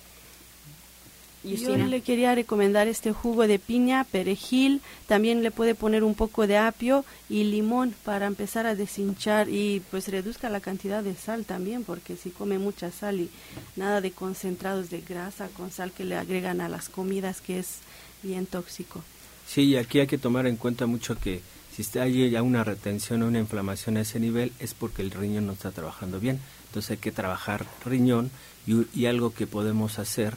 Yo 1.43 1.75
le 1.75 2.01
quería 2.01 2.33
recomendar 2.35 2.87
este 2.87 3.11
jugo 3.11 3.47
de 3.47 3.59
piña, 3.59 4.05
perejil, 4.05 4.81
también 5.07 5.43
le 5.43 5.51
puede 5.51 5.75
poner 5.75 6.03
un 6.03 6.15
poco 6.15 6.47
de 6.47 6.57
apio 6.57 7.03
y 7.29 7.43
limón 7.43 7.93
para 8.05 8.27
empezar 8.27 8.65
a 8.65 8.75
deshinchar 8.75 9.49
y 9.49 9.81
pues 9.91 10.07
reduzca 10.07 10.49
la 10.49 10.61
cantidad 10.61 11.03
de 11.03 11.15
sal 11.15 11.43
también, 11.43 11.83
porque 11.83 12.15
si 12.15 12.29
come 12.29 12.59
mucha 12.59 12.91
sal 12.91 13.19
y 13.19 13.29
nada 13.75 13.99
de 13.99 14.11
concentrados 14.11 14.89
de 14.89 15.01
grasa 15.01 15.49
con 15.49 15.69
sal 15.69 15.91
que 15.91 16.05
le 16.05 16.15
agregan 16.15 16.61
a 16.61 16.69
las 16.69 16.87
comidas 16.87 17.41
que 17.41 17.59
es 17.59 17.79
bien 18.21 18.45
tóxico. 18.45 19.03
Sí, 19.45 19.63
y 19.63 19.75
aquí 19.75 19.99
hay 19.99 20.07
que 20.07 20.17
tomar 20.17 20.47
en 20.47 20.55
cuenta 20.55 20.85
mucho 20.85 21.17
que 21.19 21.41
si 21.75 21.99
hay 21.99 22.29
ya 22.29 22.41
una 22.41 22.63
retención 22.63 23.23
o 23.23 23.27
una 23.27 23.39
inflamación 23.39 23.97
a 23.97 24.01
ese 24.01 24.19
nivel 24.19 24.53
es 24.59 24.73
porque 24.73 25.01
el 25.01 25.11
riñón 25.11 25.47
no 25.47 25.53
está 25.53 25.71
trabajando 25.71 26.19
bien. 26.19 26.39
Entonces 26.67 26.91
hay 26.91 26.97
que 26.97 27.11
trabajar 27.11 27.65
riñón 27.83 28.31
y, 28.65 28.85
y 28.97 29.07
algo 29.07 29.33
que 29.33 29.47
podemos 29.47 29.99
hacer 29.99 30.35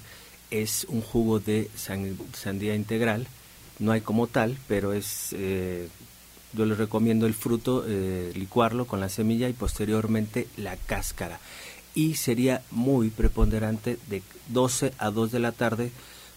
es 0.51 0.87
un 0.89 1.03
jugo 1.03 1.41
de 1.41 1.71
sandía 1.77 2.75
integral. 2.75 3.27
No 3.79 3.93
hay 3.93 4.01
como 4.01 4.27
tal, 4.27 4.57
pero 4.69 4.93
es 4.93 5.33
eh, 5.33 5.89
yo 6.57 6.65
les 6.65 6.79
recomiendo 6.79 7.27
el 7.27 7.35
fruto, 7.35 7.85
eh, 7.87 8.33
licuarlo 8.35 8.87
con 8.87 9.01
la 9.01 9.09
semilla 9.09 9.49
y 9.49 9.53
posteriormente 9.53 10.49
la 10.57 10.77
cáscara. 10.77 11.39
Y 11.95 12.15
sería 12.15 12.63
muy 12.71 13.11
preponderante 13.11 13.99
de 14.09 14.23
12 14.49 14.93
a 14.99 15.11
2 15.11 15.33
de 15.33 15.39
la 15.39 15.53
tarde, 15.53 15.91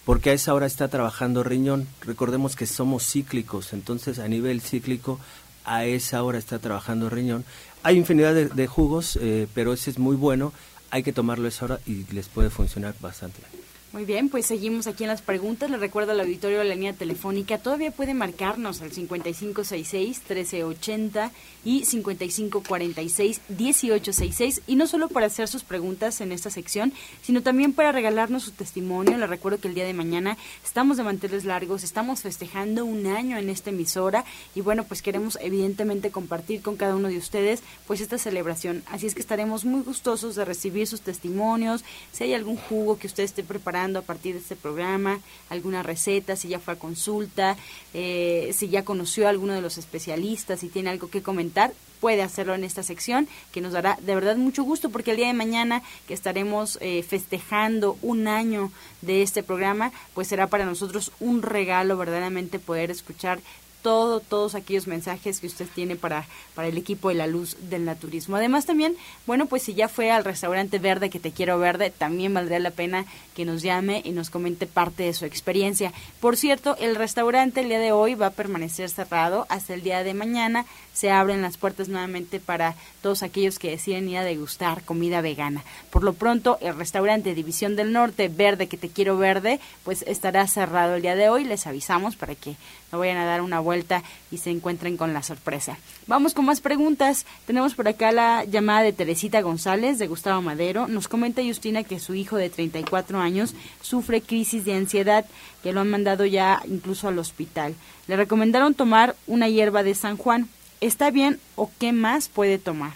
porque 0.05 0.29
a 0.29 0.33
esa 0.33 0.53
hora 0.53 0.65
está 0.65 0.87
trabajando 0.87 1.43
riñón. 1.43 1.87
Recordemos 2.01 2.55
que 2.55 2.65
somos 2.65 3.09
cíclicos, 3.09 3.73
entonces 3.73 4.19
a 4.19 4.27
nivel 4.27 4.61
cíclico 4.61 5.19
a 5.65 5.85
esa 5.85 6.23
hora 6.23 6.37
está 6.37 6.59
trabajando 6.59 7.09
riñón. 7.09 7.45
Hay 7.83 7.97
infinidad 7.97 8.33
de, 8.33 8.67
jugos, 8.67 9.17
eh, 9.21 9.47
pero 9.53 9.73
ese 9.73 9.91
es 9.91 9.99
muy 9.99 10.15
bueno. 10.15 10.51
Hay 10.91 11.03
que 11.03 11.13
tomarlo 11.13 11.47
esa 11.47 11.65
hora 11.65 11.79
y 11.85 12.05
les 12.11 12.27
puede 12.27 12.49
funcionar 12.49 12.95
bastante 12.99 13.39
bien. 13.39 13.58
Muy 13.91 14.05
bien, 14.05 14.29
pues 14.29 14.45
seguimos 14.45 14.85
aquí 14.85 15.03
en 15.03 15.07
las 15.07 15.23
preguntas. 15.23 15.71
Le 15.71 15.77
recuerdo 15.77 16.11
al 16.11 16.19
auditorio 16.19 16.59
de 16.59 16.63
la 16.63 16.75
línea 16.75 16.93
telefónica. 16.93 17.57
Todavía 17.57 17.89
puede 17.89 18.13
marcarnos 18.13 18.83
al 18.83 18.91
5566-1380 18.91 21.31
y 21.65 21.81
5546-1866. 21.85 24.61
Y 24.67 24.75
no 24.75 24.85
solo 24.85 25.07
para 25.07 25.25
hacer 25.25 25.47
sus 25.47 25.63
preguntas 25.63 26.21
en 26.21 26.31
esta 26.31 26.51
sección, 26.51 26.93
sino 27.23 27.41
también 27.41 27.73
para 27.73 27.91
regalarnos 27.91 28.43
su 28.43 28.51
testimonio. 28.51 29.17
Le 29.17 29.25
recuerdo 29.25 29.59
que 29.59 29.69
el 29.69 29.73
día 29.73 29.85
de 29.85 29.95
mañana 29.95 30.37
estamos 30.63 30.97
de 30.97 31.03
manteles 31.03 31.43
largos, 31.43 31.83
estamos 31.83 32.21
festejando 32.21 32.85
un 32.85 33.07
año 33.07 33.39
en 33.39 33.49
esta 33.49 33.71
emisora. 33.71 34.23
Y 34.53 34.61
bueno, 34.61 34.83
pues 34.83 35.01
queremos 35.01 35.39
evidentemente 35.41 36.11
compartir 36.11 36.61
con 36.61 36.77
cada 36.77 36.95
uno 36.95 37.07
de 37.07 37.17
ustedes 37.17 37.63
pues 37.87 38.01
esta 38.01 38.19
celebración. 38.19 38.83
Así 38.85 39.07
es 39.07 39.15
que 39.15 39.21
estaremos 39.21 39.65
muy 39.65 39.81
gustosos 39.81 40.35
de 40.35 40.45
recibir 40.45 40.85
sus 40.85 41.01
testimonios. 41.01 41.83
Si 42.11 42.25
hay 42.25 42.35
algún 42.35 42.55
jugo 42.55 42.99
que 42.99 43.07
usted 43.07 43.23
esté 43.23 43.41
preparando, 43.41 43.78
a 43.79 44.01
partir 44.01 44.33
de 44.33 44.41
este 44.41 44.55
programa, 44.55 45.19
alguna 45.49 45.83
receta, 45.83 46.35
si 46.35 46.49
ya 46.49 46.59
fue 46.59 46.73
a 46.73 46.79
consulta, 46.79 47.55
eh, 47.93 48.51
si 48.53 48.69
ya 48.69 48.83
conoció 48.83 49.25
a 49.25 49.29
alguno 49.29 49.53
de 49.53 49.61
los 49.61 49.77
especialistas, 49.77 50.59
si 50.59 50.69
tiene 50.69 50.89
algo 50.89 51.09
que 51.09 51.21
comentar, 51.21 51.73
puede 51.99 52.21
hacerlo 52.21 52.55
en 52.55 52.63
esta 52.63 52.83
sección, 52.83 53.27
que 53.51 53.61
nos 53.61 53.73
dará 53.73 53.97
de 54.01 54.15
verdad 54.15 54.35
mucho 54.35 54.63
gusto, 54.63 54.89
porque 54.89 55.11
el 55.11 55.17
día 55.17 55.27
de 55.27 55.33
mañana 55.33 55.81
que 56.07 56.13
estaremos 56.13 56.77
eh, 56.81 57.03
festejando 57.03 57.97
un 58.01 58.27
año 58.27 58.71
de 59.01 59.21
este 59.21 59.43
programa, 59.43 59.91
pues 60.13 60.27
será 60.27 60.47
para 60.47 60.65
nosotros 60.65 61.11
un 61.19 61.41
regalo 61.41 61.97
verdaderamente 61.97 62.59
poder 62.59 62.91
escuchar 62.91 63.39
todo, 63.81 64.19
todos 64.19 64.55
aquellos 64.55 64.87
mensajes 64.87 65.39
que 65.39 65.47
usted 65.47 65.67
tiene 65.73 65.95
para, 65.95 66.25
para 66.55 66.67
el 66.67 66.77
equipo 66.77 67.09
de 67.09 67.15
la 67.15 67.27
luz 67.27 67.57
del 67.69 67.85
naturismo. 67.85 68.35
Además 68.35 68.65
también, 68.65 68.95
bueno, 69.25 69.45
pues 69.45 69.63
si 69.63 69.73
ya 69.73 69.87
fue 69.87 70.11
al 70.11 70.25
restaurante 70.25 70.79
verde 70.79 71.09
que 71.09 71.19
te 71.19 71.31
quiero 71.31 71.59
verde, 71.59 71.89
también 71.89 72.33
valdría 72.33 72.59
la 72.59 72.71
pena 72.71 73.05
que 73.35 73.45
nos 73.45 73.61
llame 73.61 74.01
y 74.03 74.11
nos 74.11 74.29
comente 74.29 74.67
parte 74.67 75.03
de 75.03 75.13
su 75.13 75.25
experiencia. 75.25 75.93
Por 76.19 76.37
cierto, 76.37 76.75
el 76.79 76.95
restaurante 76.95 77.61
el 77.61 77.69
día 77.69 77.79
de 77.79 77.91
hoy 77.91 78.15
va 78.15 78.27
a 78.27 78.31
permanecer 78.31 78.89
cerrado 78.89 79.45
hasta 79.49 79.73
el 79.73 79.81
día 79.81 80.03
de 80.03 80.13
mañana. 80.13 80.65
Se 80.99 81.11
abren 81.11 81.41
las 81.41 81.55
puertas 81.55 81.87
nuevamente 81.87 82.41
para 82.41 82.75
todos 83.01 83.23
aquellos 83.23 83.57
que 83.57 83.69
deciden 83.69 84.09
ir 84.09 84.17
a 84.17 84.25
degustar 84.25 84.83
comida 84.83 85.21
vegana. 85.21 85.63
Por 85.91 86.03
lo 86.03 86.11
pronto, 86.11 86.57
el 86.59 86.75
restaurante 86.75 87.33
División 87.33 87.77
del 87.77 87.93
Norte 87.93 88.27
Verde 88.27 88.67
que 88.67 88.75
te 88.75 88.89
quiero 88.89 89.17
verde, 89.17 89.61
pues 89.85 90.03
estará 90.07 90.45
cerrado 90.45 90.95
el 90.95 91.01
día 91.01 91.15
de 91.15 91.29
hoy. 91.29 91.45
Les 91.45 91.67
avisamos 91.67 92.17
para 92.17 92.35
que 92.35 92.57
no 92.91 92.99
vayan 92.99 93.15
a 93.15 93.23
dar 93.23 93.41
una 93.41 93.61
vuelta 93.61 94.03
y 94.29 94.39
se 94.39 94.51
encuentren 94.51 94.97
con 94.97 95.13
la 95.13 95.23
sorpresa. 95.23 95.77
Vamos 96.05 96.33
con 96.33 96.43
más 96.43 96.59
preguntas. 96.59 97.25
Tenemos 97.47 97.75
por 97.75 97.87
acá 97.87 98.11
la 98.11 98.43
llamada 98.43 98.81
de 98.81 98.91
Teresita 98.91 99.39
González 99.39 99.99
de 99.99 100.07
Gustavo 100.07 100.41
Madero. 100.41 100.89
Nos 100.89 101.07
comenta 101.07 101.41
Justina 101.41 101.85
que 101.85 102.01
su 102.01 102.13
hijo 102.13 102.35
de 102.35 102.49
34 102.49 103.21
años 103.21 103.53
sufre 103.79 104.19
crisis 104.19 104.65
de 104.65 104.73
ansiedad, 104.73 105.25
que 105.63 105.71
lo 105.71 105.79
han 105.79 105.89
mandado 105.89 106.25
ya 106.25 106.61
incluso 106.67 107.07
al 107.07 107.19
hospital. 107.19 107.73
Le 108.07 108.17
recomendaron 108.17 108.73
tomar 108.73 109.15
una 109.27 109.47
hierba 109.47 109.81
de 109.81 109.95
San 109.95 110.17
Juan. 110.17 110.49
¿Está 110.81 111.11
bien 111.11 111.39
o 111.55 111.69
qué 111.77 111.91
más 111.91 112.29
puede 112.29 112.57
tomar? 112.57 112.93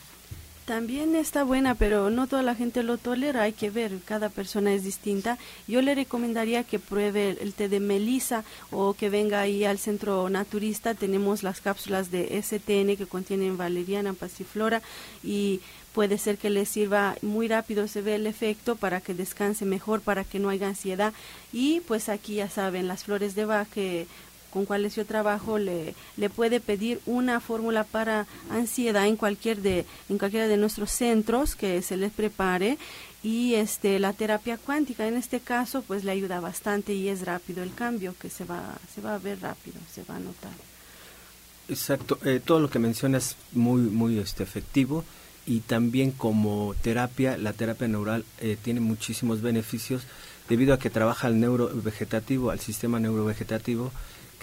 También 0.65 1.17
está 1.17 1.43
buena, 1.43 1.75
pero 1.75 2.09
no 2.09 2.27
toda 2.27 2.41
la 2.41 2.55
gente 2.55 2.83
lo 2.83 2.97
tolera, 2.97 3.41
hay 3.41 3.51
que 3.51 3.69
ver, 3.69 3.99
cada 4.05 4.29
persona 4.29 4.73
es 4.73 4.85
distinta. 4.85 5.37
Yo 5.67 5.81
le 5.81 5.93
recomendaría 5.93 6.63
que 6.63 6.79
pruebe 6.79 7.31
el 7.41 7.53
té 7.53 7.67
de 7.67 7.81
melisa 7.81 8.45
o 8.71 8.93
que 8.93 9.09
venga 9.09 9.41
ahí 9.41 9.65
al 9.65 9.77
centro 9.77 10.29
naturista, 10.29 10.93
tenemos 10.93 11.43
las 11.43 11.59
cápsulas 11.59 12.11
de 12.11 12.41
STN 12.41 12.95
que 12.95 13.07
contienen 13.09 13.57
valeriana, 13.57 14.13
pasiflora 14.13 14.81
y 15.21 15.59
puede 15.91 16.17
ser 16.17 16.37
que 16.37 16.49
le 16.49 16.65
sirva 16.65 17.17
muy 17.21 17.49
rápido, 17.49 17.89
se 17.89 18.01
ve 18.01 18.15
el 18.15 18.25
efecto 18.25 18.77
para 18.77 19.01
que 19.01 19.13
descanse 19.13 19.65
mejor, 19.65 19.99
para 19.99 20.23
que 20.23 20.39
no 20.39 20.47
haya 20.47 20.67
ansiedad 20.67 21.11
y 21.51 21.81
pues 21.81 22.07
aquí 22.07 22.35
ya 22.35 22.49
saben 22.49 22.87
las 22.87 23.03
flores 23.03 23.35
de 23.35 23.43
Bach 23.43 23.67
con 24.53 24.65
cuales 24.65 24.95
yo 24.95 25.03
trabajo 25.03 25.57
le, 25.57 25.95
le 26.15 26.29
puede 26.29 26.59
pedir 26.59 27.01
una 27.07 27.39
fórmula 27.39 27.83
para 27.83 28.27
ansiedad 28.51 29.07
en 29.07 29.17
cualquier 29.17 29.63
de 29.63 29.85
en 30.09 30.19
cualquiera 30.19 30.47
de 30.47 30.57
nuestros 30.57 30.91
centros 30.91 31.55
que 31.55 31.81
se 31.81 31.97
les 31.97 32.11
prepare. 32.11 32.77
Y 33.23 33.55
este 33.55 33.97
la 33.97 34.13
terapia 34.13 34.57
cuántica 34.57 35.07
en 35.07 35.15
este 35.15 35.39
caso 35.39 35.81
pues 35.81 36.03
le 36.03 36.11
ayuda 36.11 36.39
bastante 36.39 36.93
y 36.93 37.07
es 37.07 37.25
rápido 37.25 37.63
el 37.63 37.73
cambio 37.73 38.13
que 38.19 38.29
se 38.29 38.45
va 38.45 38.77
se 38.93 39.01
va 39.01 39.15
a 39.15 39.17
ver 39.17 39.41
rápido 39.41 39.77
se 39.91 40.03
va 40.03 40.17
a 40.17 40.19
notar. 40.19 40.51
Exacto. 41.67 42.19
Eh, 42.23 42.39
todo 42.43 42.59
lo 42.59 42.69
que 42.69 42.77
mencionas 42.77 43.35
muy 43.53 43.81
muy 43.81 44.19
este 44.19 44.43
efectivo 44.43 45.03
y 45.47 45.61
también 45.61 46.11
como 46.11 46.75
terapia 46.83 47.37
la 47.37 47.53
terapia 47.53 47.87
neural 47.87 48.23
eh, 48.39 48.55
tiene 48.61 48.81
muchísimos 48.81 49.41
beneficios 49.41 50.03
debido 50.47 50.75
a 50.75 50.79
que 50.79 50.91
trabaja 50.91 51.25
al 51.25 51.39
neurovegetativo 51.39 52.51
al 52.51 52.59
sistema 52.59 52.99
neurovegetativo 52.99 53.91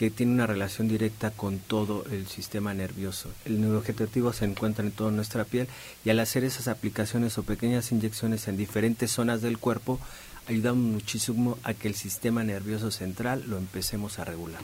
que 0.01 0.11
tiene 0.11 0.33
una 0.33 0.47
relación 0.47 0.89
directa 0.89 1.31
con 1.31 1.59
todo 1.59 2.07
el 2.11 2.27
sistema 2.27 2.73
nervioso. 2.73 3.29
El 3.45 3.61
neurovegetativo 3.61 4.33
se 4.33 4.47
encuentra 4.47 4.83
en 4.83 4.93
toda 4.93 5.11
nuestra 5.11 5.45
piel 5.45 5.69
y 6.07 6.09
al 6.09 6.21
hacer 6.21 6.43
esas 6.43 6.69
aplicaciones 6.69 7.37
o 7.37 7.43
pequeñas 7.43 7.93
inyecciones 7.93 8.49
en 8.49 8.57
diferentes 8.57 9.11
zonas 9.11 9.43
del 9.43 9.59
cuerpo, 9.59 10.01
ayudamos 10.49 10.83
muchísimo 10.83 11.59
a 11.65 11.75
que 11.75 11.89
el 11.89 11.95
sistema 11.95 12.43
nervioso 12.43 12.91
central 12.91 13.45
lo 13.47 13.59
empecemos 13.59 14.19
a 14.19 14.25
regular. 14.25 14.63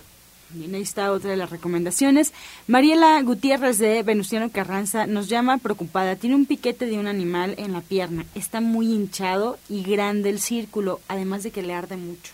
Bien, 0.49 0.75
ahí 0.75 0.81
está 0.81 1.13
otra 1.13 1.33
de 1.33 1.37
las 1.37 1.51
recomendaciones. 1.51 2.33
Mariela 2.67 3.21
Gutiérrez 3.21 3.77
de 3.77 4.03
Venustiano 4.03 4.51
Carranza 4.51 5.07
nos 5.07 5.29
llama 5.29 5.59
preocupada. 5.59 6.17
Tiene 6.17 6.35
un 6.35 6.47
piquete 6.47 6.87
de 6.87 6.99
un 6.99 7.09
animal 7.09 7.57
en 7.59 7.75
la 7.75 7.83
pierna. 7.83 8.25
Está 8.35 8.63
muy 8.63 8.87
hinchado 8.87 9.59
y 9.69 9.83
grande 9.83 10.31
el 10.31 10.41
círculo, 10.41 10.99
además 11.09 11.43
de 11.43 11.51
que 11.51 11.61
le 11.61 11.75
arde 11.75 11.99
mucho. 11.99 12.33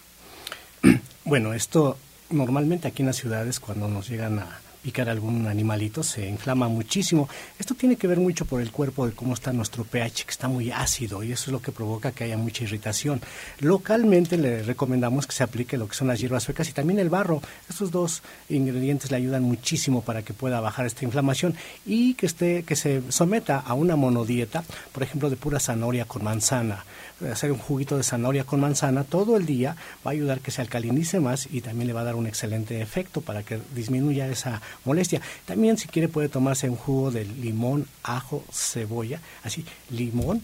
Bueno, 1.25 1.55
esto 1.55 1.97
normalmente 2.33 2.89
aquí 2.89 3.03
en 3.03 3.07
las 3.07 3.17
ciudades 3.17 3.61
cuando 3.61 3.89
nos 3.89 4.09
llegan 4.09 4.39
a 4.39 4.61
picar 4.83 5.09
algún 5.09 5.47
animalito 5.47 6.03
se 6.03 6.29
inflama 6.29 6.69
muchísimo. 6.69 7.29
Esto 7.59 7.75
tiene 7.75 7.97
que 7.97 8.07
ver 8.07 8.19
mucho 8.19 8.45
por 8.45 8.61
el 8.61 8.71
cuerpo 8.71 9.07
de 9.07 9.13
cómo 9.13 9.35
está 9.35 9.53
nuestro 9.53 9.85
pH, 9.85 10.25
que 10.25 10.31
está 10.31 10.49
muy 10.49 10.71
ácido 10.71 11.23
y 11.23 11.33
eso 11.33 11.45
es 11.47 11.53
lo 11.53 11.63
que 11.63 11.73
provoca 11.73 12.13
que 12.13 12.25
haya 12.25 12.37
mucha 12.37 12.65
irritación. 12.65 13.21
Localmente 13.61 14.37
le 14.37 14.63
recomendamos 14.63 15.27
que 15.27 15.35
se 15.35 15.45
aplique 15.45 15.79
lo 15.79 15.89
que 15.89 15.95
son 15.95 16.09
las 16.09 16.21
hierbas 16.21 16.43
suecas 16.43 16.69
y 16.69 16.73
también 16.73 16.99
el 16.99 17.09
barro. 17.09 17.41
Estos 17.69 17.91
dos 17.91 18.23
ingredientes 18.49 19.11
le 19.11 19.17
ayudan 19.17 19.43
muchísimo 19.43 20.03
para 20.03 20.23
que 20.23 20.35
pueda 20.35 20.61
bajar 20.61 20.87
esta 20.87 21.05
inflamación 21.05 21.55
y 21.87 22.15
que 22.15 22.27
esté 22.27 22.65
que 22.65 22.77
se 22.77 23.03
someta 23.11 23.59
a 23.59 23.75
una 23.75 23.97
monodieta, 23.97 24.65
por 24.93 25.03
ejemplo, 25.03 25.31
de 25.31 25.37
pura 25.37 25.61
zanahoria 25.61 26.05
con 26.05 26.25
manzana 26.25 26.85
hacer 27.31 27.53
un 27.53 27.59
juguito 27.59 27.97
de 27.97 28.03
zanahoria 28.03 28.45
con 28.45 28.61
manzana 28.61 29.05
todo 29.05 29.37
el 29.37 29.47
día 29.47 29.77
va 30.05 30.11
a 30.11 30.15
ayudar 30.15 30.41
que 30.41 30.51
se 30.51 30.61
alcalinice 30.61 31.21
más 31.21 31.49
y 31.51 31.61
también 31.61 31.87
le 31.87 31.93
va 31.93 32.01
a 32.01 32.05
dar 32.05 32.15
un 32.15 32.27
excelente 32.27 32.81
efecto 32.81 33.21
para 33.21 33.43
que 33.43 33.61
disminuya 33.75 34.29
esa 34.29 34.61
molestia. 34.85 35.21
También 35.45 35.79
si 35.79 35.89
quiere 35.89 36.09
puede 36.09 36.29
tomarse 36.29 36.69
un 36.69 36.77
jugo 36.77 37.11
de 37.11 37.25
limón, 37.25 37.87
ajo, 38.03 38.45
cebolla, 38.53 39.21
así, 39.43 39.65
limón, 39.91 40.43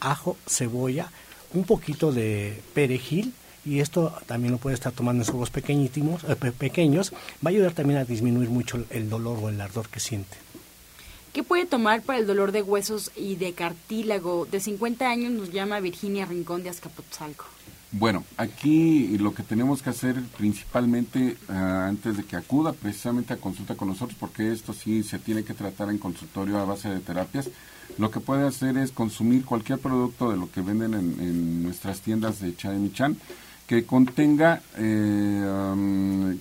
ajo, 0.00 0.36
cebolla, 0.46 1.10
un 1.52 1.64
poquito 1.64 2.12
de 2.12 2.60
perejil 2.74 3.32
y 3.64 3.80
esto 3.80 4.12
también 4.26 4.52
lo 4.52 4.58
puede 4.58 4.74
estar 4.74 4.92
tomando 4.92 5.22
en 5.22 5.26
sorbos 5.26 5.50
pequeñísimos, 5.50 6.24
eh, 6.24 6.36
pequeños, 6.36 7.12
va 7.44 7.46
a 7.46 7.48
ayudar 7.48 7.72
también 7.72 7.98
a 7.98 8.04
disminuir 8.04 8.50
mucho 8.50 8.84
el 8.90 9.08
dolor 9.08 9.38
o 9.40 9.48
el 9.48 9.60
ardor 9.60 9.88
que 9.88 10.00
siente. 10.00 10.36
¿Qué 11.32 11.42
puede 11.42 11.66
tomar 11.66 12.02
para 12.02 12.20
el 12.20 12.28
dolor 12.28 12.52
de 12.52 12.62
huesos 12.62 13.10
y 13.16 13.34
de 13.34 13.54
cartílago? 13.54 14.46
De 14.46 14.60
50 14.60 15.08
años 15.08 15.32
nos 15.32 15.50
llama 15.50 15.80
Virginia 15.80 16.26
Rincón 16.26 16.62
de 16.62 16.68
Azcapotzalco. 16.68 17.46
Bueno, 17.96 18.24
aquí 18.36 19.16
lo 19.18 19.34
que 19.34 19.44
tenemos 19.44 19.80
que 19.80 19.90
hacer 19.90 20.20
principalmente 20.36 21.36
ah, 21.48 21.86
antes 21.88 22.16
de 22.16 22.24
que 22.24 22.36
acuda 22.36 22.72
precisamente 22.72 23.32
a 23.32 23.36
consulta 23.36 23.76
con 23.76 23.88
nosotros, 23.88 24.16
porque 24.18 24.52
esto 24.52 24.72
sí 24.72 25.02
se 25.04 25.18
tiene 25.18 25.44
que 25.44 25.54
tratar 25.54 25.90
en 25.90 25.98
consultorio 25.98 26.58
a 26.58 26.64
base 26.64 26.88
de 26.88 26.98
terapias, 26.98 27.48
lo 27.98 28.10
que 28.10 28.18
puede 28.18 28.46
hacer 28.46 28.76
es 28.78 28.90
consumir 28.90 29.44
cualquier 29.44 29.78
producto 29.78 30.30
de 30.30 30.36
lo 30.36 30.50
que 30.50 30.60
venden 30.60 30.94
en, 30.94 31.62
nuestras 31.62 32.00
tiendas 32.00 32.40
de 32.40 32.54
Michan 32.78 33.16
que 33.68 33.84
contenga, 33.86 34.60
eh, 34.76 36.36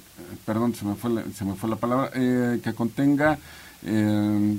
perdón, 0.46 0.74
se 0.74 0.86
me 0.86 0.96
fue 0.96 1.12
la, 1.12 1.24
se 1.34 1.46
me 1.46 1.54
fue 1.54 1.70
la 1.70 1.76
palabra, 1.76 2.12
eh, 2.16 2.60
que 2.64 2.74
contenga 2.74 3.38
eh, 3.86 4.58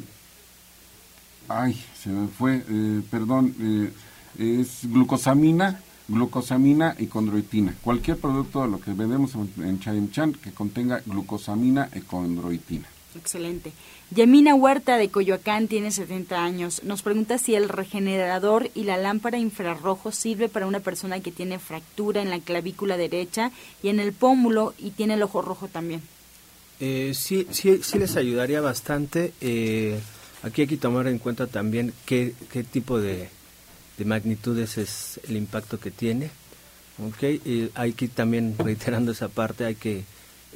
ay, 1.48 1.84
se 2.00 2.10
me 2.10 2.28
fue, 2.28 2.62
eh, 2.68 3.02
perdón, 3.10 3.54
eh, 3.60 3.92
es 4.38 4.80
glucosamina, 4.90 5.80
glucosamina 6.08 6.94
y 6.98 7.06
condroitina. 7.06 7.74
Cualquier 7.82 8.18
producto 8.18 8.62
de 8.62 8.68
lo 8.68 8.80
que 8.80 8.92
vendemos 8.92 9.34
en, 9.34 9.80
en 9.90 10.10
Chan 10.10 10.32
que 10.34 10.52
contenga 10.52 11.02
glucosamina 11.06 11.88
y 11.94 12.00
condroitina. 12.00 12.86
Excelente. 13.16 13.72
Yamina 14.10 14.54
Huerta 14.54 14.98
de 14.98 15.08
Coyoacán 15.08 15.68
tiene 15.68 15.92
70 15.92 16.44
años. 16.44 16.82
Nos 16.82 17.02
pregunta 17.02 17.38
si 17.38 17.54
el 17.54 17.68
regenerador 17.68 18.70
y 18.74 18.84
la 18.84 18.96
lámpara 18.96 19.38
infrarrojo 19.38 20.10
sirve 20.10 20.48
para 20.48 20.66
una 20.66 20.80
persona 20.80 21.20
que 21.20 21.30
tiene 21.30 21.58
fractura 21.58 22.22
en 22.22 22.30
la 22.30 22.40
clavícula 22.40 22.96
derecha 22.96 23.52
y 23.82 23.88
en 23.88 24.00
el 24.00 24.12
pómulo 24.12 24.74
y 24.78 24.90
tiene 24.90 25.14
el 25.14 25.22
ojo 25.22 25.42
rojo 25.42 25.68
también. 25.68 26.02
Eh, 26.80 27.12
sí, 27.14 27.46
sí, 27.50 27.80
sí 27.82 27.98
les 27.98 28.16
ayudaría 28.16 28.60
bastante. 28.60 29.32
Eh, 29.40 30.00
Aquí 30.44 30.60
hay 30.60 30.66
que 30.66 30.76
tomar 30.76 31.06
en 31.06 31.18
cuenta 31.18 31.46
también 31.46 31.94
qué, 32.04 32.34
qué 32.52 32.62
tipo 32.62 33.00
de, 33.00 33.30
magnitudes 34.04 34.78
es 34.78 35.20
el 35.28 35.36
impacto 35.36 35.78
que 35.78 35.90
tiene. 35.90 36.30
Okay, 36.98 37.40
y 37.44 37.70
hay 37.74 37.92
que 37.92 38.08
también, 38.08 38.56
reiterando 38.58 39.12
esa 39.12 39.28
parte, 39.28 39.64
hay 39.64 39.74
que 39.74 40.04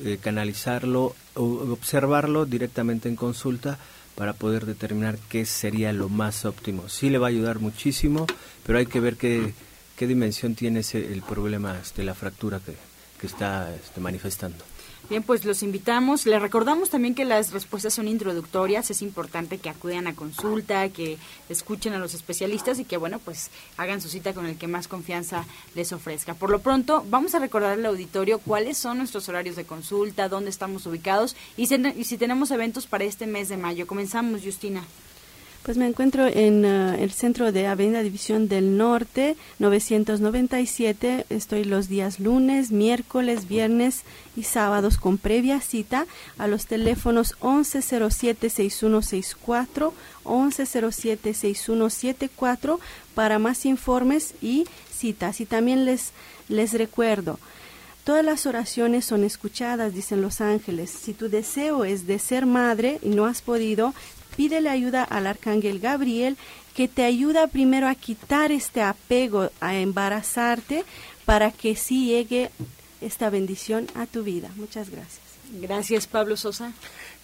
eh, 0.04 0.18
canalizarlo, 0.20 1.14
observarlo 1.34 2.46
directamente 2.46 3.08
en 3.08 3.16
consulta 3.16 3.78
para 4.14 4.32
poder 4.32 4.66
determinar 4.66 5.18
qué 5.28 5.46
sería 5.46 5.92
lo 5.92 6.08
más 6.08 6.44
óptimo. 6.44 6.88
Sí 6.88 7.10
le 7.10 7.18
va 7.18 7.28
a 7.28 7.30
ayudar 7.30 7.60
muchísimo, 7.60 8.26
pero 8.66 8.78
hay 8.78 8.86
que 8.86 9.00
ver 9.00 9.16
qué, 9.16 9.54
qué 9.96 10.06
dimensión 10.06 10.54
tiene 10.54 10.80
ese, 10.80 11.12
el 11.12 11.22
problema 11.22 11.74
de 11.74 11.80
este, 11.82 12.02
la 12.02 12.14
fractura 12.14 12.58
que, 12.58 12.74
que 13.20 13.26
está 13.26 13.74
este, 13.74 14.00
manifestando. 14.00 14.64
Bien, 15.08 15.22
pues 15.22 15.46
los 15.46 15.62
invitamos. 15.62 16.26
Les 16.26 16.40
recordamos 16.40 16.90
también 16.90 17.14
que 17.14 17.24
las 17.24 17.52
respuestas 17.52 17.94
son 17.94 18.08
introductorias. 18.08 18.90
Es 18.90 19.00
importante 19.00 19.56
que 19.56 19.70
acudan 19.70 20.06
a 20.06 20.14
consulta, 20.14 20.90
que 20.90 21.16
escuchen 21.48 21.94
a 21.94 21.98
los 21.98 22.12
especialistas 22.12 22.78
y 22.78 22.84
que, 22.84 22.98
bueno, 22.98 23.18
pues 23.18 23.50
hagan 23.78 24.02
su 24.02 24.10
cita 24.10 24.34
con 24.34 24.44
el 24.44 24.58
que 24.58 24.66
más 24.66 24.86
confianza 24.86 25.46
les 25.74 25.94
ofrezca. 25.94 26.34
Por 26.34 26.50
lo 26.50 26.58
pronto, 26.58 27.06
vamos 27.08 27.34
a 27.34 27.38
recordar 27.38 27.72
al 27.72 27.86
auditorio 27.86 28.38
cuáles 28.38 28.76
son 28.76 28.98
nuestros 28.98 29.28
horarios 29.30 29.56
de 29.56 29.64
consulta, 29.64 30.28
dónde 30.28 30.50
estamos 30.50 30.84
ubicados 30.84 31.36
y 31.56 31.68
si, 31.68 31.76
y 31.96 32.04
si 32.04 32.18
tenemos 32.18 32.50
eventos 32.50 32.86
para 32.86 33.04
este 33.04 33.26
mes 33.26 33.48
de 33.48 33.56
mayo. 33.56 33.86
Comenzamos, 33.86 34.42
Justina. 34.44 34.84
Pues 35.68 35.76
me 35.76 35.86
encuentro 35.86 36.26
en 36.26 36.64
uh, 36.64 36.94
el 36.94 37.12
centro 37.12 37.52
de 37.52 37.66
Avenida 37.66 38.02
División 38.02 38.48
del 38.48 38.78
Norte, 38.78 39.36
997. 39.58 41.26
Estoy 41.28 41.64
los 41.64 41.90
días 41.90 42.20
lunes, 42.20 42.70
miércoles, 42.70 43.48
viernes 43.48 44.04
y 44.34 44.44
sábados 44.44 44.96
con 44.96 45.18
previa 45.18 45.60
cita 45.60 46.06
a 46.38 46.46
los 46.46 46.64
teléfonos 46.64 47.38
1107-6164, 47.40 49.92
1107-6174 50.24 52.78
para 53.14 53.38
más 53.38 53.66
informes 53.66 54.32
y 54.40 54.64
citas. 54.90 55.42
Y 55.42 55.44
también 55.44 55.84
les, 55.84 56.12
les 56.48 56.72
recuerdo, 56.72 57.38
Todas 58.04 58.24
las 58.24 58.46
oraciones 58.46 59.04
son 59.04 59.22
escuchadas, 59.22 59.92
dicen 59.92 60.22
los 60.22 60.40
ángeles. 60.40 60.88
Si 60.88 61.12
tu 61.12 61.28
deseo 61.28 61.84
es 61.84 62.06
de 62.06 62.18
ser 62.18 62.46
madre 62.46 62.98
y 63.02 63.10
no 63.10 63.26
has 63.26 63.42
podido, 63.42 63.92
pídele 64.38 64.70
ayuda 64.70 65.02
al 65.02 65.26
arcángel 65.26 65.80
Gabriel 65.80 66.36
que 66.72 66.86
te 66.86 67.02
ayuda 67.02 67.48
primero 67.48 67.88
a 67.88 67.96
quitar 67.96 68.52
este 68.52 68.82
apego, 68.82 69.50
a 69.60 69.74
embarazarte, 69.74 70.84
para 71.24 71.50
que 71.50 71.74
sí 71.74 72.06
llegue 72.06 72.52
esta 73.00 73.30
bendición 73.30 73.88
a 73.96 74.06
tu 74.06 74.22
vida. 74.22 74.48
Muchas 74.54 74.90
gracias. 74.90 75.18
Gracias, 75.60 76.06
Pablo 76.06 76.36
Sosa. 76.36 76.72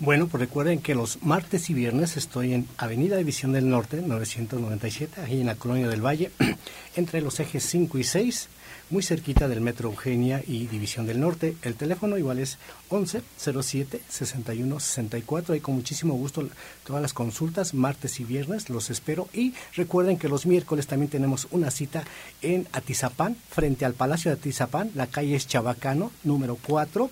Bueno, 0.01 0.27
pues 0.27 0.41
recuerden 0.41 0.81
que 0.81 0.97
los 0.97 1.23
martes 1.23 1.71
y 1.71 1.75
viernes 1.75 2.17
estoy 2.17 2.53
en 2.53 2.67
Avenida 2.79 3.17
División 3.17 3.53
del 3.53 3.69
Norte, 3.71 4.03
997, 4.03 5.21
ahí 5.21 5.41
en 5.41 5.47
la 5.47 5.55
Colonia 5.55 5.87
del 5.87 6.05
Valle, 6.05 6.33
entre 6.97 7.21
los 7.21 7.39
ejes 7.39 7.63
5 7.63 7.97
y 7.99 8.03
6 8.03 8.49
muy 8.95 9.03
cerquita 9.03 9.49
del 9.49 9.61
Metro 9.61 9.89
Eugenia 9.89 10.41
y 10.47 10.69
División 10.69 11.05
del 11.05 11.19
Norte. 11.19 11.57
El 11.63 11.75
teléfono 11.75 12.17
igual 12.17 12.39
es 12.39 12.59
11 12.91 13.23
07 13.61 14.01
61 14.09 14.79
64. 14.79 15.57
Y 15.57 15.61
con 15.61 15.75
muchísimo 15.75 16.15
gusto 16.15 16.49
todas 16.87 17.03
las 17.03 17.13
consultas, 17.13 17.75
martes 17.75 18.21
y 18.21 18.25
viernes, 18.25 18.71
los 18.71 18.91
espero. 18.91 19.29
Y 19.33 19.53
recuerden 19.75 20.17
que 20.17 20.29
los 20.29 20.47
miércoles 20.47 20.87
también 20.87 21.11
tenemos 21.11 21.49
una 21.51 21.73
cita 21.73 22.05
en 22.41 22.69
Atizapán, 22.71 23.37
frente 23.51 23.85
al 23.85 23.95
Palacio 23.95 24.31
de 24.31 24.37
Atizapán. 24.37 24.93
La 24.95 25.09
calle 25.09 25.35
es 25.35 25.49
Chabacano, 25.49 26.13
número 26.23 26.57
4. 26.65 27.11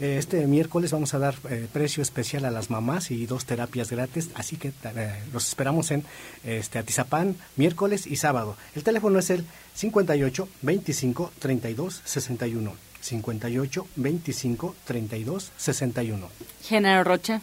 Eh, 0.00 0.16
este 0.16 0.46
miércoles 0.46 0.92
vamos 0.92 1.12
a 1.12 1.18
dar 1.18 1.34
eh, 1.50 1.68
precio 1.70 2.02
especial 2.02 2.46
a 2.46 2.50
las 2.50 2.70
mamás 2.70 3.10
y 3.10 3.26
dos 3.26 3.44
terapias 3.44 3.90
gratis, 3.90 4.30
así 4.34 4.56
que 4.56 4.72
eh, 4.84 5.22
los 5.30 5.46
esperamos 5.48 5.90
en 5.90 6.04
este 6.42 6.78
Atizapán 6.78 7.36
miércoles 7.56 8.06
y 8.06 8.16
sábado. 8.16 8.56
El 8.74 8.82
teléfono 8.82 9.18
es 9.18 9.28
el 9.28 9.44
58 9.74 10.48
25 10.62 11.32
32 11.38 12.00
61. 12.04 12.72
58 13.02 13.86
25 13.96 14.74
32 14.84 15.52
61. 15.56 16.28
Genaro 16.62 17.04
Rocha. 17.04 17.42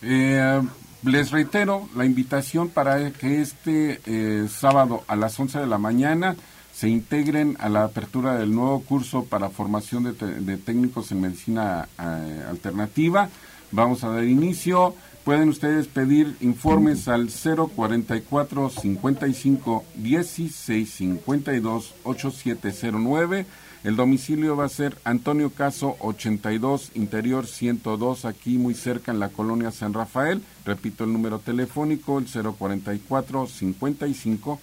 les 0.00 1.30
reitero 1.32 1.88
la 1.96 2.04
invitación 2.04 2.68
para 2.68 3.10
que 3.10 3.40
este 3.40 4.48
sábado 4.48 5.02
a 5.08 5.16
las 5.16 5.38
11 5.38 5.60
de 5.60 5.66
la 5.66 5.78
mañana 5.78 6.36
se 6.76 6.90
integren 6.90 7.56
a 7.58 7.70
la 7.70 7.84
apertura 7.84 8.36
del 8.36 8.54
nuevo 8.54 8.80
curso 8.82 9.24
para 9.24 9.48
formación 9.48 10.04
de, 10.04 10.56
técnicos 10.58 11.10
en 11.10 11.22
medicina 11.22 11.88
eh, 11.98 12.44
alternativa. 12.50 13.30
Vamos 13.72 14.04
a 14.04 14.10
dar 14.10 14.24
inicio. 14.24 14.94
Pueden 15.24 15.48
ustedes 15.48 15.86
pedir 15.86 16.36
informes 16.42 17.08
al 17.08 17.30
044 17.30 18.68
55 18.68 19.84
16 19.94 20.90
52 20.90 21.94
8709. 22.04 23.46
El 23.82 23.96
domicilio 23.96 24.54
va 24.54 24.66
a 24.66 24.68
ser 24.68 24.98
Antonio 25.04 25.48
Caso 25.48 25.96
82, 26.00 26.90
Interior 26.94 27.46
102, 27.46 28.26
aquí 28.26 28.58
muy 28.58 28.74
cerca 28.74 29.12
en 29.12 29.18
la 29.18 29.30
colonia 29.30 29.70
San 29.70 29.94
Rafael. 29.94 30.42
Repito 30.66 31.04
el 31.04 31.14
número 31.14 31.38
telefónico, 31.38 32.18
el 32.18 32.26
044 32.26 33.46
55 33.46 34.60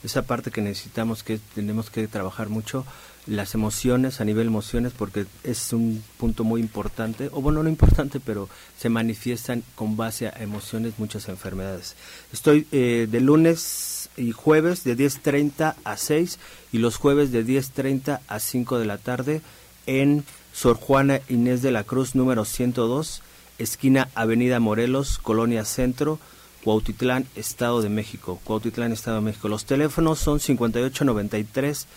esa 0.04 0.24
parte 0.24 0.52
que 0.52 0.62
necesitamos, 0.62 1.24
que 1.24 1.40
tenemos 1.54 1.90
que 1.90 2.08
trabajar 2.08 2.50
mucho, 2.50 2.86
las 3.28 3.56
emociones, 3.56 4.22
a 4.22 4.26
nivel 4.26 4.48
emociones, 4.48 4.94
porque 4.94 5.26
es 5.44 5.74
un 5.74 6.04
punto 6.18 6.44
muy 6.44 6.62
importante, 6.62 7.30
o 7.32 7.42
bueno, 7.42 7.64
no 7.64 7.70
importante, 7.70 8.20
pero 8.20 8.50
se 8.78 8.90
manifiestan 8.90 9.64
con 9.76 9.98
base 9.98 10.28
a 10.28 10.44
emociones 10.44 10.94
muchas 10.98 11.28
enfermedades. 11.28 11.96
Estoy 12.32 12.68
eh, 12.72 13.08
de 13.10 13.22
lunes 13.22 14.10
y 14.18 14.32
jueves 14.32 14.84
de 14.84 14.96
10.30 14.96 15.76
a 15.84 15.98
6 15.98 16.40
y 16.72 16.78
los 16.78 16.98
jueves 16.98 17.32
de 17.32 17.46
10.30 17.46 18.20
a 18.28 18.40
5 18.40 18.80
de 18.80 18.86
la 18.86 18.98
tarde 18.98 19.42
en 19.88 20.24
Sor 20.54 20.78
Juana 20.78 21.20
Inés 21.28 21.62
de 21.62 21.72
la 21.72 21.84
Cruz 21.84 22.16
número 22.16 22.46
102, 22.46 23.22
esquina 23.58 24.10
Avenida 24.16 24.60
Morelos, 24.60 25.18
Colonia 25.18 25.66
Centro, 25.66 26.20
Cuautitlán, 26.64 27.28
Estado 27.36 27.82
de 27.82 27.90
México. 27.90 28.40
Cuautitlán, 28.44 28.92
Estado 28.92 29.18
de 29.18 29.24
México. 29.24 29.48
Los 29.50 29.66
teléfonos 29.66 30.18
son 30.18 30.40
5893 30.40 31.88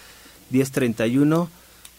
1031 0.51 1.49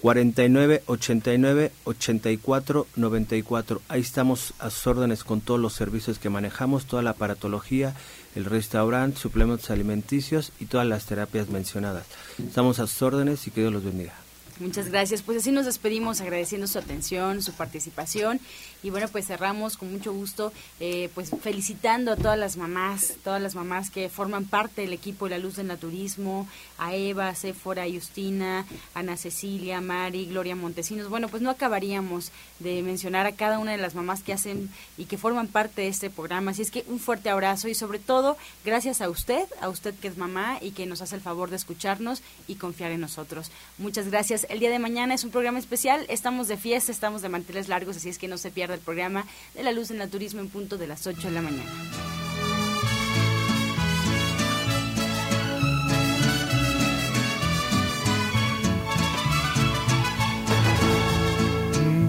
49 0.01 0.83
89 0.85 1.71
84 1.83 2.87
94. 2.95 3.81
Ahí 3.89 4.01
estamos 4.01 4.53
a 4.59 4.69
sus 4.69 4.87
órdenes 4.87 5.23
con 5.23 5.41
todos 5.41 5.59
los 5.59 5.73
servicios 5.73 6.19
que 6.19 6.29
manejamos, 6.29 6.85
toda 6.85 7.01
la 7.01 7.11
aparatología, 7.11 7.95
el 8.35 8.45
restaurante, 8.45 9.19
suplementos 9.19 9.69
alimenticios 9.71 10.53
y 10.59 10.65
todas 10.65 10.87
las 10.87 11.05
terapias 11.05 11.49
mencionadas. 11.49 12.05
Estamos 12.37 12.79
a 12.79 12.87
sus 12.87 13.01
órdenes 13.01 13.45
y 13.47 13.51
que 13.51 13.61
Dios 13.61 13.73
los 13.73 13.83
bendiga. 13.83 14.13
Muchas 14.59 14.89
gracias. 14.89 15.21
Pues 15.21 15.37
así 15.37 15.51
nos 15.53 15.65
despedimos 15.65 16.19
agradeciendo 16.19 16.67
su 16.67 16.79
atención, 16.79 17.41
su 17.41 17.53
participación 17.53 18.41
y 18.83 18.89
bueno, 18.89 19.07
pues 19.07 19.27
cerramos 19.27 19.77
con 19.77 19.91
mucho 19.91 20.13
gusto, 20.13 20.51
eh, 20.79 21.09
pues 21.13 21.31
felicitando 21.41 22.13
a 22.13 22.15
todas 22.15 22.37
las 22.37 22.57
mamás, 22.57 23.15
todas 23.23 23.41
las 23.41 23.55
mamás 23.55 23.89
que 23.89 24.09
forman 24.09 24.45
parte 24.45 24.81
del 24.81 24.93
equipo 24.93 25.25
de 25.25 25.31
La 25.31 25.37
Luz 25.37 25.55
del 25.55 25.67
Naturismo, 25.67 26.47
a 26.77 26.93
Eva, 26.93 27.33
Sephora, 27.35 27.85
Justina, 27.91 28.65
Ana 28.93 29.17
Cecilia, 29.17 29.81
Mari, 29.81 30.25
Gloria 30.25 30.55
Montesinos. 30.55 31.09
Bueno, 31.09 31.29
pues 31.29 31.41
no 31.41 31.49
acabaríamos 31.49 32.31
de 32.59 32.81
mencionar 32.83 33.25
a 33.25 33.33
cada 33.33 33.59
una 33.59 33.71
de 33.71 33.77
las 33.77 33.95
mamás 33.95 34.23
que 34.23 34.33
hacen 34.33 34.69
y 34.97 35.05
que 35.05 35.17
forman 35.17 35.47
parte 35.47 35.83
de 35.83 35.87
este 35.87 36.09
programa. 36.09 36.51
Así 36.51 36.61
es 36.61 36.71
que 36.71 36.85
un 36.87 36.99
fuerte 36.99 37.29
abrazo 37.29 37.67
y 37.67 37.75
sobre 37.75 37.99
todo 37.99 38.37
gracias 38.65 39.01
a 39.01 39.09
usted, 39.09 39.47
a 39.61 39.69
usted 39.69 39.93
que 39.95 40.07
es 40.09 40.17
mamá 40.17 40.57
y 40.61 40.71
que 40.71 40.85
nos 40.85 41.01
hace 41.01 41.15
el 41.15 41.21
favor 41.21 41.49
de 41.49 41.57
escucharnos 41.57 42.21
y 42.47 42.55
confiar 42.55 42.91
en 42.91 43.01
nosotros. 43.01 43.51
Muchas 43.77 44.09
gracias. 44.09 44.47
El 44.49 44.59
día 44.59 44.71
de 44.71 44.79
mañana 44.79 45.13
es 45.13 45.23
un 45.23 45.29
programa 45.29 45.59
especial. 45.59 46.07
Estamos 46.09 46.47
de 46.47 46.57
fiesta, 46.57 46.91
estamos 46.91 47.21
de 47.21 47.29
manteles 47.29 47.67
largos, 47.67 47.97
así 47.97 48.09
es 48.09 48.17
que 48.17 48.27
no 48.27 48.39
se 48.39 48.49
pierda 48.49 48.73
el 48.73 48.79
programa 48.79 49.25
de 49.53 49.61
la 49.61 49.71
luz 49.71 49.89
del 49.89 49.99
naturismo 49.99 50.41
en 50.41 50.49
punto 50.49 50.79
de 50.79 50.87
las 50.87 51.05
8 51.05 51.27
de 51.27 51.31
la 51.31 51.41
mañana. 51.43 51.71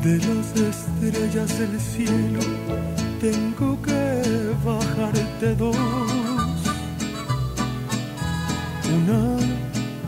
De 0.03 0.16
las 0.16 0.57
estrellas 0.57 1.59
del 1.59 1.78
cielo 1.78 2.41
tengo 3.20 3.82
que 3.82 4.55
bajarte 4.64 5.55
dos. 5.57 5.76
Una 8.97 9.36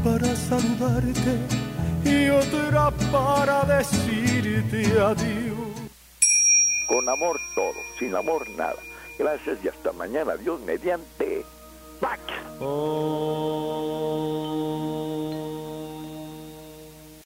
para 0.03 0.35
saludarte 0.35 1.63
y 2.05 2.29
otra 2.29 2.91
para 3.11 3.65
decirte 3.65 5.01
adiós. 5.01 5.59
Con 6.87 7.09
amor 7.09 7.41
todo, 7.55 7.75
sin 7.99 8.15
amor 8.15 8.49
nada. 8.57 8.77
Gracias 9.19 9.59
y 9.65 9.69
hasta 9.69 9.93
mañana, 9.93 10.37
Dios 10.37 10.61
mediante. 10.61 11.45
Pax. 12.01 12.21
Oh. 12.61 13.93